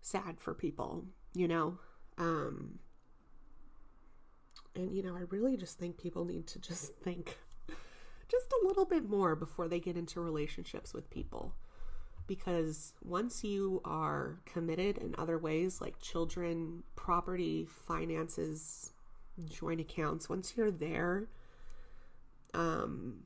sad 0.00 0.40
for 0.40 0.54
people, 0.54 1.04
you 1.34 1.48
know? 1.48 1.78
Um 2.16 2.78
and, 4.74 4.94
you 4.94 5.02
know, 5.02 5.16
I 5.16 5.22
really 5.30 5.56
just 5.56 5.78
think 5.78 5.98
people 5.98 6.24
need 6.24 6.46
to 6.48 6.58
just 6.58 6.94
think 7.02 7.38
just 8.28 8.52
a 8.62 8.66
little 8.66 8.84
bit 8.84 9.08
more 9.08 9.34
before 9.34 9.68
they 9.68 9.80
get 9.80 9.96
into 9.96 10.20
relationships 10.20 10.94
with 10.94 11.10
people. 11.10 11.54
Because 12.26 12.92
once 13.02 13.42
you 13.42 13.80
are 13.84 14.38
committed 14.46 14.98
in 14.98 15.16
other 15.18 15.36
ways 15.36 15.80
like 15.80 15.98
children, 16.00 16.84
property, 16.94 17.66
finances, 17.66 18.92
joint 19.50 19.80
accounts, 19.80 20.28
once 20.28 20.54
you're 20.56 20.70
there, 20.70 21.26
um, 22.54 23.24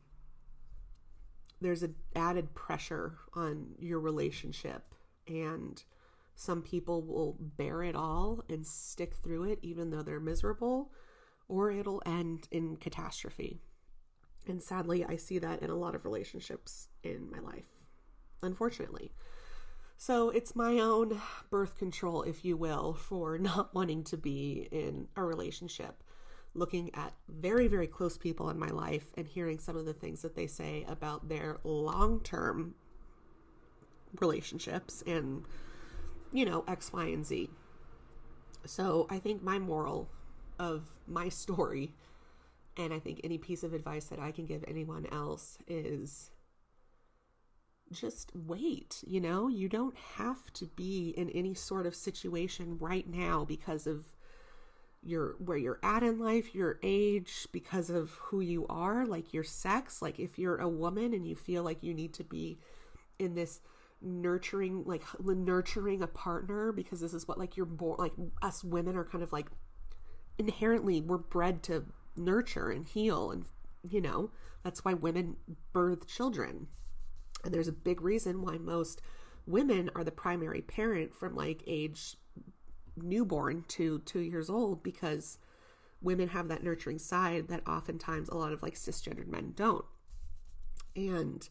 there's 1.60 1.82
an 1.82 1.96
added 2.16 2.54
pressure 2.54 3.18
on 3.34 3.74
your 3.78 4.00
relationship. 4.00 4.94
And 5.28 5.82
some 6.34 6.62
people 6.62 7.02
will 7.02 7.36
bear 7.38 7.82
it 7.82 7.94
all 7.94 8.42
and 8.48 8.66
stick 8.66 9.14
through 9.14 9.44
it 9.44 9.58
even 9.62 9.90
though 9.90 10.02
they're 10.02 10.20
miserable 10.20 10.90
or 11.48 11.70
it'll 11.70 12.02
end 12.06 12.48
in 12.50 12.76
catastrophe. 12.76 13.60
And 14.46 14.62
sadly, 14.62 15.04
I 15.04 15.16
see 15.16 15.38
that 15.38 15.62
in 15.62 15.70
a 15.70 15.76
lot 15.76 15.94
of 15.94 16.04
relationships 16.04 16.88
in 17.02 17.30
my 17.30 17.38
life, 17.38 17.66
unfortunately. 18.42 19.12
So 19.96 20.28
it's 20.30 20.56
my 20.56 20.78
own 20.78 21.20
birth 21.50 21.78
control, 21.78 22.22
if 22.22 22.44
you 22.44 22.56
will, 22.56 22.94
for 22.94 23.38
not 23.38 23.74
wanting 23.74 24.04
to 24.04 24.16
be 24.16 24.68
in 24.70 25.08
a 25.16 25.24
relationship. 25.24 26.02
Looking 26.56 26.94
at 26.94 27.14
very, 27.28 27.66
very 27.66 27.88
close 27.88 28.16
people 28.16 28.48
in 28.48 28.58
my 28.58 28.68
life 28.68 29.12
and 29.16 29.26
hearing 29.26 29.58
some 29.58 29.76
of 29.76 29.86
the 29.86 29.92
things 29.92 30.22
that 30.22 30.36
they 30.36 30.46
say 30.46 30.84
about 30.86 31.28
their 31.28 31.58
long 31.64 32.20
term 32.20 32.74
relationships 34.20 35.02
and, 35.04 35.44
you 36.32 36.44
know, 36.44 36.64
X, 36.68 36.92
Y, 36.92 37.06
and 37.06 37.26
Z. 37.26 37.50
So 38.66 39.08
I 39.10 39.18
think 39.18 39.42
my 39.42 39.58
moral 39.58 40.08
of 40.58 40.92
my 41.06 41.28
story 41.28 41.94
and 42.76 42.92
I 42.92 42.98
think 42.98 43.20
any 43.22 43.38
piece 43.38 43.62
of 43.62 43.72
advice 43.72 44.06
that 44.06 44.18
I 44.18 44.32
can 44.32 44.46
give 44.46 44.64
anyone 44.66 45.06
else 45.12 45.58
is 45.68 46.30
just 47.92 48.32
wait, 48.34 49.04
you 49.06 49.20
know? 49.20 49.48
You 49.48 49.68
don't 49.68 49.96
have 50.16 50.52
to 50.54 50.66
be 50.66 51.14
in 51.16 51.30
any 51.30 51.54
sort 51.54 51.86
of 51.86 51.94
situation 51.94 52.78
right 52.80 53.08
now 53.08 53.44
because 53.44 53.86
of 53.86 54.06
your 55.02 55.36
where 55.38 55.58
you're 55.58 55.80
at 55.82 56.02
in 56.02 56.18
life, 56.18 56.54
your 56.54 56.80
age, 56.82 57.46
because 57.52 57.90
of 57.90 58.10
who 58.12 58.40
you 58.40 58.66
are, 58.68 59.06
like 59.06 59.32
your 59.32 59.44
sex, 59.44 60.02
like 60.02 60.18
if 60.18 60.38
you're 60.38 60.56
a 60.56 60.68
woman 60.68 61.14
and 61.14 61.26
you 61.26 61.36
feel 61.36 61.62
like 61.62 61.82
you 61.82 61.94
need 61.94 62.14
to 62.14 62.24
be 62.24 62.58
in 63.18 63.34
this 63.34 63.60
nurturing 64.00 64.84
like 64.84 65.02
nurturing 65.22 66.02
a 66.02 66.06
partner 66.06 66.72
because 66.72 67.00
this 67.00 67.14
is 67.14 67.26
what 67.26 67.38
like 67.38 67.56
you're 67.56 67.64
born 67.64 67.96
like 67.98 68.12
us 68.42 68.62
women 68.62 68.96
are 68.96 69.04
kind 69.04 69.24
of 69.24 69.32
like 69.32 69.46
inherently 70.38 71.00
we're 71.00 71.18
bred 71.18 71.62
to 71.62 71.84
nurture 72.16 72.70
and 72.70 72.86
heal 72.86 73.30
and 73.30 73.44
you 73.82 74.00
know 74.00 74.30
that's 74.64 74.84
why 74.84 74.94
women 74.94 75.36
birth 75.72 76.08
children. 76.08 76.66
And 77.44 77.52
there's 77.52 77.68
a 77.68 77.72
big 77.72 78.00
reason 78.00 78.40
why 78.40 78.56
most 78.56 79.02
women 79.46 79.90
are 79.94 80.02
the 80.02 80.10
primary 80.10 80.62
parent 80.62 81.14
from 81.14 81.36
like 81.36 81.62
age 81.66 82.16
newborn 82.96 83.64
to 83.68 83.98
2 84.00 84.20
years 84.20 84.48
old 84.48 84.82
because 84.82 85.38
women 86.00 86.28
have 86.28 86.48
that 86.48 86.64
nurturing 86.64 86.98
side 86.98 87.48
that 87.48 87.68
oftentimes 87.68 88.30
a 88.30 88.36
lot 88.36 88.52
of 88.52 88.62
like 88.62 88.74
cisgendered 88.74 89.28
men 89.28 89.52
don't. 89.54 89.84
And 90.96 91.46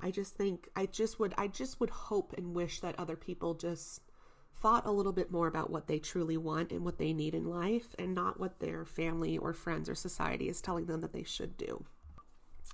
I 0.00 0.10
just 0.10 0.34
think 0.34 0.70
I 0.74 0.86
just 0.86 1.20
would 1.20 1.34
I 1.36 1.48
just 1.48 1.80
would 1.80 1.90
hope 1.90 2.32
and 2.36 2.54
wish 2.54 2.80
that 2.80 2.98
other 2.98 3.16
people 3.16 3.52
just 3.52 4.00
thought 4.64 4.86
a 4.86 4.90
little 4.90 5.12
bit 5.12 5.30
more 5.30 5.46
about 5.46 5.68
what 5.68 5.88
they 5.88 5.98
truly 5.98 6.38
want 6.38 6.72
and 6.72 6.86
what 6.86 6.96
they 6.96 7.12
need 7.12 7.34
in 7.34 7.44
life 7.44 7.94
and 7.98 8.14
not 8.14 8.40
what 8.40 8.60
their 8.60 8.86
family 8.86 9.36
or 9.36 9.52
friends 9.52 9.90
or 9.90 9.94
society 9.94 10.48
is 10.48 10.62
telling 10.62 10.86
them 10.86 11.02
that 11.02 11.12
they 11.12 11.22
should 11.22 11.54
do. 11.58 11.84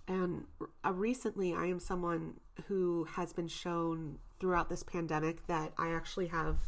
And 0.06 0.44
uh, 0.86 0.92
recently, 0.92 1.52
I 1.52 1.66
am 1.66 1.80
someone 1.80 2.34
who 2.68 3.08
has 3.16 3.32
been 3.32 3.48
shown 3.48 4.20
throughout 4.38 4.68
this 4.68 4.84
pandemic 4.84 5.44
that 5.48 5.72
I 5.78 5.90
actually 5.90 6.28
have 6.28 6.58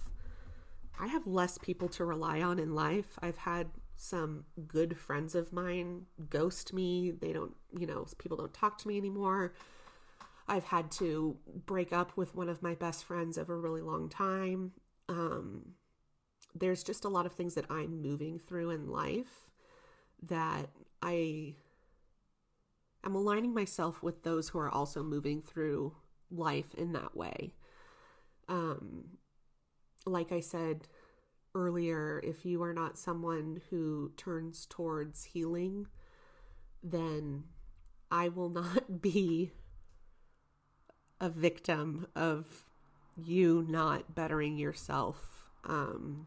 I 0.99 1.07
have 1.07 1.25
less 1.25 1.57
people 1.57 1.89
to 1.91 2.05
rely 2.05 2.43
on 2.43 2.59
in 2.59 2.75
life. 2.75 3.17
I've 3.23 3.39
had 3.39 3.69
some 3.95 4.45
good 4.67 4.99
friends 4.99 5.37
of 5.37 5.53
mine 5.53 6.07
ghost 6.31 6.73
me. 6.73 7.13
They 7.13 7.33
don't, 7.33 7.55
you 7.79 7.87
know, 7.87 8.09
people 8.19 8.37
don't 8.37 8.53
talk 8.53 8.77
to 8.79 8.89
me 8.89 8.99
anymore. 8.99 9.55
I've 10.49 10.65
had 10.65 10.91
to 10.93 11.37
break 11.65 11.93
up 11.93 12.17
with 12.17 12.35
one 12.35 12.49
of 12.49 12.61
my 12.61 12.75
best 12.75 13.05
friends 13.05 13.39
over 13.39 13.55
a 13.55 13.61
really 13.61 13.83
long 13.83 14.09
time. 14.09 14.73
Um, 15.13 15.75
there's 16.55 16.83
just 16.83 17.05
a 17.05 17.09
lot 17.09 17.27
of 17.27 17.33
things 17.33 17.55
that 17.55 17.67
I'm 17.71 18.01
moving 18.01 18.39
through 18.39 18.71
in 18.71 18.89
life 18.89 19.51
that 20.23 20.71
I 21.03 21.55
am 23.05 23.15
aligning 23.15 23.53
myself 23.53 24.03
with 24.03 24.23
those 24.23 24.49
who 24.49 24.59
are 24.59 24.71
also 24.71 25.03
moving 25.03 25.43
through 25.43 25.95
life 26.31 26.75
in 26.75 26.93
that 26.93 27.15
way. 27.15 27.53
Um, 28.49 29.19
like 30.07 30.33
I 30.33 30.41
said 30.41 30.89
earlier, 31.55 32.21
if 32.25 32.47
you 32.47 32.63
are 32.63 32.73
not 32.73 32.99
someone 32.99 33.61
who 33.69 34.13
turns 34.17 34.67
towards 34.67 35.25
healing, 35.25 35.89
then 36.83 37.45
I 38.11 38.29
will 38.29 38.51
not 38.51 39.03
be 39.03 39.53
a 41.21 41.29
victim 41.29 42.07
of 42.17 42.65
you 43.17 43.67
not 43.69 44.15
bettering 44.15 44.59
yourself 44.59 45.49
um, 45.65 46.27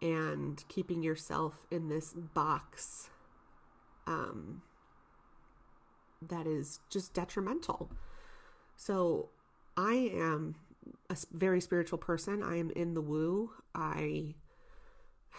and 0.00 0.64
keeping 0.68 1.02
yourself 1.02 1.66
in 1.70 1.88
this 1.88 2.12
box 2.12 3.10
um, 4.06 4.62
that 6.20 6.46
is 6.46 6.80
just 6.90 7.14
detrimental. 7.14 7.90
So 8.76 9.30
I 9.76 10.10
am 10.14 10.56
a 11.10 11.16
very 11.32 11.60
spiritual 11.60 11.98
person. 11.98 12.42
I 12.42 12.56
am 12.58 12.70
in 12.70 12.94
the 12.94 13.00
woo. 13.00 13.50
I 13.74 14.34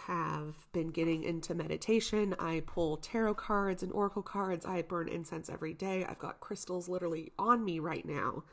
have 0.06 0.54
been 0.72 0.88
getting 0.88 1.24
into 1.24 1.54
meditation. 1.54 2.34
I 2.38 2.62
pull 2.66 2.96
tarot 2.98 3.34
cards 3.34 3.82
and 3.82 3.92
oracle 3.92 4.22
cards. 4.22 4.66
I 4.66 4.82
burn 4.82 5.08
incense 5.08 5.48
every 5.48 5.72
day. 5.72 6.04
I've 6.04 6.18
got 6.18 6.40
crystals 6.40 6.88
literally 6.88 7.32
on 7.38 7.64
me 7.64 7.78
right 7.78 8.04
now. 8.04 8.44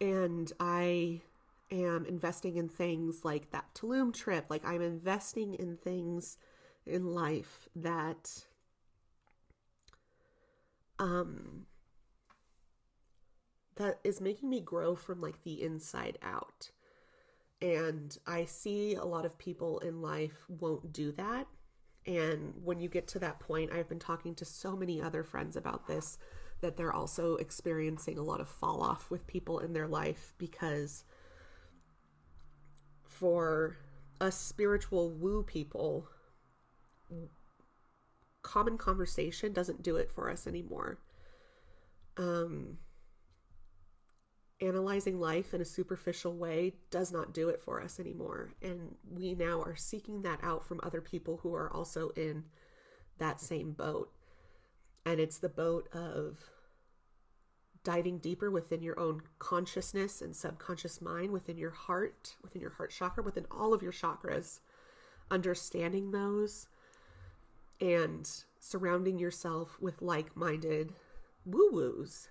And 0.00 0.52
I 0.60 1.22
am 1.70 2.06
investing 2.06 2.56
in 2.56 2.68
things 2.68 3.24
like 3.24 3.50
that 3.50 3.74
Tulum 3.74 4.12
trip. 4.12 4.46
Like 4.48 4.64
I'm 4.64 4.82
investing 4.82 5.54
in 5.54 5.76
things 5.76 6.38
in 6.86 7.12
life 7.12 7.68
that 7.76 8.44
um 10.98 11.66
that 13.76 14.00
is 14.02 14.20
making 14.20 14.50
me 14.50 14.60
grow 14.60 14.94
from 14.94 15.20
like 15.20 15.42
the 15.44 15.62
inside 15.62 16.18
out. 16.22 16.70
And 17.60 18.16
I 18.26 18.44
see 18.44 18.94
a 18.94 19.04
lot 19.04 19.24
of 19.24 19.38
people 19.38 19.78
in 19.80 20.02
life 20.02 20.44
won't 20.48 20.92
do 20.92 21.12
that. 21.12 21.46
And 22.06 22.54
when 22.64 22.80
you 22.80 22.88
get 22.88 23.06
to 23.08 23.18
that 23.20 23.38
point, 23.40 23.72
I've 23.72 23.88
been 23.88 23.98
talking 23.98 24.34
to 24.36 24.44
so 24.44 24.76
many 24.76 25.00
other 25.00 25.22
friends 25.22 25.56
about 25.56 25.86
this 25.86 26.18
that 26.60 26.76
they're 26.76 26.92
also 26.92 27.36
experiencing 27.36 28.18
a 28.18 28.22
lot 28.22 28.40
of 28.40 28.48
fall 28.48 28.82
off 28.82 29.10
with 29.10 29.26
people 29.26 29.60
in 29.60 29.72
their 29.72 29.86
life 29.86 30.34
because 30.38 31.04
for 33.04 33.76
us 34.20 34.36
spiritual 34.36 35.10
woo 35.10 35.42
people, 35.42 36.08
common 38.42 38.76
conversation 38.78 39.52
doesn't 39.52 39.82
do 39.82 39.96
it 39.96 40.10
for 40.10 40.30
us 40.30 40.46
anymore. 40.46 40.98
Um, 42.16 42.78
analyzing 44.60 45.20
life 45.20 45.54
in 45.54 45.60
a 45.60 45.64
superficial 45.64 46.36
way 46.36 46.74
does 46.90 47.12
not 47.12 47.32
do 47.32 47.48
it 47.48 47.62
for 47.62 47.82
us 47.82 48.00
anymore. 48.00 48.52
And 48.60 48.96
we 49.08 49.34
now 49.34 49.62
are 49.62 49.76
seeking 49.76 50.22
that 50.22 50.40
out 50.42 50.64
from 50.64 50.80
other 50.82 51.00
people 51.00 51.38
who 51.42 51.54
are 51.54 51.72
also 51.72 52.10
in 52.10 52.44
that 53.18 53.40
same 53.40 53.72
boat. 53.72 54.10
And 55.08 55.18
it's 55.18 55.38
the 55.38 55.48
boat 55.48 55.88
of 55.94 56.38
diving 57.82 58.18
deeper 58.18 58.50
within 58.50 58.82
your 58.82 59.00
own 59.00 59.22
consciousness 59.38 60.20
and 60.20 60.36
subconscious 60.36 61.00
mind, 61.00 61.30
within 61.30 61.56
your 61.56 61.70
heart, 61.70 62.36
within 62.42 62.60
your 62.60 62.72
heart 62.72 62.90
chakra, 62.90 63.22
within 63.22 63.46
all 63.50 63.72
of 63.72 63.82
your 63.82 63.92
chakras, 63.92 64.60
understanding 65.30 66.10
those 66.10 66.68
and 67.80 68.28
surrounding 68.60 69.18
yourself 69.18 69.78
with 69.80 70.02
like 70.02 70.36
minded 70.36 70.92
woo 71.46 71.70
woos 71.70 72.28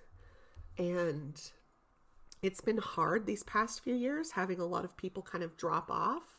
and 0.78 1.50
it's 2.42 2.60
been 2.60 2.78
hard 2.78 3.26
these 3.26 3.42
past 3.42 3.82
few 3.82 3.94
years 3.94 4.30
having 4.32 4.60
a 4.60 4.66
lot 4.66 4.84
of 4.84 4.96
people 4.96 5.22
kind 5.22 5.42
of 5.42 5.56
drop 5.56 5.90
off. 5.90 6.36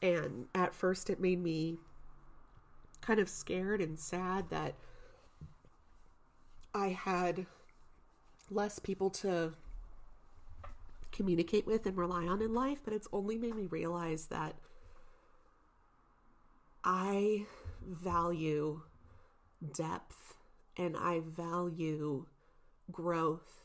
And 0.00 0.46
at 0.54 0.74
first, 0.74 1.10
it 1.10 1.18
made 1.18 1.42
me 1.42 1.78
kind 3.00 3.18
of 3.18 3.28
scared 3.28 3.80
and 3.80 3.98
sad 3.98 4.50
that 4.50 4.74
I 6.74 6.88
had 6.88 7.46
less 8.50 8.78
people 8.78 9.10
to 9.10 9.54
communicate 11.12 11.66
with 11.66 11.86
and 11.86 11.96
rely 11.96 12.26
on 12.26 12.42
in 12.42 12.52
life, 12.52 12.80
but 12.84 12.92
it's 12.92 13.08
only 13.12 13.38
made 13.38 13.54
me 13.54 13.66
realize 13.66 14.26
that 14.26 14.56
I 16.82 17.46
value 17.86 18.82
depth 19.72 20.34
and 20.76 20.96
I 20.96 21.20
value 21.20 22.26
growth 22.90 23.64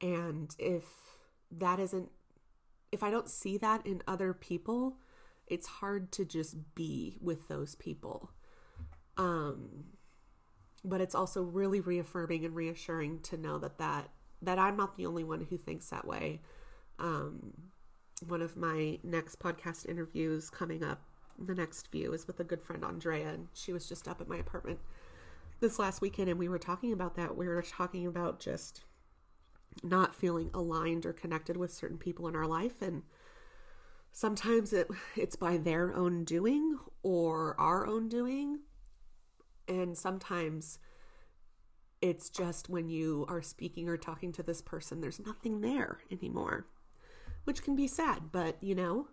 and 0.00 0.54
if 0.58 0.84
that 1.50 1.78
isn't, 1.78 2.10
if 2.92 3.02
I 3.02 3.10
don't 3.10 3.30
see 3.30 3.56
that 3.58 3.86
in 3.86 4.02
other 4.06 4.34
people, 4.34 4.96
it's 5.46 5.66
hard 5.66 6.12
to 6.12 6.24
just 6.24 6.74
be 6.74 7.18
with 7.20 7.48
those 7.48 7.74
people. 7.74 8.30
Um, 9.16 9.95
but 10.86 11.00
it's 11.00 11.14
also 11.14 11.42
really 11.42 11.80
reaffirming 11.80 12.44
and 12.44 12.54
reassuring 12.54 13.20
to 13.20 13.36
know 13.36 13.58
that 13.58 13.78
that 13.78 14.10
that 14.42 14.58
I'm 14.58 14.76
not 14.76 14.96
the 14.96 15.06
only 15.06 15.24
one 15.24 15.46
who 15.48 15.58
thinks 15.58 15.90
that 15.90 16.06
way. 16.06 16.40
Um, 16.98 17.52
one 18.26 18.42
of 18.42 18.56
my 18.56 18.98
next 19.02 19.40
podcast 19.40 19.88
interviews 19.88 20.50
coming 20.50 20.84
up, 20.84 21.02
the 21.38 21.54
next 21.54 21.88
few 21.88 22.12
is 22.12 22.26
with 22.26 22.38
a 22.40 22.44
good 22.44 22.62
friend 22.62 22.84
Andrea, 22.84 23.30
and 23.30 23.48
she 23.52 23.72
was 23.72 23.88
just 23.88 24.06
up 24.06 24.20
at 24.20 24.28
my 24.28 24.36
apartment 24.36 24.78
this 25.60 25.78
last 25.78 26.00
weekend, 26.00 26.28
and 26.28 26.38
we 26.38 26.48
were 26.48 26.58
talking 26.58 26.92
about 26.92 27.16
that. 27.16 27.36
We 27.36 27.48
were 27.48 27.62
talking 27.62 28.06
about 28.06 28.38
just 28.38 28.84
not 29.82 30.14
feeling 30.14 30.50
aligned 30.54 31.04
or 31.04 31.12
connected 31.12 31.56
with 31.56 31.72
certain 31.72 31.98
people 31.98 32.28
in 32.28 32.36
our 32.36 32.46
life 32.46 32.80
and 32.80 33.02
sometimes 34.12 34.72
it 34.72 34.88
it's 35.16 35.36
by 35.36 35.58
their 35.58 35.94
own 35.94 36.24
doing 36.24 36.78
or 37.02 37.54
our 37.60 37.86
own 37.86 38.08
doing 38.08 38.60
and 39.68 39.96
sometimes 39.96 40.78
it's 42.02 42.28
just 42.28 42.68
when 42.68 42.88
you 42.88 43.24
are 43.28 43.42
speaking 43.42 43.88
or 43.88 43.96
talking 43.96 44.32
to 44.32 44.42
this 44.42 44.62
person 44.62 45.00
there's 45.00 45.20
nothing 45.20 45.60
there 45.60 45.98
anymore 46.10 46.66
which 47.44 47.62
can 47.62 47.74
be 47.74 47.86
sad 47.86 48.30
but 48.32 48.56
you 48.62 48.74
know 48.74 49.08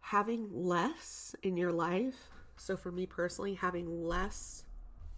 having 0.00 0.48
less 0.52 1.34
in 1.42 1.56
your 1.56 1.72
life 1.72 2.30
so 2.56 2.76
for 2.76 2.90
me 2.90 3.06
personally 3.06 3.54
having 3.54 4.04
less 4.04 4.64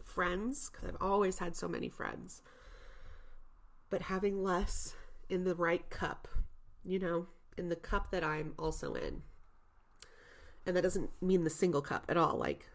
friends 0.04 0.70
because 0.70 0.88
I've 0.88 1.02
always 1.02 1.38
had 1.38 1.56
so 1.56 1.66
many 1.66 1.88
friends 1.88 2.42
but 3.90 4.02
having 4.02 4.42
less 4.42 4.94
in 5.28 5.44
the 5.44 5.54
right 5.54 5.88
cup, 5.90 6.28
you 6.84 6.98
know, 6.98 7.26
in 7.56 7.68
the 7.68 7.76
cup 7.76 8.10
that 8.10 8.24
I'm 8.24 8.54
also 8.58 8.94
in. 8.94 9.22
And 10.66 10.76
that 10.76 10.82
doesn't 10.82 11.10
mean 11.22 11.44
the 11.44 11.50
single 11.50 11.82
cup 11.82 12.06
at 12.08 12.16
all. 12.16 12.36
Like 12.36 12.66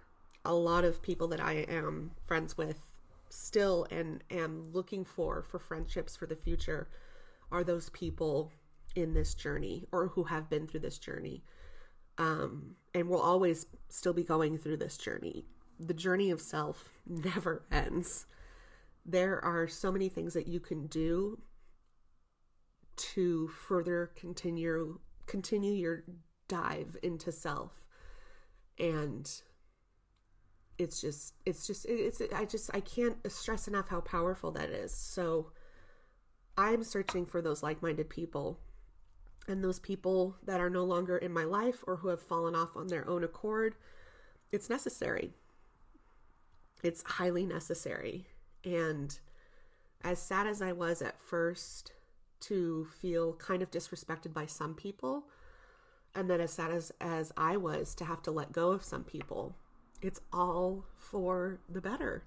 a 0.46 0.54
lot 0.54 0.84
of 0.84 1.02
people 1.02 1.28
that 1.30 1.40
I 1.40 1.66
am 1.70 2.12
friends 2.26 2.58
with 2.58 2.78
still 3.30 3.86
and 3.92 4.24
am 4.32 4.64
looking 4.72 5.06
for 5.06 5.44
for 5.44 5.60
friendships 5.60 6.16
for 6.16 6.26
the 6.26 6.36
future 6.36 6.90
are 7.52 7.64
those 7.64 7.90
people 7.90 8.52
in 8.96 9.14
this 9.14 9.36
journey 9.36 9.86
or 9.92 10.08
who 10.08 10.24
have 10.24 10.50
been 10.50 10.68
through 10.68 10.80
this 10.80 10.98
journey. 10.98 11.44
Um, 12.18 12.76
and 12.94 13.08
will 13.08 13.22
always 13.22 13.66
still 13.88 14.14
be 14.14 14.24
going 14.24 14.58
through 14.58 14.78
this 14.78 14.98
journey. 14.98 15.46
The 15.80 15.94
journey 15.94 16.32
of 16.32 16.42
self 16.42 16.90
never 17.08 17.64
ends 17.72 18.26
there 19.06 19.44
are 19.44 19.68
so 19.68 19.92
many 19.92 20.10
things 20.10 20.34
that 20.34 20.48
you 20.48 20.60
can 20.60 20.88
do 20.88 21.40
to 22.96 23.48
further 23.48 24.12
continue 24.16 25.00
continue 25.26 25.74
your 25.74 26.04
dive 26.48 26.98
into 27.04 27.32
self 27.32 27.86
and 28.78 29.42
it's 30.80 31.02
just 31.02 31.36
it's 31.46 31.68
just 31.68 31.86
it's 31.88 32.22
i 32.34 32.46
just 32.46 32.72
i 32.74 32.80
can't 32.80 33.18
stress 33.32 33.68
enough 33.68 33.90
how 33.90 34.00
powerful 34.00 34.50
that 34.52 34.70
is. 34.70 34.94
So 34.94 35.52
i'm 36.58 36.84
searching 36.84 37.26
for 37.26 37.42
those 37.42 37.62
like-minded 37.62 38.10
people 38.10 38.60
and 39.48 39.64
those 39.64 39.80
people 39.80 40.36
that 40.46 40.62
are 40.62 40.70
no 40.70 40.84
longer 40.84 41.18
in 41.18 41.34
my 41.34 41.44
life 41.44 41.84
or 41.86 41.98
who 41.98 42.08
have 42.08 42.22
fallen 42.22 42.56
off 42.56 42.76
on 42.76 42.88
their 42.88 43.08
own 43.10 43.24
accord. 43.24 43.76
It's 44.52 44.70
necessary. 44.70 45.34
It's 46.84 47.04
highly 47.04 47.46
necessary. 47.46 48.28
And 48.64 49.18
as 50.04 50.20
sad 50.20 50.48
as 50.48 50.62
I 50.62 50.72
was 50.72 51.02
at 51.02 51.20
first 51.20 51.92
to 52.42 52.88
feel 53.02 53.34
kind 53.34 53.62
of 53.62 53.72
disrespected 53.72 54.34
by 54.34 54.46
some 54.46 54.76
people, 54.76 55.26
and 56.16 56.30
then 56.30 56.40
as 56.40 56.52
sad 56.54 56.72
as, 56.72 56.92
as 57.02 57.32
I 57.36 57.58
was 57.58 57.94
to 57.96 58.06
have 58.06 58.22
to 58.24 58.32
let 58.32 58.52
go 58.52 58.72
of 58.72 58.84
some 58.84 59.04
people, 59.04 59.56
it's 60.02 60.22
all 60.32 60.86
for 60.98 61.60
the 61.68 61.82
better. 61.82 62.24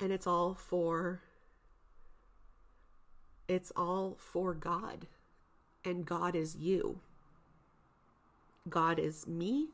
And 0.00 0.12
it's 0.12 0.26
all 0.26 0.54
for 0.54 1.22
it's 3.48 3.72
all 3.76 4.16
for 4.18 4.54
God. 4.54 5.06
And 5.84 6.06
God 6.06 6.34
is 6.34 6.56
you. 6.56 7.00
God 8.68 8.98
is 8.98 9.26
me. 9.26 9.68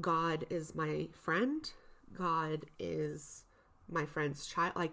God 0.00 0.46
is 0.50 0.74
my 0.74 1.08
friend. 1.12 1.70
God 2.16 2.66
is 2.78 3.44
my 3.90 4.04
friend's 4.04 4.46
child. 4.46 4.74
Like, 4.76 4.92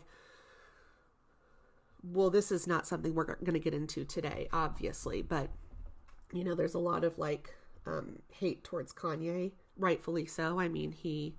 well, 2.04 2.30
this 2.30 2.52
is 2.52 2.66
not 2.66 2.88
something 2.88 3.14
we're 3.14 3.36
going 3.36 3.54
to 3.54 3.60
get 3.60 3.74
into 3.74 4.06
today, 4.06 4.48
obviously, 4.54 5.22
but 5.22 5.50
you 6.32 6.44
know, 6.44 6.56
there's 6.56 6.74
a 6.74 6.80
lot 6.80 7.04
of 7.04 7.18
like 7.18 7.54
um, 7.86 8.20
hate 8.32 8.64
towards 8.64 8.94
Kanye, 8.94 9.52
rightfully 9.80 10.26
so. 10.26 10.60
I 10.60 10.68
mean, 10.68 10.92
he, 10.92 11.36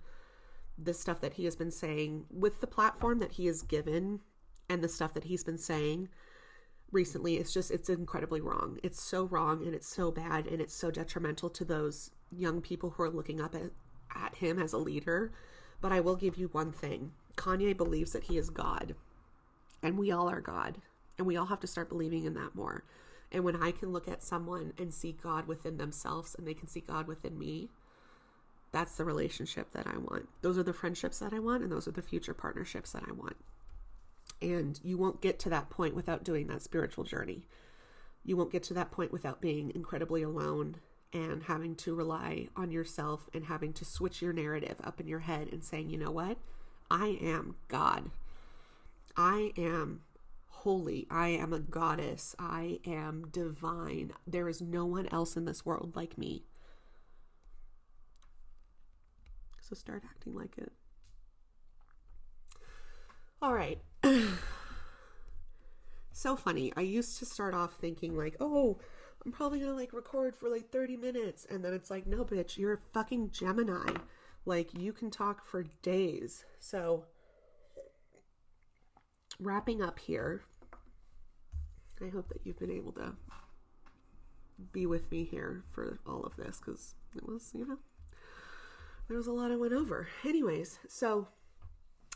the 0.78 0.95
stuff 0.95 1.20
that 1.20 1.34
he 1.34 1.45
has 1.45 1.57
been 1.57 1.70
saying 1.70 2.24
with 2.30 2.61
the 2.61 2.66
platform 2.66 3.18
that 3.18 3.32
he 3.32 3.47
has 3.47 3.62
given 3.62 4.20
and 4.68 4.82
the 4.82 4.88
stuff 4.88 5.14
that 5.14 5.24
he's 5.24 5.45
been 5.45 5.59
saying 5.59 6.09
recently, 6.91 7.36
it's 7.36 7.53
just, 7.53 7.70
it's 7.70 7.88
incredibly 7.88 8.41
wrong. 8.41 8.78
It's 8.82 9.03
so 9.03 9.24
wrong 9.24 9.64
and 9.64 9.74
it's 9.74 9.88
so 9.88 10.11
bad 10.11 10.47
and 10.47 10.61
it's 10.61 10.74
so 10.74 10.91
detrimental 10.91 11.51
to 11.51 11.64
those 11.64 12.11
young 12.30 12.61
people 12.61 12.91
who 12.91 13.03
are 13.03 13.11
looking 13.11 13.41
up 13.41 13.55
at, 13.55 13.70
at 14.16 14.36
him 14.36 14.59
as 14.59 14.72
a 14.72 14.78
leader. 14.78 15.32
But 15.80 15.93
I 15.93 16.01
will 16.01 16.16
give 16.16 16.36
you 16.36 16.49
one 16.49 16.72
thing 16.72 17.12
Kanye 17.36 17.76
believes 17.76 18.12
that 18.12 18.24
he 18.24 18.36
is 18.36 18.51
God, 18.51 18.95
and 19.82 19.99
we 19.99 20.11
all 20.11 20.28
are 20.28 20.43
God, 20.43 20.76
and 21.16 21.26
we 21.26 21.36
all 21.36 21.47
have 21.47 21.61
to 21.61 21.66
start 21.66 21.88
believing 21.88 22.24
in 22.24 22.34
that 22.34 22.55
more. 22.55 22.84
And 23.32 23.45
when 23.45 23.57
I 23.57 23.70
can 23.70 23.93
look 23.93 24.09
at 24.09 24.22
someone 24.22 24.72
and 24.76 24.93
see 24.93 25.12
God 25.12 25.47
within 25.47 25.76
themselves 25.76 26.34
and 26.34 26.47
they 26.47 26.55
can 26.55 26.68
see 26.68 26.80
God 26.80 27.07
within 27.07 27.38
me, 27.38 27.70
that's 28.73 28.97
the 28.97 29.05
relationship 29.05 29.73
that 29.73 29.87
I 29.87 29.99
want. 29.99 30.29
Those 30.43 30.59
are 30.59 30.62
the 30.62 30.73
friendships 30.73 31.18
that 31.18 31.33
I 31.33 31.39
want, 31.39 31.62
and 31.62 31.73
those 31.73 31.89
are 31.89 31.93
the 31.93 32.03
future 32.03 32.35
partnerships 32.35 32.93
that 32.93 33.05
I 33.09 33.12
want. 33.12 33.37
And 34.41 34.81
you 34.83 34.97
won't 34.97 35.21
get 35.21 35.39
to 35.41 35.51
that 35.51 35.71
point 35.71 35.95
without 35.95 36.25
doing 36.25 36.47
that 36.47 36.62
spiritual 36.62 37.05
journey. 37.05 37.47
You 38.25 38.37
won't 38.37 38.53
get 38.53 38.62
to 38.64 38.75
that 38.75 38.91
point 38.91 39.12
without 39.12 39.41
being 39.41 39.73
incredibly 39.75 40.23
alone 40.23 40.77
and 41.12 41.43
having 41.45 41.75
to 41.75 41.95
rely 41.95 42.49
on 42.57 42.71
yourself 42.71 43.29
and 43.35 43.47
having 43.47 43.73
to 43.75 43.85
switch 43.85 44.23
your 44.23 44.33
narrative 44.33 44.77
up 44.85 45.01
in 45.01 45.09
your 45.09 45.21
head 45.21 45.49
and 45.51 45.64
saying, 45.64 45.91
you 45.91 45.99
know 45.99 46.12
what? 46.12 46.39
I 46.91 47.18
am 47.21 47.57
God. 47.68 48.11
I 49.16 49.53
am 49.57 50.03
holy. 50.49 51.07
I 51.11 51.29
am 51.29 51.53
a 51.53 51.59
goddess. 51.59 52.37
I 52.39 52.79
am 52.87 53.29
divine. 53.33 54.12
There 54.27 54.49
is 54.49 54.61
no 54.61 54.87
one 54.87 55.09
else 55.09 55.37
in 55.37 55.45
this 55.45 55.66
world 55.66 55.97
like 55.97 56.16
me. 56.16 56.45
So 59.71 59.77
start 59.77 60.03
acting 60.05 60.35
like 60.35 60.59
it. 60.59 60.73
All 63.41 63.55
right. 63.55 63.81
so 66.12 66.35
funny. 66.35 66.73
I 66.77 66.81
used 66.81 67.21
to 67.21 67.25
start 67.25 67.55
off 67.55 67.75
thinking, 67.75 68.16
like, 68.16 68.35
oh, 68.41 68.81
I'm 69.25 69.31
probably 69.31 69.61
gonna 69.61 69.75
like 69.75 69.93
record 69.93 70.35
for 70.35 70.49
like 70.49 70.73
30 70.73 70.97
minutes. 70.97 71.47
And 71.49 71.64
then 71.64 71.73
it's 71.73 71.89
like, 71.89 72.05
no, 72.05 72.25
bitch, 72.25 72.59
you're 72.59 72.73
a 72.75 72.79
fucking 72.93 73.31
Gemini. 73.31 73.93
Like, 74.45 74.77
you 74.77 74.93
can 74.93 75.09
talk 75.09 75.45
for 75.45 75.64
days. 75.83 76.45
So, 76.59 77.05
wrapping 79.39 79.83
up 79.83 80.01
here, 80.01 80.43
I 82.05 82.09
hope 82.09 82.29
that 82.31 82.41
you've 82.45 82.59
been 82.59 82.73
able 82.73 82.93
to 82.93 83.12
be 84.73 84.87
with 84.87 85.12
me 85.12 85.23
here 85.23 85.62
for 85.71 86.01
all 86.09 86.25
of 86.25 86.35
this 86.35 86.59
because 86.59 86.97
it 87.14 87.25
was, 87.25 87.53
you 87.55 87.68
know, 87.68 87.79
there 89.11 89.19
was 89.19 89.27
a 89.27 89.33
lot 89.33 89.51
I 89.51 89.57
went 89.57 89.73
over. 89.73 90.07
Anyways, 90.25 90.79
so 90.87 91.27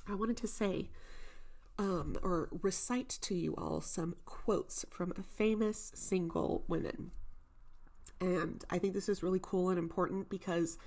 I 0.09 0.15
wanted 0.15 0.37
to 0.37 0.47
say 0.47 0.91
um, 1.77 2.17
or 2.23 2.49
recite 2.63 3.09
to 3.23 3.35
you 3.35 3.53
all 3.59 3.81
some 3.81 4.15
quotes 4.27 4.85
from 4.91 5.13
famous 5.37 5.91
single 5.97 6.63
women. 6.69 7.11
And 8.21 8.65
I 8.71 8.79
think 8.79 8.95
this 8.95 9.09
is 9.09 9.25
really 9.25 9.41
cool 9.43 9.71
and 9.71 9.79
important 9.79 10.31
because 10.31 10.79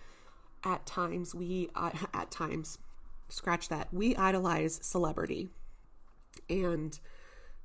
at 0.64 0.86
times 0.86 1.36
we, 1.36 1.72
uh, 1.76 1.91
at 2.14 2.32
times, 2.32 2.80
scratch 3.28 3.68
that, 3.68 3.93
we 3.93 4.16
idolize 4.16 4.80
celebrity. 4.82 5.49
And 6.49 6.97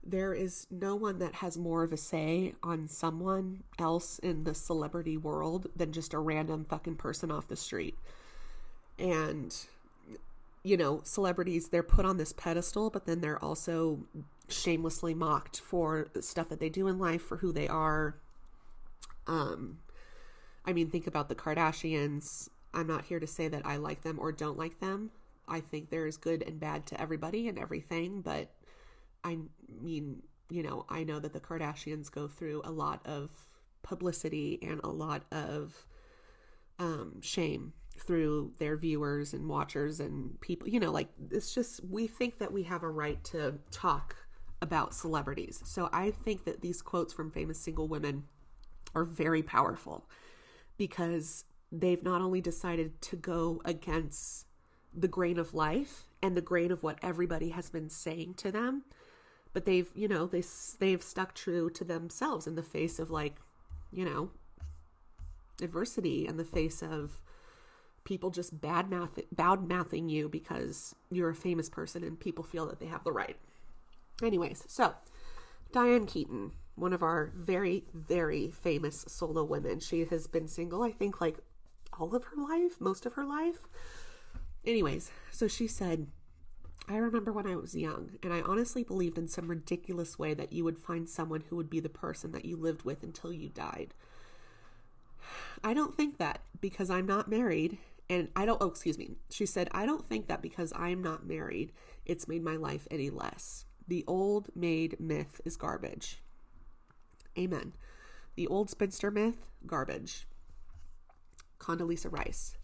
there 0.02 0.34
is 0.34 0.66
no 0.68 0.96
one 0.96 1.20
that 1.20 1.34
has 1.36 1.56
more 1.56 1.84
of 1.84 1.92
a 1.92 1.96
say 1.96 2.54
on 2.60 2.88
someone 2.88 3.62
else 3.78 4.18
in 4.18 4.42
the 4.42 4.54
celebrity 4.54 5.16
world 5.16 5.68
than 5.76 5.92
just 5.92 6.12
a 6.12 6.18
random 6.18 6.64
fucking 6.64 6.96
person 6.96 7.30
off 7.30 7.46
the 7.46 7.54
street. 7.54 7.96
And 8.98 9.54
you 10.62 10.76
know, 10.76 11.00
celebrities, 11.04 11.68
they're 11.68 11.82
put 11.82 12.04
on 12.04 12.16
this 12.16 12.32
pedestal, 12.32 12.90
but 12.90 13.06
then 13.06 13.20
they're 13.20 13.42
also 13.42 14.00
shamelessly 14.48 15.14
mocked 15.14 15.60
for 15.60 16.08
stuff 16.20 16.48
that 16.48 16.60
they 16.60 16.68
do 16.68 16.86
in 16.86 16.98
life, 16.98 17.22
for 17.22 17.38
who 17.38 17.52
they 17.52 17.66
are. 17.66 18.16
Um, 19.26 19.78
I 20.64 20.72
mean, 20.72 20.88
think 20.88 21.06
about 21.06 21.28
the 21.28 21.34
Kardashians. 21.34 22.48
I'm 22.72 22.86
not 22.86 23.04
here 23.04 23.18
to 23.18 23.26
say 23.26 23.48
that 23.48 23.66
I 23.66 23.76
like 23.76 24.02
them 24.02 24.18
or 24.20 24.30
don't 24.30 24.58
like 24.58 24.78
them. 24.78 25.10
I 25.48 25.60
think 25.60 25.90
there 25.90 26.06
is 26.06 26.16
good 26.16 26.42
and 26.42 26.60
bad 26.60 26.86
to 26.86 27.00
everybody 27.00 27.48
and 27.48 27.58
everything, 27.58 28.20
but 28.20 28.48
I 29.24 29.38
mean, 29.80 30.22
you 30.48 30.62
know, 30.62 30.86
I 30.88 31.02
know 31.02 31.18
that 31.18 31.32
the 31.32 31.40
Kardashians 31.40 32.10
go 32.10 32.28
through 32.28 32.62
a 32.64 32.70
lot 32.70 33.04
of 33.04 33.30
publicity 33.82 34.60
and 34.62 34.80
a 34.84 34.88
lot 34.88 35.24
of 35.32 35.84
um, 36.78 37.20
shame 37.20 37.72
through 37.98 38.52
their 38.58 38.76
viewers 38.76 39.32
and 39.32 39.48
watchers 39.48 40.00
and 40.00 40.40
people. 40.40 40.68
You 40.68 40.80
know, 40.80 40.90
like 40.90 41.08
it's 41.30 41.54
just, 41.54 41.84
we 41.84 42.06
think 42.06 42.38
that 42.38 42.52
we 42.52 42.64
have 42.64 42.82
a 42.82 42.90
right 42.90 43.22
to 43.24 43.54
talk 43.70 44.16
about 44.60 44.94
celebrities. 44.94 45.60
So 45.64 45.88
I 45.92 46.10
think 46.10 46.44
that 46.44 46.60
these 46.60 46.82
quotes 46.82 47.12
from 47.12 47.30
famous 47.30 47.58
single 47.58 47.88
women 47.88 48.24
are 48.94 49.04
very 49.04 49.42
powerful 49.42 50.08
because 50.78 51.44
they've 51.70 52.02
not 52.02 52.20
only 52.20 52.40
decided 52.40 53.00
to 53.02 53.16
go 53.16 53.60
against 53.64 54.46
the 54.94 55.08
grain 55.08 55.38
of 55.38 55.54
life 55.54 56.04
and 56.22 56.36
the 56.36 56.42
grain 56.42 56.70
of 56.70 56.82
what 56.82 56.98
everybody 57.02 57.48
has 57.50 57.70
been 57.70 57.88
saying 57.88 58.34
to 58.34 58.52
them, 58.52 58.82
but 59.52 59.64
they've, 59.64 59.88
you 59.94 60.06
know, 60.08 60.26
they 60.26 60.42
they've 60.78 61.02
stuck 61.02 61.34
true 61.34 61.70
to 61.70 61.84
themselves 61.84 62.46
in 62.46 62.54
the 62.54 62.62
face 62.62 62.98
of 62.98 63.10
like, 63.10 63.36
you 63.90 64.04
know, 64.04 64.30
adversity 65.60 66.26
in 66.26 66.36
the 66.36 66.44
face 66.44 66.82
of 66.82 67.21
people 68.04 68.30
just 68.30 68.60
bad 68.60 68.90
math 68.90 69.18
bad 69.30 69.68
mouthing 69.68 70.08
you 70.08 70.28
because 70.28 70.94
you're 71.10 71.30
a 71.30 71.34
famous 71.34 71.68
person 71.68 72.02
and 72.02 72.18
people 72.18 72.44
feel 72.44 72.66
that 72.66 72.80
they 72.80 72.86
have 72.86 73.04
the 73.04 73.12
right. 73.12 73.36
Anyways, 74.22 74.64
so 74.66 74.94
Diane 75.72 76.06
Keaton, 76.06 76.52
one 76.74 76.92
of 76.92 77.02
our 77.02 77.32
very 77.34 77.84
very 77.94 78.50
famous 78.50 79.04
solo 79.08 79.44
women. 79.44 79.80
She 79.80 80.04
has 80.04 80.26
been 80.26 80.48
single, 80.48 80.82
I 80.82 80.90
think 80.90 81.20
like 81.20 81.38
all 81.98 82.14
of 82.14 82.24
her 82.24 82.36
life, 82.36 82.80
most 82.80 83.06
of 83.06 83.14
her 83.14 83.24
life. 83.24 83.66
Anyways, 84.64 85.10
so 85.30 85.48
she 85.48 85.66
said, 85.66 86.06
I 86.88 86.96
remember 86.96 87.32
when 87.32 87.46
I 87.46 87.56
was 87.56 87.76
young, 87.76 88.12
and 88.22 88.32
I 88.32 88.40
honestly 88.40 88.82
believed 88.82 89.18
in 89.18 89.28
some 89.28 89.48
ridiculous 89.48 90.18
way 90.18 90.34
that 90.34 90.52
you 90.52 90.64
would 90.64 90.78
find 90.78 91.08
someone 91.08 91.44
who 91.48 91.56
would 91.56 91.70
be 91.70 91.80
the 91.80 91.88
person 91.88 92.32
that 92.32 92.44
you 92.44 92.56
lived 92.56 92.84
with 92.84 93.02
until 93.02 93.32
you 93.32 93.48
died. 93.48 93.94
I 95.62 95.74
don't 95.74 95.96
think 95.96 96.18
that 96.18 96.40
because 96.60 96.90
I'm 96.90 97.06
not 97.06 97.30
married 97.30 97.78
and 98.12 98.28
I 98.36 98.44
don't, 98.44 98.60
oh, 98.60 98.66
excuse 98.66 98.98
me. 98.98 99.12
She 99.30 99.46
said, 99.46 99.70
I 99.72 99.86
don't 99.86 100.06
think 100.06 100.26
that 100.26 100.42
because 100.42 100.70
I'm 100.76 101.02
not 101.02 101.26
married, 101.26 101.72
it's 102.04 102.28
made 102.28 102.44
my 102.44 102.56
life 102.56 102.86
any 102.90 103.08
less. 103.08 103.64
The 103.88 104.04
old 104.06 104.50
maid 104.54 105.00
myth 105.00 105.40
is 105.46 105.56
garbage. 105.56 106.20
Amen. 107.38 107.72
The 108.34 108.46
old 108.48 108.68
spinster 108.68 109.10
myth, 109.10 109.46
garbage. 109.66 110.26
Condoleezza 111.58 112.12
Rice, 112.12 112.58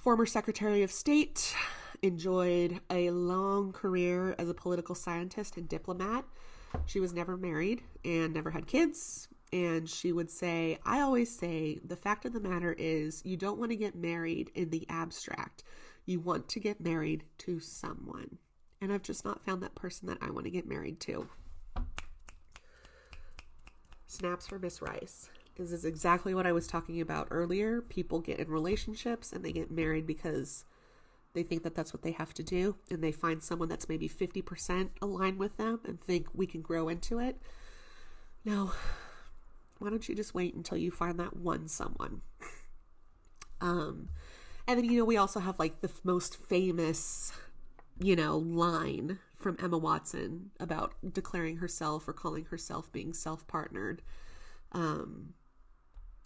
former 0.00 0.26
Secretary 0.26 0.82
of 0.82 0.90
State, 0.90 1.54
enjoyed 2.02 2.80
a 2.90 3.10
long 3.10 3.70
career 3.70 4.34
as 4.38 4.48
a 4.48 4.54
political 4.54 4.96
scientist 4.96 5.56
and 5.56 5.68
diplomat. 5.68 6.24
She 6.86 6.98
was 6.98 7.12
never 7.12 7.36
married 7.36 7.82
and 8.04 8.34
never 8.34 8.50
had 8.50 8.66
kids 8.66 9.28
and 9.52 9.88
she 9.88 10.12
would 10.12 10.30
say, 10.30 10.78
I 10.84 11.00
always 11.00 11.34
say 11.34 11.78
the 11.84 11.96
fact 11.96 12.24
of 12.24 12.32
the 12.32 12.40
matter 12.40 12.74
is, 12.78 13.22
you 13.24 13.36
don't 13.36 13.58
want 13.58 13.70
to 13.70 13.76
get 13.76 13.94
married 13.94 14.50
in 14.54 14.70
the 14.70 14.86
abstract. 14.88 15.64
You 16.04 16.20
want 16.20 16.48
to 16.50 16.60
get 16.60 16.80
married 16.80 17.24
to 17.38 17.60
someone. 17.60 18.38
And 18.80 18.92
I've 18.92 19.02
just 19.02 19.24
not 19.24 19.44
found 19.44 19.62
that 19.62 19.74
person 19.74 20.08
that 20.08 20.18
I 20.20 20.30
want 20.30 20.44
to 20.44 20.50
get 20.50 20.68
married 20.68 21.00
to. 21.00 21.28
Snaps 24.06 24.46
for 24.46 24.58
Miss 24.58 24.80
Rice. 24.80 25.30
This 25.56 25.72
is 25.72 25.84
exactly 25.84 26.34
what 26.34 26.46
I 26.46 26.52
was 26.52 26.66
talking 26.66 27.00
about 27.00 27.28
earlier. 27.30 27.80
People 27.80 28.20
get 28.20 28.38
in 28.38 28.48
relationships 28.48 29.32
and 29.32 29.44
they 29.44 29.52
get 29.52 29.70
married 29.70 30.06
because 30.06 30.64
they 31.34 31.42
think 31.42 31.62
that 31.62 31.74
that's 31.74 31.92
what 31.92 32.02
they 32.02 32.12
have 32.12 32.32
to 32.34 32.42
do. 32.42 32.76
And 32.90 33.02
they 33.02 33.12
find 33.12 33.42
someone 33.42 33.68
that's 33.68 33.88
maybe 33.88 34.08
50% 34.08 34.90
aligned 35.02 35.38
with 35.38 35.56
them 35.56 35.80
and 35.84 36.00
think 36.00 36.28
we 36.32 36.46
can 36.46 36.60
grow 36.60 36.88
into 36.88 37.18
it. 37.18 37.40
No, 38.44 38.72
why 39.78 39.90
don't 39.90 40.08
you 40.08 40.14
just 40.14 40.34
wait 40.34 40.54
until 40.54 40.78
you 40.78 40.90
find 40.90 41.18
that 41.20 41.36
one 41.36 41.68
someone? 41.68 42.22
Um, 43.60 44.10
and 44.68 44.78
then, 44.78 44.84
you 44.84 44.98
know, 44.98 45.04
we 45.04 45.16
also 45.16 45.40
have 45.40 45.58
like 45.58 45.80
the 45.80 45.90
most 46.04 46.36
famous 46.36 47.32
you 48.00 48.14
know, 48.14 48.38
line 48.38 49.18
from 49.36 49.56
Emma 49.60 49.78
Watson 49.78 50.50
about 50.60 50.94
declaring 51.12 51.56
herself 51.56 52.06
or 52.08 52.12
calling 52.12 52.44
herself 52.46 52.92
being 52.92 53.12
self 53.12 53.46
partnered. 53.46 54.02
Um, 54.72 55.34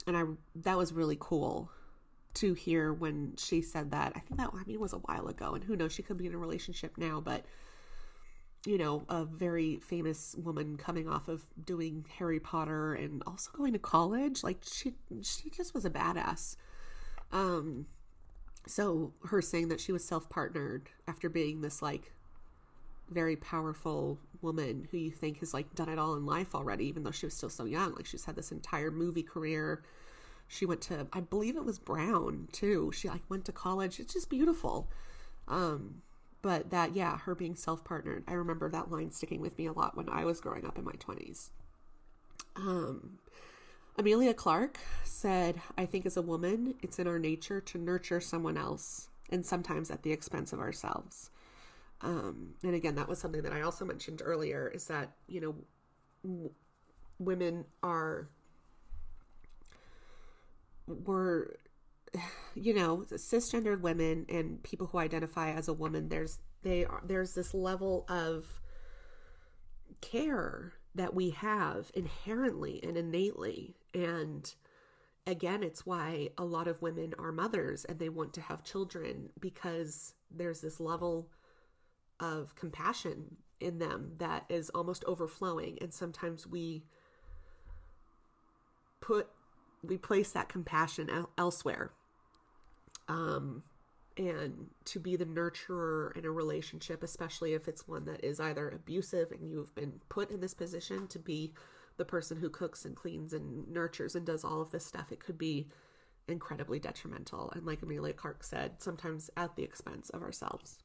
and 0.06 0.16
I 0.16 0.24
that 0.56 0.76
was 0.76 0.92
really 0.92 1.16
cool 1.18 1.70
to 2.34 2.54
hear 2.54 2.92
when 2.92 3.34
she 3.36 3.62
said 3.62 3.90
that. 3.92 4.12
I 4.16 4.20
think 4.20 4.38
that 4.38 4.50
I 4.52 4.64
mean 4.64 4.80
was 4.80 4.92
a 4.92 4.98
while 4.98 5.28
ago, 5.28 5.54
and 5.54 5.64
who 5.64 5.76
knows, 5.76 5.92
she 5.92 6.02
could 6.02 6.18
be 6.18 6.26
in 6.26 6.34
a 6.34 6.38
relationship 6.38 6.98
now, 6.98 7.20
but 7.20 7.44
you 8.64 8.78
know, 8.78 9.02
a 9.08 9.24
very 9.24 9.76
famous 9.76 10.36
woman 10.36 10.76
coming 10.76 11.08
off 11.08 11.28
of 11.28 11.42
doing 11.64 12.04
Harry 12.18 12.38
Potter 12.38 12.94
and 12.94 13.22
also 13.26 13.50
going 13.52 13.72
to 13.72 13.78
college. 13.78 14.44
Like 14.44 14.58
she 14.62 14.94
she 15.22 15.50
just 15.50 15.74
was 15.74 15.84
a 15.84 15.90
badass. 15.90 16.56
Um 17.32 17.86
so 18.66 19.12
her 19.24 19.42
saying 19.42 19.68
that 19.68 19.80
she 19.80 19.90
was 19.92 20.04
self-partnered 20.04 20.88
after 21.08 21.28
being 21.28 21.60
this 21.60 21.82
like 21.82 22.12
very 23.10 23.34
powerful 23.36 24.18
woman 24.40 24.86
who 24.90 24.96
you 24.96 25.10
think 25.10 25.40
has 25.40 25.52
like 25.52 25.74
done 25.74 25.88
it 25.88 25.98
all 25.98 26.14
in 26.14 26.24
life 26.24 26.54
already 26.54 26.86
even 26.86 27.02
though 27.02 27.10
she 27.10 27.26
was 27.26 27.34
still 27.34 27.50
so 27.50 27.64
young. 27.64 27.94
Like 27.94 28.06
she's 28.06 28.24
had 28.24 28.36
this 28.36 28.52
entire 28.52 28.92
movie 28.92 29.24
career. 29.24 29.82
She 30.46 30.66
went 30.66 30.82
to 30.82 31.06
i 31.12 31.20
believe 31.20 31.56
it 31.56 31.64
was 31.64 31.80
brown 31.80 32.48
too. 32.52 32.92
She 32.94 33.08
like 33.08 33.28
went 33.28 33.44
to 33.46 33.52
college. 33.52 33.98
It's 33.98 34.14
just 34.14 34.30
beautiful. 34.30 34.88
Um 35.48 36.02
but 36.42 36.70
that 36.70 36.94
yeah 36.94 37.18
her 37.18 37.34
being 37.34 37.54
self-partnered 37.54 38.24
i 38.28 38.32
remember 38.32 38.68
that 38.68 38.90
line 38.90 39.10
sticking 39.10 39.40
with 39.40 39.56
me 39.58 39.66
a 39.66 39.72
lot 39.72 39.96
when 39.96 40.08
i 40.08 40.24
was 40.24 40.40
growing 40.40 40.66
up 40.66 40.76
in 40.78 40.84
my 40.84 40.92
20s 40.92 41.50
um 42.56 43.18
Emilia 43.98 44.32
Clarke 44.32 44.78
said, 45.04 45.60
I 45.76 45.84
think 45.84 46.06
as 46.06 46.16
a 46.16 46.22
woman, 46.22 46.74
it's 46.82 46.98
in 46.98 47.06
our 47.06 47.18
nature 47.18 47.60
to 47.60 47.78
nurture 47.78 48.20
someone 48.20 48.56
else, 48.56 49.08
and 49.30 49.44
sometimes 49.44 49.90
at 49.90 50.02
the 50.02 50.12
expense 50.12 50.52
of 50.52 50.60
ourselves. 50.60 51.30
Um, 52.00 52.54
and 52.62 52.74
again, 52.74 52.94
that 52.96 53.08
was 53.08 53.18
something 53.18 53.42
that 53.42 53.52
I 53.52 53.60
also 53.62 53.84
mentioned 53.84 54.22
earlier 54.24 54.70
is 54.74 54.86
that, 54.86 55.12
you 55.28 55.40
know, 55.40 55.54
w- 56.24 56.50
women 57.18 57.64
are, 57.82 58.28
we're, 60.86 61.54
you 62.54 62.74
know, 62.74 63.04
cisgendered 63.12 63.80
women 63.80 64.26
and 64.28 64.62
people 64.62 64.86
who 64.88 64.98
identify 64.98 65.50
as 65.50 65.68
a 65.68 65.72
woman, 65.72 66.08
there's, 66.08 66.38
they 66.62 66.84
are, 66.84 67.02
there's 67.04 67.34
this 67.34 67.54
level 67.54 68.04
of 68.08 68.60
care 70.00 70.74
that 70.94 71.14
we 71.14 71.30
have 71.30 71.90
inherently 71.94 72.80
and 72.82 72.96
innately. 72.96 73.76
And 73.94 74.52
again, 75.26 75.62
it's 75.62 75.86
why 75.86 76.28
a 76.36 76.44
lot 76.44 76.68
of 76.68 76.82
women 76.82 77.14
are 77.18 77.32
mothers 77.32 77.84
and 77.84 77.98
they 77.98 78.08
want 78.08 78.32
to 78.34 78.40
have 78.42 78.64
children 78.64 79.30
because 79.40 80.14
there's 80.30 80.60
this 80.60 80.80
level 80.80 81.28
of 82.20 82.54
compassion 82.54 83.36
in 83.60 83.78
them 83.78 84.12
that 84.18 84.44
is 84.48 84.70
almost 84.70 85.04
overflowing. 85.06 85.78
And 85.80 85.94
sometimes 85.94 86.46
we 86.46 86.84
put, 89.00 89.28
we 89.82 89.96
place 89.96 90.32
that 90.32 90.48
compassion 90.48 91.08
elsewhere. 91.38 91.92
Um, 93.08 93.62
and 94.16 94.66
to 94.84 95.00
be 95.00 95.16
the 95.16 95.24
nurturer 95.24 96.16
in 96.16 96.24
a 96.24 96.30
relationship, 96.30 97.02
especially 97.02 97.54
if 97.54 97.66
it's 97.66 97.88
one 97.88 98.04
that 98.04 98.24
is 98.24 98.40
either 98.40 98.68
abusive 98.68 99.32
and 99.32 99.48
you've 99.48 99.74
been 99.74 100.00
put 100.08 100.30
in 100.30 100.40
this 100.40 100.54
position 100.54 101.06
to 101.08 101.18
be 101.18 101.54
the 101.96 102.04
person 102.04 102.36
who 102.36 102.50
cooks 102.50 102.84
and 102.84 102.96
cleans 102.96 103.32
and 103.32 103.68
nurtures 103.68 104.14
and 104.14 104.26
does 104.26 104.44
all 104.44 104.60
of 104.60 104.70
this 104.70 104.84
stuff, 104.84 105.12
it 105.12 105.20
could 105.20 105.38
be 105.38 105.68
incredibly 106.28 106.78
detrimental. 106.78 107.50
And 107.54 107.64
like 107.64 107.82
Emilia 107.82 108.12
Clarke 108.12 108.44
said, 108.44 108.82
sometimes 108.82 109.30
at 109.36 109.56
the 109.56 109.62
expense 109.62 110.10
of 110.10 110.22
ourselves. 110.22 110.78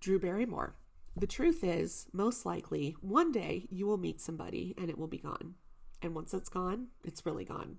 Drew 0.00 0.18
Barrymore. 0.18 0.74
The 1.16 1.26
truth 1.26 1.64
is, 1.64 2.06
most 2.12 2.46
likely, 2.46 2.96
one 3.00 3.32
day 3.32 3.66
you 3.70 3.86
will 3.86 3.96
meet 3.96 4.20
somebody 4.20 4.74
and 4.78 4.88
it 4.88 4.98
will 4.98 5.08
be 5.08 5.18
gone. 5.18 5.54
And 6.00 6.14
once 6.14 6.32
it's 6.32 6.48
gone, 6.48 6.88
it's 7.04 7.26
really 7.26 7.44
gone. 7.44 7.78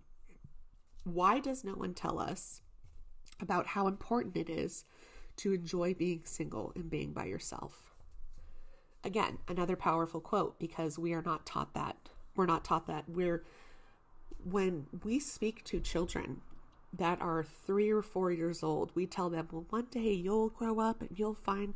Why 1.03 1.39
does 1.39 1.63
no 1.63 1.73
one 1.73 1.93
tell 1.93 2.19
us 2.19 2.61
about 3.41 3.67
how 3.67 3.87
important 3.87 4.35
it 4.35 4.49
is 4.49 4.85
to 5.39 5.53
enjoy 5.53 5.93
being 5.93 6.21
single 6.25 6.73
and 6.75 6.89
being 6.89 7.13
by 7.13 7.25
yourself. 7.25 7.93
Again, 9.05 9.37
another 9.47 9.77
powerful 9.77 10.19
quote 10.19 10.59
because 10.59 10.99
we 10.99 11.13
are 11.13 11.21
not 11.21 11.45
taught 11.45 11.73
that. 11.73 11.95
We're 12.35 12.45
not 12.45 12.65
taught 12.65 12.87
that. 12.87 13.05
We're 13.07 13.43
when 14.43 14.87
we 15.03 15.19
speak 15.19 15.63
to 15.65 15.79
children 15.79 16.41
that 16.93 17.21
are 17.21 17.45
three 17.65 17.89
or 17.89 18.01
four 18.01 18.31
years 18.31 18.63
old, 18.63 18.91
we 18.95 19.05
tell 19.05 19.29
them, 19.29 19.47
well, 19.51 19.65
one 19.69 19.87
day 19.91 20.11
you'll 20.11 20.49
grow 20.49 20.79
up 20.79 21.01
and 21.01 21.11
you'll 21.17 21.33
find 21.33 21.73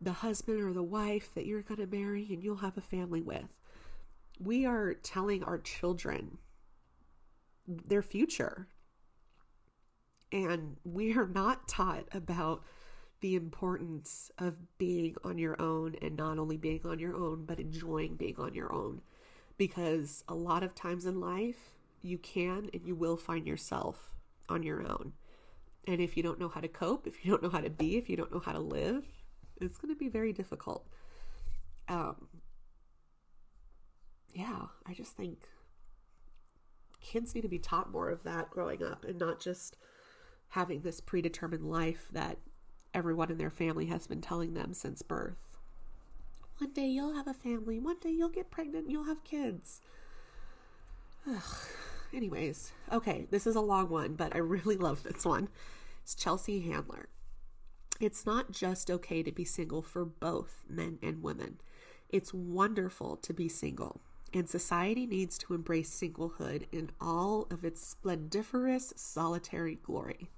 the 0.00 0.12
husband 0.12 0.60
or 0.60 0.72
the 0.72 0.82
wife 0.82 1.34
that 1.34 1.46
you're 1.46 1.62
going 1.62 1.80
to 1.80 1.86
marry 1.86 2.26
and 2.30 2.42
you'll 2.42 2.56
have 2.56 2.78
a 2.78 2.82
family 2.82 3.20
with. 3.20 3.56
We 4.40 4.64
are 4.64 4.94
telling 4.94 5.42
our 5.42 5.58
children 5.58 6.38
their 7.66 8.02
future 8.02 8.68
and 10.32 10.76
we 10.84 11.14
are 11.14 11.26
not 11.26 11.68
taught 11.68 12.08
about 12.12 12.64
the 13.20 13.36
importance 13.36 14.30
of 14.38 14.56
being 14.78 15.14
on 15.22 15.38
your 15.38 15.60
own 15.60 15.94
and 16.02 16.16
not 16.16 16.38
only 16.38 16.56
being 16.56 16.80
on 16.84 16.98
your 16.98 17.14
own, 17.14 17.44
but 17.44 17.60
enjoying 17.60 18.16
being 18.16 18.36
on 18.38 18.54
your 18.54 18.72
own. 18.72 19.02
Because 19.58 20.24
a 20.26 20.34
lot 20.34 20.62
of 20.62 20.74
times 20.74 21.06
in 21.06 21.20
life, 21.20 21.70
you 22.00 22.18
can 22.18 22.68
and 22.72 22.84
you 22.84 22.96
will 22.96 23.16
find 23.16 23.46
yourself 23.46 24.16
on 24.48 24.62
your 24.62 24.82
own. 24.82 25.12
And 25.86 26.00
if 26.00 26.16
you 26.16 26.22
don't 26.22 26.40
know 26.40 26.48
how 26.48 26.60
to 26.60 26.68
cope, 26.68 27.06
if 27.06 27.24
you 27.24 27.30
don't 27.30 27.42
know 27.42 27.50
how 27.50 27.60
to 27.60 27.70
be, 27.70 27.96
if 27.96 28.08
you 28.08 28.16
don't 28.16 28.32
know 28.32 28.40
how 28.40 28.52
to 28.52 28.60
live, 28.60 29.06
it's 29.60 29.76
going 29.76 29.94
to 29.94 29.98
be 29.98 30.08
very 30.08 30.32
difficult. 30.32 30.88
Um, 31.88 32.28
yeah, 34.32 34.66
I 34.86 34.94
just 34.94 35.12
think 35.12 35.46
kids 37.02 37.34
need 37.34 37.42
to 37.42 37.48
be 37.48 37.58
taught 37.58 37.90
more 37.90 38.08
of 38.10 38.22
that 38.22 38.50
growing 38.50 38.82
up 38.82 39.04
and 39.04 39.18
not 39.18 39.40
just 39.40 39.76
having 40.50 40.80
this 40.80 41.00
predetermined 41.00 41.64
life 41.64 42.08
that 42.12 42.38
everyone 42.94 43.30
in 43.30 43.38
their 43.38 43.50
family 43.50 43.86
has 43.86 44.06
been 44.06 44.20
telling 44.20 44.54
them 44.54 44.74
since 44.74 45.02
birth. 45.02 45.58
One 46.58 46.72
day 46.72 46.86
you'll 46.86 47.14
have 47.14 47.26
a 47.26 47.34
family. 47.34 47.80
One 47.80 47.98
day 48.00 48.10
you'll 48.10 48.28
get 48.28 48.50
pregnant. 48.50 48.90
You'll 48.90 49.04
have 49.04 49.24
kids. 49.24 49.80
Ugh. 51.28 51.42
Anyways, 52.14 52.72
okay, 52.92 53.26
this 53.30 53.46
is 53.46 53.56
a 53.56 53.60
long 53.60 53.88
one, 53.88 54.14
but 54.14 54.34
I 54.34 54.38
really 54.38 54.76
love 54.78 55.02
this 55.02 55.24
one. 55.24 55.48
It's 56.02 56.14
Chelsea 56.14 56.60
Handler. 56.60 57.08
It's 58.00 58.26
not 58.26 58.52
just 58.52 58.90
okay 58.90 59.22
to 59.22 59.32
be 59.32 59.44
single 59.44 59.82
for 59.82 60.04
both 60.04 60.64
men 60.68 60.98
and 61.02 61.22
women. 61.22 61.58
It's 62.10 62.34
wonderful 62.34 63.16
to 63.16 63.32
be 63.32 63.48
single, 63.48 64.00
and 64.34 64.48
society 64.48 65.06
needs 65.06 65.36
to 65.38 65.54
embrace 65.54 65.90
singlehood 65.90 66.66
in 66.72 66.90
all 67.00 67.46
of 67.50 67.64
its 67.64 67.86
splendiferous 67.86 68.92
solitary 68.96 69.76
glory. 69.76 70.28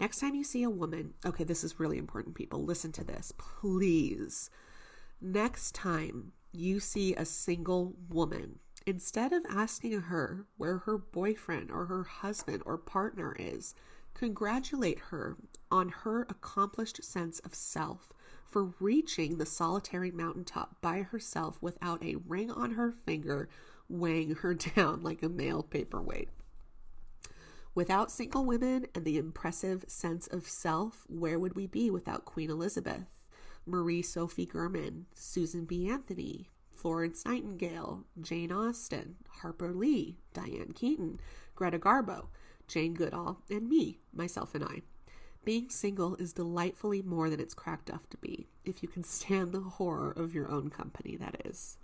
Next 0.00 0.20
time 0.20 0.34
you 0.34 0.44
see 0.44 0.62
a 0.62 0.70
woman, 0.70 1.14
okay, 1.24 1.44
this 1.44 1.62
is 1.62 1.78
really 1.78 1.98
important, 1.98 2.34
people. 2.34 2.64
Listen 2.64 2.90
to 2.92 3.04
this, 3.04 3.32
please. 3.36 4.50
Next 5.20 5.74
time 5.74 6.32
you 6.52 6.80
see 6.80 7.14
a 7.14 7.24
single 7.24 7.94
woman, 8.08 8.58
instead 8.86 9.32
of 9.32 9.44
asking 9.50 10.00
her 10.00 10.46
where 10.56 10.78
her 10.78 10.96
boyfriend 10.96 11.70
or 11.70 11.84
her 11.86 12.04
husband 12.04 12.62
or 12.64 12.78
partner 12.78 13.36
is, 13.38 13.74
congratulate 14.14 14.98
her 15.10 15.36
on 15.70 15.90
her 15.90 16.22
accomplished 16.22 17.04
sense 17.04 17.38
of 17.40 17.54
self 17.54 18.12
for 18.50 18.74
reaching 18.80 19.38
the 19.38 19.46
solitary 19.46 20.10
mountaintop 20.10 20.80
by 20.80 21.02
herself 21.02 21.56
without 21.62 22.04
a 22.04 22.16
ring 22.26 22.50
on 22.50 22.72
her 22.72 22.90
finger 22.90 23.48
weighing 23.88 24.34
her 24.36 24.54
down 24.76 25.02
like 25.02 25.22
a 25.22 25.28
male 25.28 25.62
paperweight. 25.62 26.28
Without 27.74 28.10
single 28.10 28.44
women 28.44 28.86
and 28.94 29.04
the 29.04 29.16
impressive 29.16 29.84
sense 29.86 30.26
of 30.26 30.48
self, 30.48 31.04
where 31.08 31.38
would 31.38 31.54
we 31.54 31.66
be 31.66 31.88
without 31.90 32.24
Queen 32.24 32.50
Elizabeth, 32.50 33.20
Marie 33.64 34.02
Sophie 34.02 34.46
Germain, 34.46 35.06
Susan 35.14 35.64
B. 35.64 35.88
Anthony, 35.88 36.50
Florence 36.72 37.24
Nightingale, 37.24 38.04
Jane 38.20 38.50
Austen, 38.50 39.16
Harper 39.42 39.72
Lee, 39.72 40.16
Diane 40.34 40.72
Keaton, 40.74 41.20
Greta 41.54 41.78
Garbo, 41.78 42.26
Jane 42.66 42.94
Goodall, 42.94 43.42
and 43.50 43.68
me, 43.68 43.98
myself 44.12 44.54
and 44.54 44.64
I. 44.64 44.82
Being 45.44 45.70
single 45.70 46.16
is 46.16 46.32
delightfully 46.32 47.02
more 47.02 47.30
than 47.30 47.40
it's 47.40 47.54
cracked 47.54 47.90
up 47.90 48.08
to 48.10 48.16
be, 48.18 48.48
if 48.64 48.82
you 48.82 48.88
can 48.88 49.02
stand 49.02 49.52
the 49.52 49.60
horror 49.60 50.12
of 50.12 50.34
your 50.34 50.50
own 50.50 50.68
company, 50.68 51.16
that 51.16 51.42
is. 51.44 51.78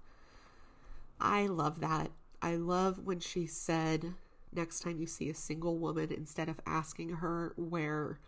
I 1.20 1.46
love 1.46 1.80
that. 1.80 2.10
I 2.42 2.56
love 2.56 3.00
when 3.04 3.20
she 3.20 3.46
said, 3.46 4.14
next 4.52 4.80
time 4.80 5.00
you 5.00 5.06
see 5.06 5.30
a 5.30 5.34
single 5.34 5.78
woman, 5.78 6.12
instead 6.12 6.48
of 6.48 6.60
asking 6.66 7.14
her 7.14 7.54
where 7.56 8.20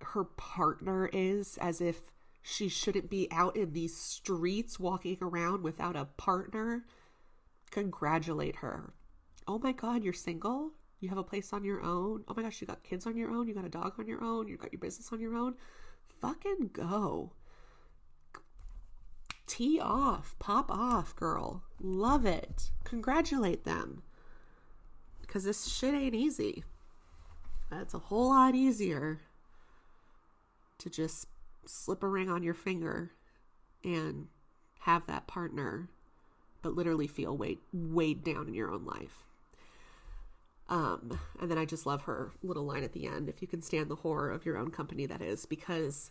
her 0.00 0.24
partner 0.24 1.10
is, 1.12 1.58
as 1.58 1.80
if 1.80 2.12
she 2.42 2.68
shouldn't 2.68 3.10
be 3.10 3.28
out 3.30 3.56
in 3.56 3.72
these 3.72 3.96
streets 3.96 4.80
walking 4.80 5.18
around 5.20 5.62
without 5.62 5.96
a 5.96 6.06
partner, 6.16 6.84
congratulate 7.70 8.56
her. 8.56 8.94
Oh 9.46 9.58
my 9.58 9.72
God, 9.72 10.02
you're 10.02 10.12
single? 10.12 10.72
You 11.00 11.08
have 11.10 11.18
a 11.18 11.24
place 11.24 11.52
on 11.52 11.64
your 11.64 11.82
own? 11.82 12.24
Oh 12.26 12.34
my 12.34 12.42
gosh, 12.42 12.60
you 12.60 12.66
got 12.66 12.82
kids 12.82 13.06
on 13.06 13.16
your 13.16 13.30
own? 13.30 13.46
You 13.48 13.54
got 13.54 13.64
a 13.64 13.68
dog 13.68 13.94
on 13.98 14.06
your 14.06 14.24
own? 14.24 14.48
You 14.48 14.56
got 14.56 14.72
your 14.72 14.80
business 14.80 15.12
on 15.12 15.20
your 15.20 15.34
own? 15.34 15.54
fucking 16.20 16.70
go. 16.72 17.32
Tee 19.46 19.78
off, 19.80 20.34
pop 20.38 20.70
off, 20.70 21.14
girl. 21.14 21.62
Love 21.80 22.26
it. 22.26 22.70
Congratulate 22.84 23.64
them. 23.64 24.02
Because 25.20 25.44
this 25.44 25.66
shit 25.66 25.94
ain't 25.94 26.14
easy. 26.14 26.64
It's 27.70 27.94
a 27.94 27.98
whole 27.98 28.28
lot 28.28 28.54
easier 28.54 29.20
to 30.78 30.90
just 30.90 31.26
slip 31.64 32.02
a 32.02 32.08
ring 32.08 32.30
on 32.30 32.42
your 32.42 32.54
finger 32.54 33.12
and 33.84 34.28
have 34.80 35.06
that 35.06 35.26
partner, 35.26 35.88
but 36.62 36.74
literally 36.74 37.06
feel 37.06 37.36
weighed, 37.36 37.58
weighed 37.72 38.24
down 38.24 38.48
in 38.48 38.54
your 38.54 38.70
own 38.70 38.84
life. 38.84 39.25
Um, 40.68 41.20
and 41.40 41.50
then 41.50 41.58
I 41.58 41.64
just 41.64 41.86
love 41.86 42.02
her 42.02 42.32
little 42.42 42.64
line 42.64 42.82
at 42.82 42.92
the 42.92 43.06
end 43.06 43.28
if 43.28 43.40
you 43.40 43.46
can 43.46 43.62
stand 43.62 43.88
the 43.88 43.96
horror 43.96 44.30
of 44.30 44.44
your 44.44 44.56
own 44.56 44.70
company, 44.70 45.06
that 45.06 45.22
is, 45.22 45.46
because 45.46 46.10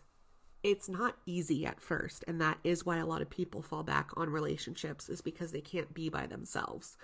it's 0.63 0.87
not 0.87 1.17
easy 1.25 1.65
at 1.65 1.81
first. 1.81 2.23
And 2.27 2.39
that 2.39 2.57
is 2.63 2.85
why 2.85 2.97
a 2.97 3.05
lot 3.05 3.21
of 3.21 3.29
people 3.29 3.61
fall 3.61 3.83
back 3.83 4.11
on 4.15 4.29
relationships, 4.29 5.09
is 5.09 5.21
because 5.21 5.51
they 5.51 5.61
can't 5.61 5.93
be 5.93 6.09
by 6.09 6.25
themselves. 6.25 6.97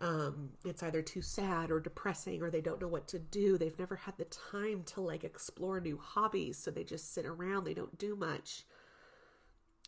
Um, 0.00 0.50
it's 0.64 0.82
either 0.82 1.02
too 1.02 1.22
sad 1.22 1.70
or 1.70 1.80
depressing, 1.80 2.42
or 2.42 2.50
they 2.50 2.60
don't 2.60 2.80
know 2.80 2.86
what 2.86 3.08
to 3.08 3.18
do. 3.18 3.58
They've 3.58 3.78
never 3.78 3.96
had 3.96 4.16
the 4.16 4.26
time 4.26 4.84
to 4.86 5.00
like 5.00 5.24
explore 5.24 5.80
new 5.80 5.96
hobbies, 5.96 6.58
so 6.58 6.70
they 6.70 6.84
just 6.84 7.12
sit 7.12 7.26
around, 7.26 7.64
they 7.64 7.74
don't 7.74 7.98
do 7.98 8.14
much. 8.14 8.64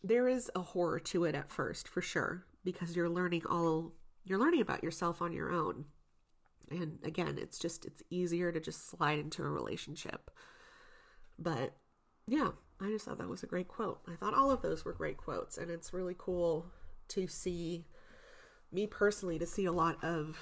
There 0.03 0.27
is 0.27 0.49
a 0.55 0.61
horror 0.61 0.99
to 0.99 1.25
it 1.25 1.35
at 1.35 1.51
first, 1.51 1.87
for 1.87 2.01
sure, 2.01 2.43
because 2.63 2.95
you're 2.95 3.07
learning 3.07 3.43
all 3.49 3.93
you're 4.25 4.39
learning 4.39 4.61
about 4.61 4.83
yourself 4.83 5.21
on 5.21 5.31
your 5.31 5.51
own 5.51 5.85
and 6.71 6.99
again, 7.03 7.37
it's 7.39 7.59
just 7.59 7.85
it's 7.85 8.01
easier 8.09 8.51
to 8.51 8.59
just 8.59 8.89
slide 8.89 9.19
into 9.19 9.43
a 9.43 9.49
relationship. 9.49 10.31
But 11.37 11.75
yeah, 12.27 12.49
I 12.79 12.89
just 12.89 13.05
thought 13.05 13.17
that 13.17 13.29
was 13.29 13.43
a 13.43 13.47
great 13.47 13.67
quote. 13.67 13.99
I 14.07 14.15
thought 14.15 14.33
all 14.33 14.51
of 14.51 14.61
those 14.61 14.85
were 14.85 14.93
great 14.93 15.17
quotes 15.17 15.57
and 15.57 15.69
it's 15.69 15.93
really 15.93 16.15
cool 16.17 16.65
to 17.09 17.27
see 17.27 17.85
me 18.71 18.87
personally 18.87 19.37
to 19.37 19.45
see 19.45 19.65
a 19.65 19.71
lot 19.71 20.01
of 20.03 20.39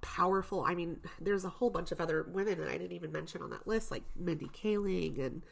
powerful 0.00 0.64
I 0.64 0.74
mean, 0.74 1.00
there's 1.20 1.44
a 1.44 1.50
whole 1.50 1.70
bunch 1.70 1.92
of 1.92 2.00
other 2.00 2.26
women 2.30 2.58
that 2.58 2.68
I 2.68 2.78
didn't 2.78 2.92
even 2.92 3.12
mention 3.12 3.42
on 3.42 3.50
that 3.50 3.66
list, 3.66 3.90
like 3.90 4.04
Mindy 4.14 4.46
Kaling 4.46 5.24
and 5.24 5.42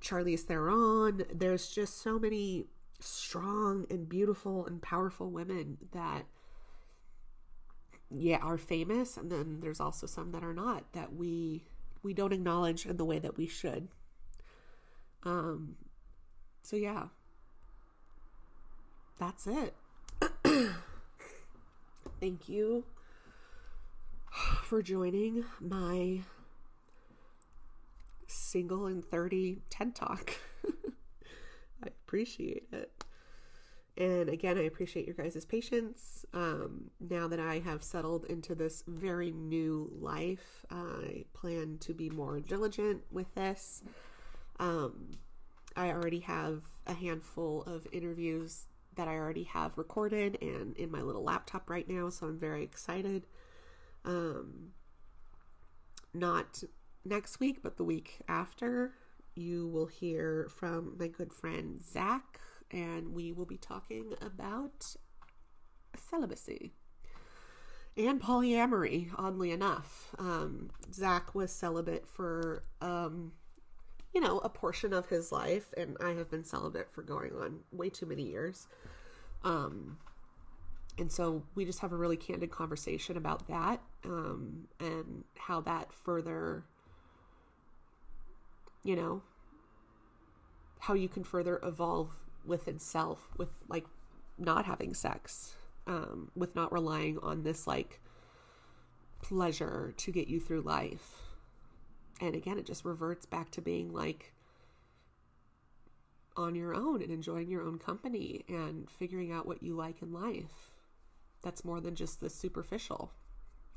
Charlize 0.00 0.40
Theron. 0.40 1.24
There's 1.32 1.68
just 1.68 2.02
so 2.02 2.18
many 2.18 2.66
strong 3.00 3.86
and 3.90 4.08
beautiful 4.08 4.66
and 4.66 4.80
powerful 4.80 5.30
women 5.30 5.78
that 5.92 6.26
yeah 8.20 8.38
are 8.38 8.58
famous 8.58 9.16
and 9.16 9.30
then 9.30 9.58
there's 9.60 9.80
also 9.80 10.06
some 10.06 10.32
that 10.32 10.42
are 10.42 10.54
not 10.54 10.84
that 10.92 11.14
we 11.14 11.64
we 12.02 12.12
don't 12.14 12.32
acknowledge 12.32 12.86
in 12.86 12.96
the 12.96 13.04
way 13.04 13.18
that 13.18 13.36
we 13.36 13.46
should 13.46 13.88
um 15.24 15.76
so 16.62 16.76
yeah 16.76 17.06
that's 19.18 19.46
it 19.46 19.74
thank 22.20 22.48
you 22.48 22.84
for 24.62 24.82
joining 24.82 25.44
my 25.60 26.20
single 28.26 28.86
and 28.86 29.04
30 29.04 29.58
TED 29.70 29.94
Talk. 29.94 30.34
I 31.82 31.86
appreciate 31.86 32.66
it. 32.72 33.03
And 33.96 34.28
again, 34.28 34.58
I 34.58 34.62
appreciate 34.62 35.06
your 35.06 35.14
guys' 35.14 35.44
patience. 35.44 36.24
Um, 36.32 36.90
now 36.98 37.28
that 37.28 37.38
I 37.38 37.60
have 37.60 37.82
settled 37.82 38.24
into 38.24 38.54
this 38.56 38.82
very 38.88 39.30
new 39.30 39.88
life, 40.00 40.66
I 40.68 41.26
plan 41.32 41.78
to 41.80 41.94
be 41.94 42.10
more 42.10 42.40
diligent 42.40 43.02
with 43.12 43.32
this. 43.36 43.84
Um, 44.58 45.18
I 45.76 45.90
already 45.90 46.20
have 46.20 46.62
a 46.86 46.94
handful 46.94 47.62
of 47.62 47.86
interviews 47.92 48.66
that 48.96 49.08
I 49.08 49.16
already 49.16 49.44
have 49.44 49.78
recorded 49.78 50.38
and 50.40 50.76
in 50.76 50.90
my 50.90 51.00
little 51.00 51.22
laptop 51.22 51.70
right 51.70 51.88
now, 51.88 52.10
so 52.10 52.26
I'm 52.26 52.38
very 52.38 52.62
excited. 52.62 53.26
Um, 54.04 54.70
not 56.12 56.62
next 57.04 57.40
week, 57.40 57.62
but 57.62 57.76
the 57.76 57.84
week 57.84 58.20
after, 58.28 58.92
you 59.34 59.68
will 59.68 59.86
hear 59.86 60.48
from 60.48 60.96
my 60.98 61.08
good 61.08 61.32
friend 61.32 61.82
Zach 61.82 62.40
and 62.74 63.14
we 63.14 63.32
will 63.32 63.46
be 63.46 63.56
talking 63.56 64.14
about 64.20 64.96
celibacy 65.96 66.74
and 67.96 68.20
polyamory, 68.20 69.10
oddly 69.16 69.52
enough. 69.52 70.12
Um, 70.18 70.70
Zach 70.92 71.34
was 71.34 71.52
celibate 71.52 72.08
for, 72.08 72.64
um, 72.80 73.32
you 74.12 74.20
know, 74.20 74.38
a 74.38 74.48
portion 74.48 74.92
of 74.92 75.08
his 75.08 75.30
life, 75.30 75.72
and 75.76 75.96
I 76.00 76.10
have 76.10 76.28
been 76.30 76.44
celibate 76.44 76.90
for 76.90 77.02
going 77.02 77.32
on 77.40 77.60
way 77.70 77.90
too 77.90 78.06
many 78.06 78.24
years. 78.24 78.66
Um, 79.44 79.98
and 80.98 81.10
so 81.12 81.44
we 81.54 81.64
just 81.64 81.78
have 81.80 81.92
a 81.92 81.96
really 81.96 82.16
candid 82.16 82.50
conversation 82.50 83.16
about 83.16 83.46
that 83.46 83.80
um, 84.04 84.66
and 84.80 85.24
how 85.38 85.60
that 85.60 85.92
further, 85.92 86.64
you 88.82 88.96
know, 88.96 89.22
how 90.80 90.94
you 90.94 91.08
can 91.08 91.22
further 91.22 91.60
evolve 91.62 92.23
within 92.46 92.76
itself 92.76 93.28
with 93.36 93.50
like 93.68 93.86
not 94.38 94.64
having 94.66 94.94
sex 94.94 95.54
um, 95.86 96.30
with 96.34 96.54
not 96.54 96.72
relying 96.72 97.18
on 97.18 97.42
this 97.42 97.66
like 97.66 98.00
pleasure 99.22 99.94
to 99.96 100.12
get 100.12 100.28
you 100.28 100.40
through 100.40 100.62
life. 100.62 101.22
And 102.20 102.34
again 102.34 102.58
it 102.58 102.66
just 102.66 102.84
reverts 102.84 103.26
back 103.26 103.50
to 103.52 103.62
being 103.62 103.92
like 103.92 104.32
on 106.36 106.54
your 106.54 106.74
own 106.74 107.00
and 107.00 107.12
enjoying 107.12 107.48
your 107.48 107.62
own 107.62 107.78
company 107.78 108.44
and 108.48 108.90
figuring 108.90 109.30
out 109.30 109.46
what 109.46 109.62
you 109.62 109.74
like 109.74 110.02
in 110.02 110.12
life. 110.12 110.72
That's 111.42 111.64
more 111.64 111.80
than 111.80 111.94
just 111.94 112.20
the 112.20 112.30
superficial. 112.30 113.12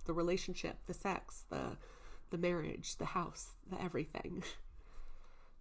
The 0.06 0.14
relationship 0.14 0.78
the 0.86 0.94
sex 0.94 1.44
the 1.50 1.78
the 2.30 2.38
marriage 2.38 2.96
the 2.98 3.06
house 3.06 3.52
the 3.70 3.82
everything. 3.82 4.44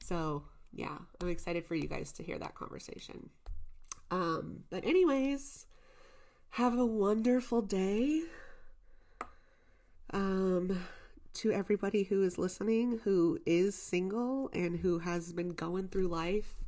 So 0.02 0.44
yeah, 0.76 0.98
I'm 1.20 1.28
excited 1.28 1.64
for 1.64 1.74
you 1.74 1.88
guys 1.88 2.12
to 2.12 2.22
hear 2.22 2.38
that 2.38 2.54
conversation. 2.54 3.30
Um, 4.10 4.64
but 4.70 4.84
anyways, 4.84 5.66
have 6.50 6.78
a 6.78 6.84
wonderful 6.84 7.62
day. 7.62 8.22
Um, 10.12 10.78
to 11.34 11.50
everybody 11.50 12.04
who 12.04 12.22
is 12.22 12.38
listening, 12.38 13.00
who 13.04 13.38
is 13.44 13.74
single 13.74 14.50
and 14.52 14.78
who 14.78 14.98
has 15.00 15.32
been 15.32 15.50
going 15.50 15.88
through 15.88 16.08
life 16.08 16.64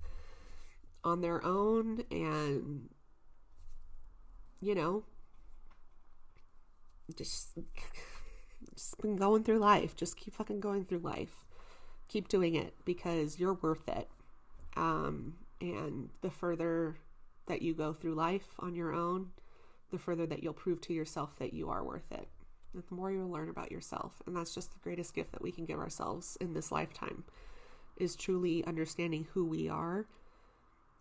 on 1.05 1.21
their 1.21 1.45
own 1.45 2.03
and 2.11 2.89
you 4.61 4.75
know 4.75 5.05
just 7.17 7.51
just 8.75 9.01
been 9.01 9.17
going 9.17 9.45
through 9.45 9.59
life 9.59 9.97
just 9.97 10.17
keep 10.17 10.35
fucking 10.35 10.61
going 10.61 10.85
through 10.85 10.99
life 10.99 11.48
keep 12.09 12.29
doing 12.29 12.55
it 12.55 12.75
because 12.85 13.39
you're 13.39 13.55
worth 13.55 13.89
it. 13.89 14.09
Um, 14.77 15.35
and 15.61 16.11
the 16.23 16.31
further 16.31 16.97
that 17.47 17.63
you 17.63 17.75
go 17.75 17.93
through 17.93 18.15
life 18.15 18.49
on 18.59 18.75
your 18.75 18.93
own, 18.93 19.31
the 19.91 19.99
further 19.99 20.27
that 20.27 20.43
you'll 20.43 20.53
prove 20.53 20.81
to 20.83 20.93
yourself 20.93 21.39
that 21.39 21.53
you 21.53 21.71
are 21.71 21.85
worth 21.85 22.11
it. 22.13 22.29
The 22.75 22.83
more 22.95 23.11
you'll 23.11 23.31
learn 23.31 23.49
about 23.49 23.73
yourself. 23.73 24.23
And 24.27 24.37
that's 24.37 24.55
just 24.55 24.73
the 24.73 24.79
greatest 24.81 25.15
gift 25.15 25.33
that 25.33 25.43
we 25.43 25.51
can 25.51 25.65
give 25.65 25.79
ourselves 25.79 26.37
in 26.41 26.53
this 26.53 26.71
lifetime 26.71 27.25
is 27.97 28.15
truly 28.15 28.65
understanding 28.65 29.27
who 29.33 29.45
we 29.45 29.69
are 29.69 30.07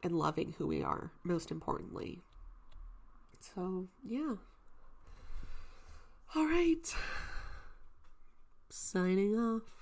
and 0.02 0.18
loving 0.18 0.56
who 0.58 0.68
we 0.68 0.82
are, 0.82 1.12
most 1.24 1.52
importantly. 1.52 2.22
So, 3.40 3.88
yeah. 4.04 4.36
All 6.36 6.46
right. 6.46 6.96
Signing 8.70 9.38
off. 9.38 9.77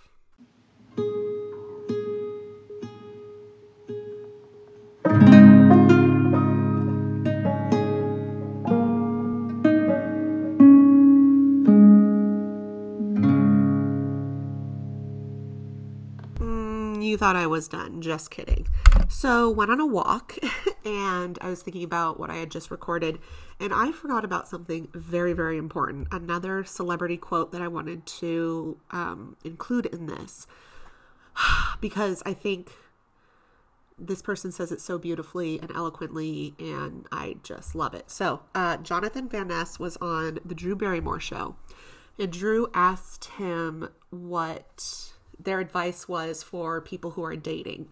Mm, 16.40 17.04
you 17.04 17.18
thought 17.18 17.36
I 17.36 17.48
was 17.48 17.68
done. 17.68 18.02
Just 18.02 18.32
kidding. 18.32 18.68
So, 19.10 19.50
went 19.50 19.72
on 19.72 19.80
a 19.80 19.86
walk 19.86 20.38
and 20.86 21.38
I 21.42 21.50
was 21.50 21.62
thinking 21.62 21.84
about 21.84 22.20
what 22.20 22.30
I 22.30 22.36
had 22.36 22.52
just 22.52 22.70
recorded, 22.72 23.20
and 23.60 23.74
I 23.74 23.92
forgot 23.92 24.24
about 24.24 24.48
something 24.48 24.90
very, 24.94 25.34
very 25.34 25.58
important. 25.58 26.08
Another 26.12 26.64
celebrity 26.64 27.18
quote 27.18 27.52
that 27.52 27.62
I 27.62 27.68
wanted 27.68 28.06
to 28.06 28.78
um, 28.92 29.38
include 29.44 29.88
in 29.88 30.06
this 30.08 30.48
because 31.82 32.22
I 32.26 32.34
think 32.34 32.72
this 33.98 34.22
person 34.22 34.52
says 34.52 34.72
it 34.72 34.82
so 34.82 34.98
beautifully 34.98 35.60
and 35.60 35.72
eloquently, 35.72 36.54
and 36.60 37.08
I 37.12 37.38
just 37.44 37.76
love 37.76 37.94
it. 37.94 38.12
So, 38.12 38.42
uh, 38.54 38.78
Jonathan 38.78 39.30
Van 39.30 39.48
Ness 39.48 39.80
was 39.80 39.98
on 39.98 40.40
the 40.44 40.56
Drew 40.56 40.76
Barrymore 40.76 41.20
show, 41.20 41.56
and 42.20 42.32
Drew 42.32 42.68
asked 42.74 43.26
him 43.26 43.90
what 44.10 45.14
their 45.40 45.60
advice 45.60 46.08
was 46.08 46.44
for 46.44 46.82
people 46.82 47.12
who 47.12 47.24
are 47.24 47.36
dating. 47.36 47.88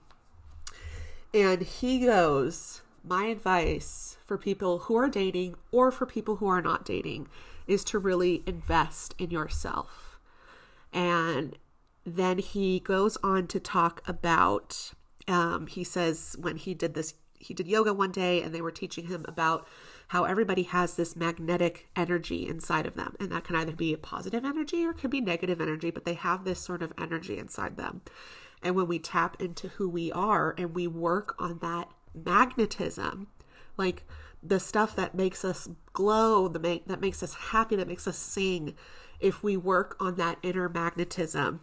And 1.34 1.62
he 1.62 2.06
goes, 2.06 2.82
My 3.04 3.26
advice 3.26 4.18
for 4.26 4.38
people 4.38 4.80
who 4.80 4.96
are 4.96 5.10
dating 5.10 5.56
or 5.72 5.92
for 5.92 6.06
people 6.06 6.38
who 6.38 6.48
are 6.48 6.62
not 6.62 6.86
dating 6.86 7.28
is 7.66 7.84
to 7.86 8.00
really 8.00 8.44
invest 8.46 9.16
in 9.18 9.30
yourself. 9.30 10.20
And 10.92 11.58
then 12.06 12.38
he 12.38 12.80
goes 12.80 13.18
on 13.24 13.48
to 13.48 13.60
talk 13.60 14.02
about, 14.08 14.92
um, 15.28 15.68
he 15.68 15.84
says, 15.84 16.36
when 16.40 16.58
he 16.58 16.74
did 16.74 16.94
this, 16.94 17.14
he 17.40 17.54
did 17.54 17.68
yoga 17.68 17.94
one 17.94 18.12
day 18.12 18.42
and 18.42 18.54
they 18.54 18.62
were 18.62 18.72
teaching 18.72 19.08
him 19.08 19.26
about 19.28 19.68
how 20.10 20.26
everybody 20.26 20.64
has 20.64 20.96
this 20.96 21.16
magnetic 21.16 21.90
energy 21.96 22.48
inside 22.48 22.86
of 22.86 22.96
them. 22.96 23.16
And 23.20 23.32
that 23.32 23.44
can 23.44 23.56
either 23.56 23.74
be 23.74 23.94
a 23.94 23.98
positive 23.98 24.46
energy 24.46 24.86
or 24.86 24.92
it 24.92 24.98
can 24.98 25.10
be 25.10 25.22
negative 25.22 25.62
energy, 25.62 25.92
but 25.92 26.06
they 26.06 26.14
have 26.14 26.44
this 26.44 26.60
sort 26.60 26.82
of 26.82 26.94
energy 26.98 27.38
inside 27.38 27.78
them. 27.78 28.02
And 28.62 28.76
when 28.76 28.88
we 28.88 29.00
tap 29.00 29.42
into 29.42 29.70
who 29.70 29.90
we 29.90 30.12
are 30.12 30.56
and 30.58 30.76
we 30.76 30.88
work 30.88 31.36
on 31.40 31.60
that 31.60 31.90
magnetism, 32.14 33.28
like 33.78 34.04
the 34.42 34.60
stuff 34.60 34.96
that 34.96 35.16
makes 35.16 35.44
us 35.44 35.70
glow, 35.94 36.48
the 36.48 36.60
make 36.60 36.88
that 36.88 37.02
makes 37.02 37.24
us 37.24 37.34
happy, 37.34 37.76
that 37.76 37.88
makes 37.88 38.08
us 38.08 38.18
sing, 38.18 38.76
if 39.20 39.42
we 39.42 39.58
work 39.58 39.96
on 40.00 40.16
that 40.16 40.38
inner 40.44 40.70
magnetism, 40.70 41.62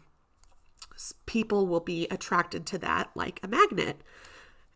people 1.26 1.66
will 1.66 1.80
be 1.80 2.06
attracted 2.10 2.66
to 2.66 2.78
that 2.78 3.10
like 3.14 3.40
a 3.42 3.48
magnet. 3.48 4.00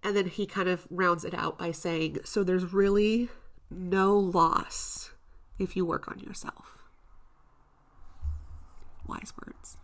And 0.03 0.17
then 0.17 0.27
he 0.27 0.47
kind 0.47 0.69
of 0.69 0.87
rounds 0.91 1.25
it 1.25 1.35
out 1.35 1.59
by 1.59 1.73
saying, 1.73 2.19
so 2.25 2.45
there's 2.45 2.73
really 2.73 3.31
no 3.71 4.19
loss 4.19 5.13
if 5.59 5.77
you 5.77 5.87
work 5.87 6.09
on 6.09 6.19
yourself. 6.19 6.79
Wise 9.07 9.33
words. 9.45 9.77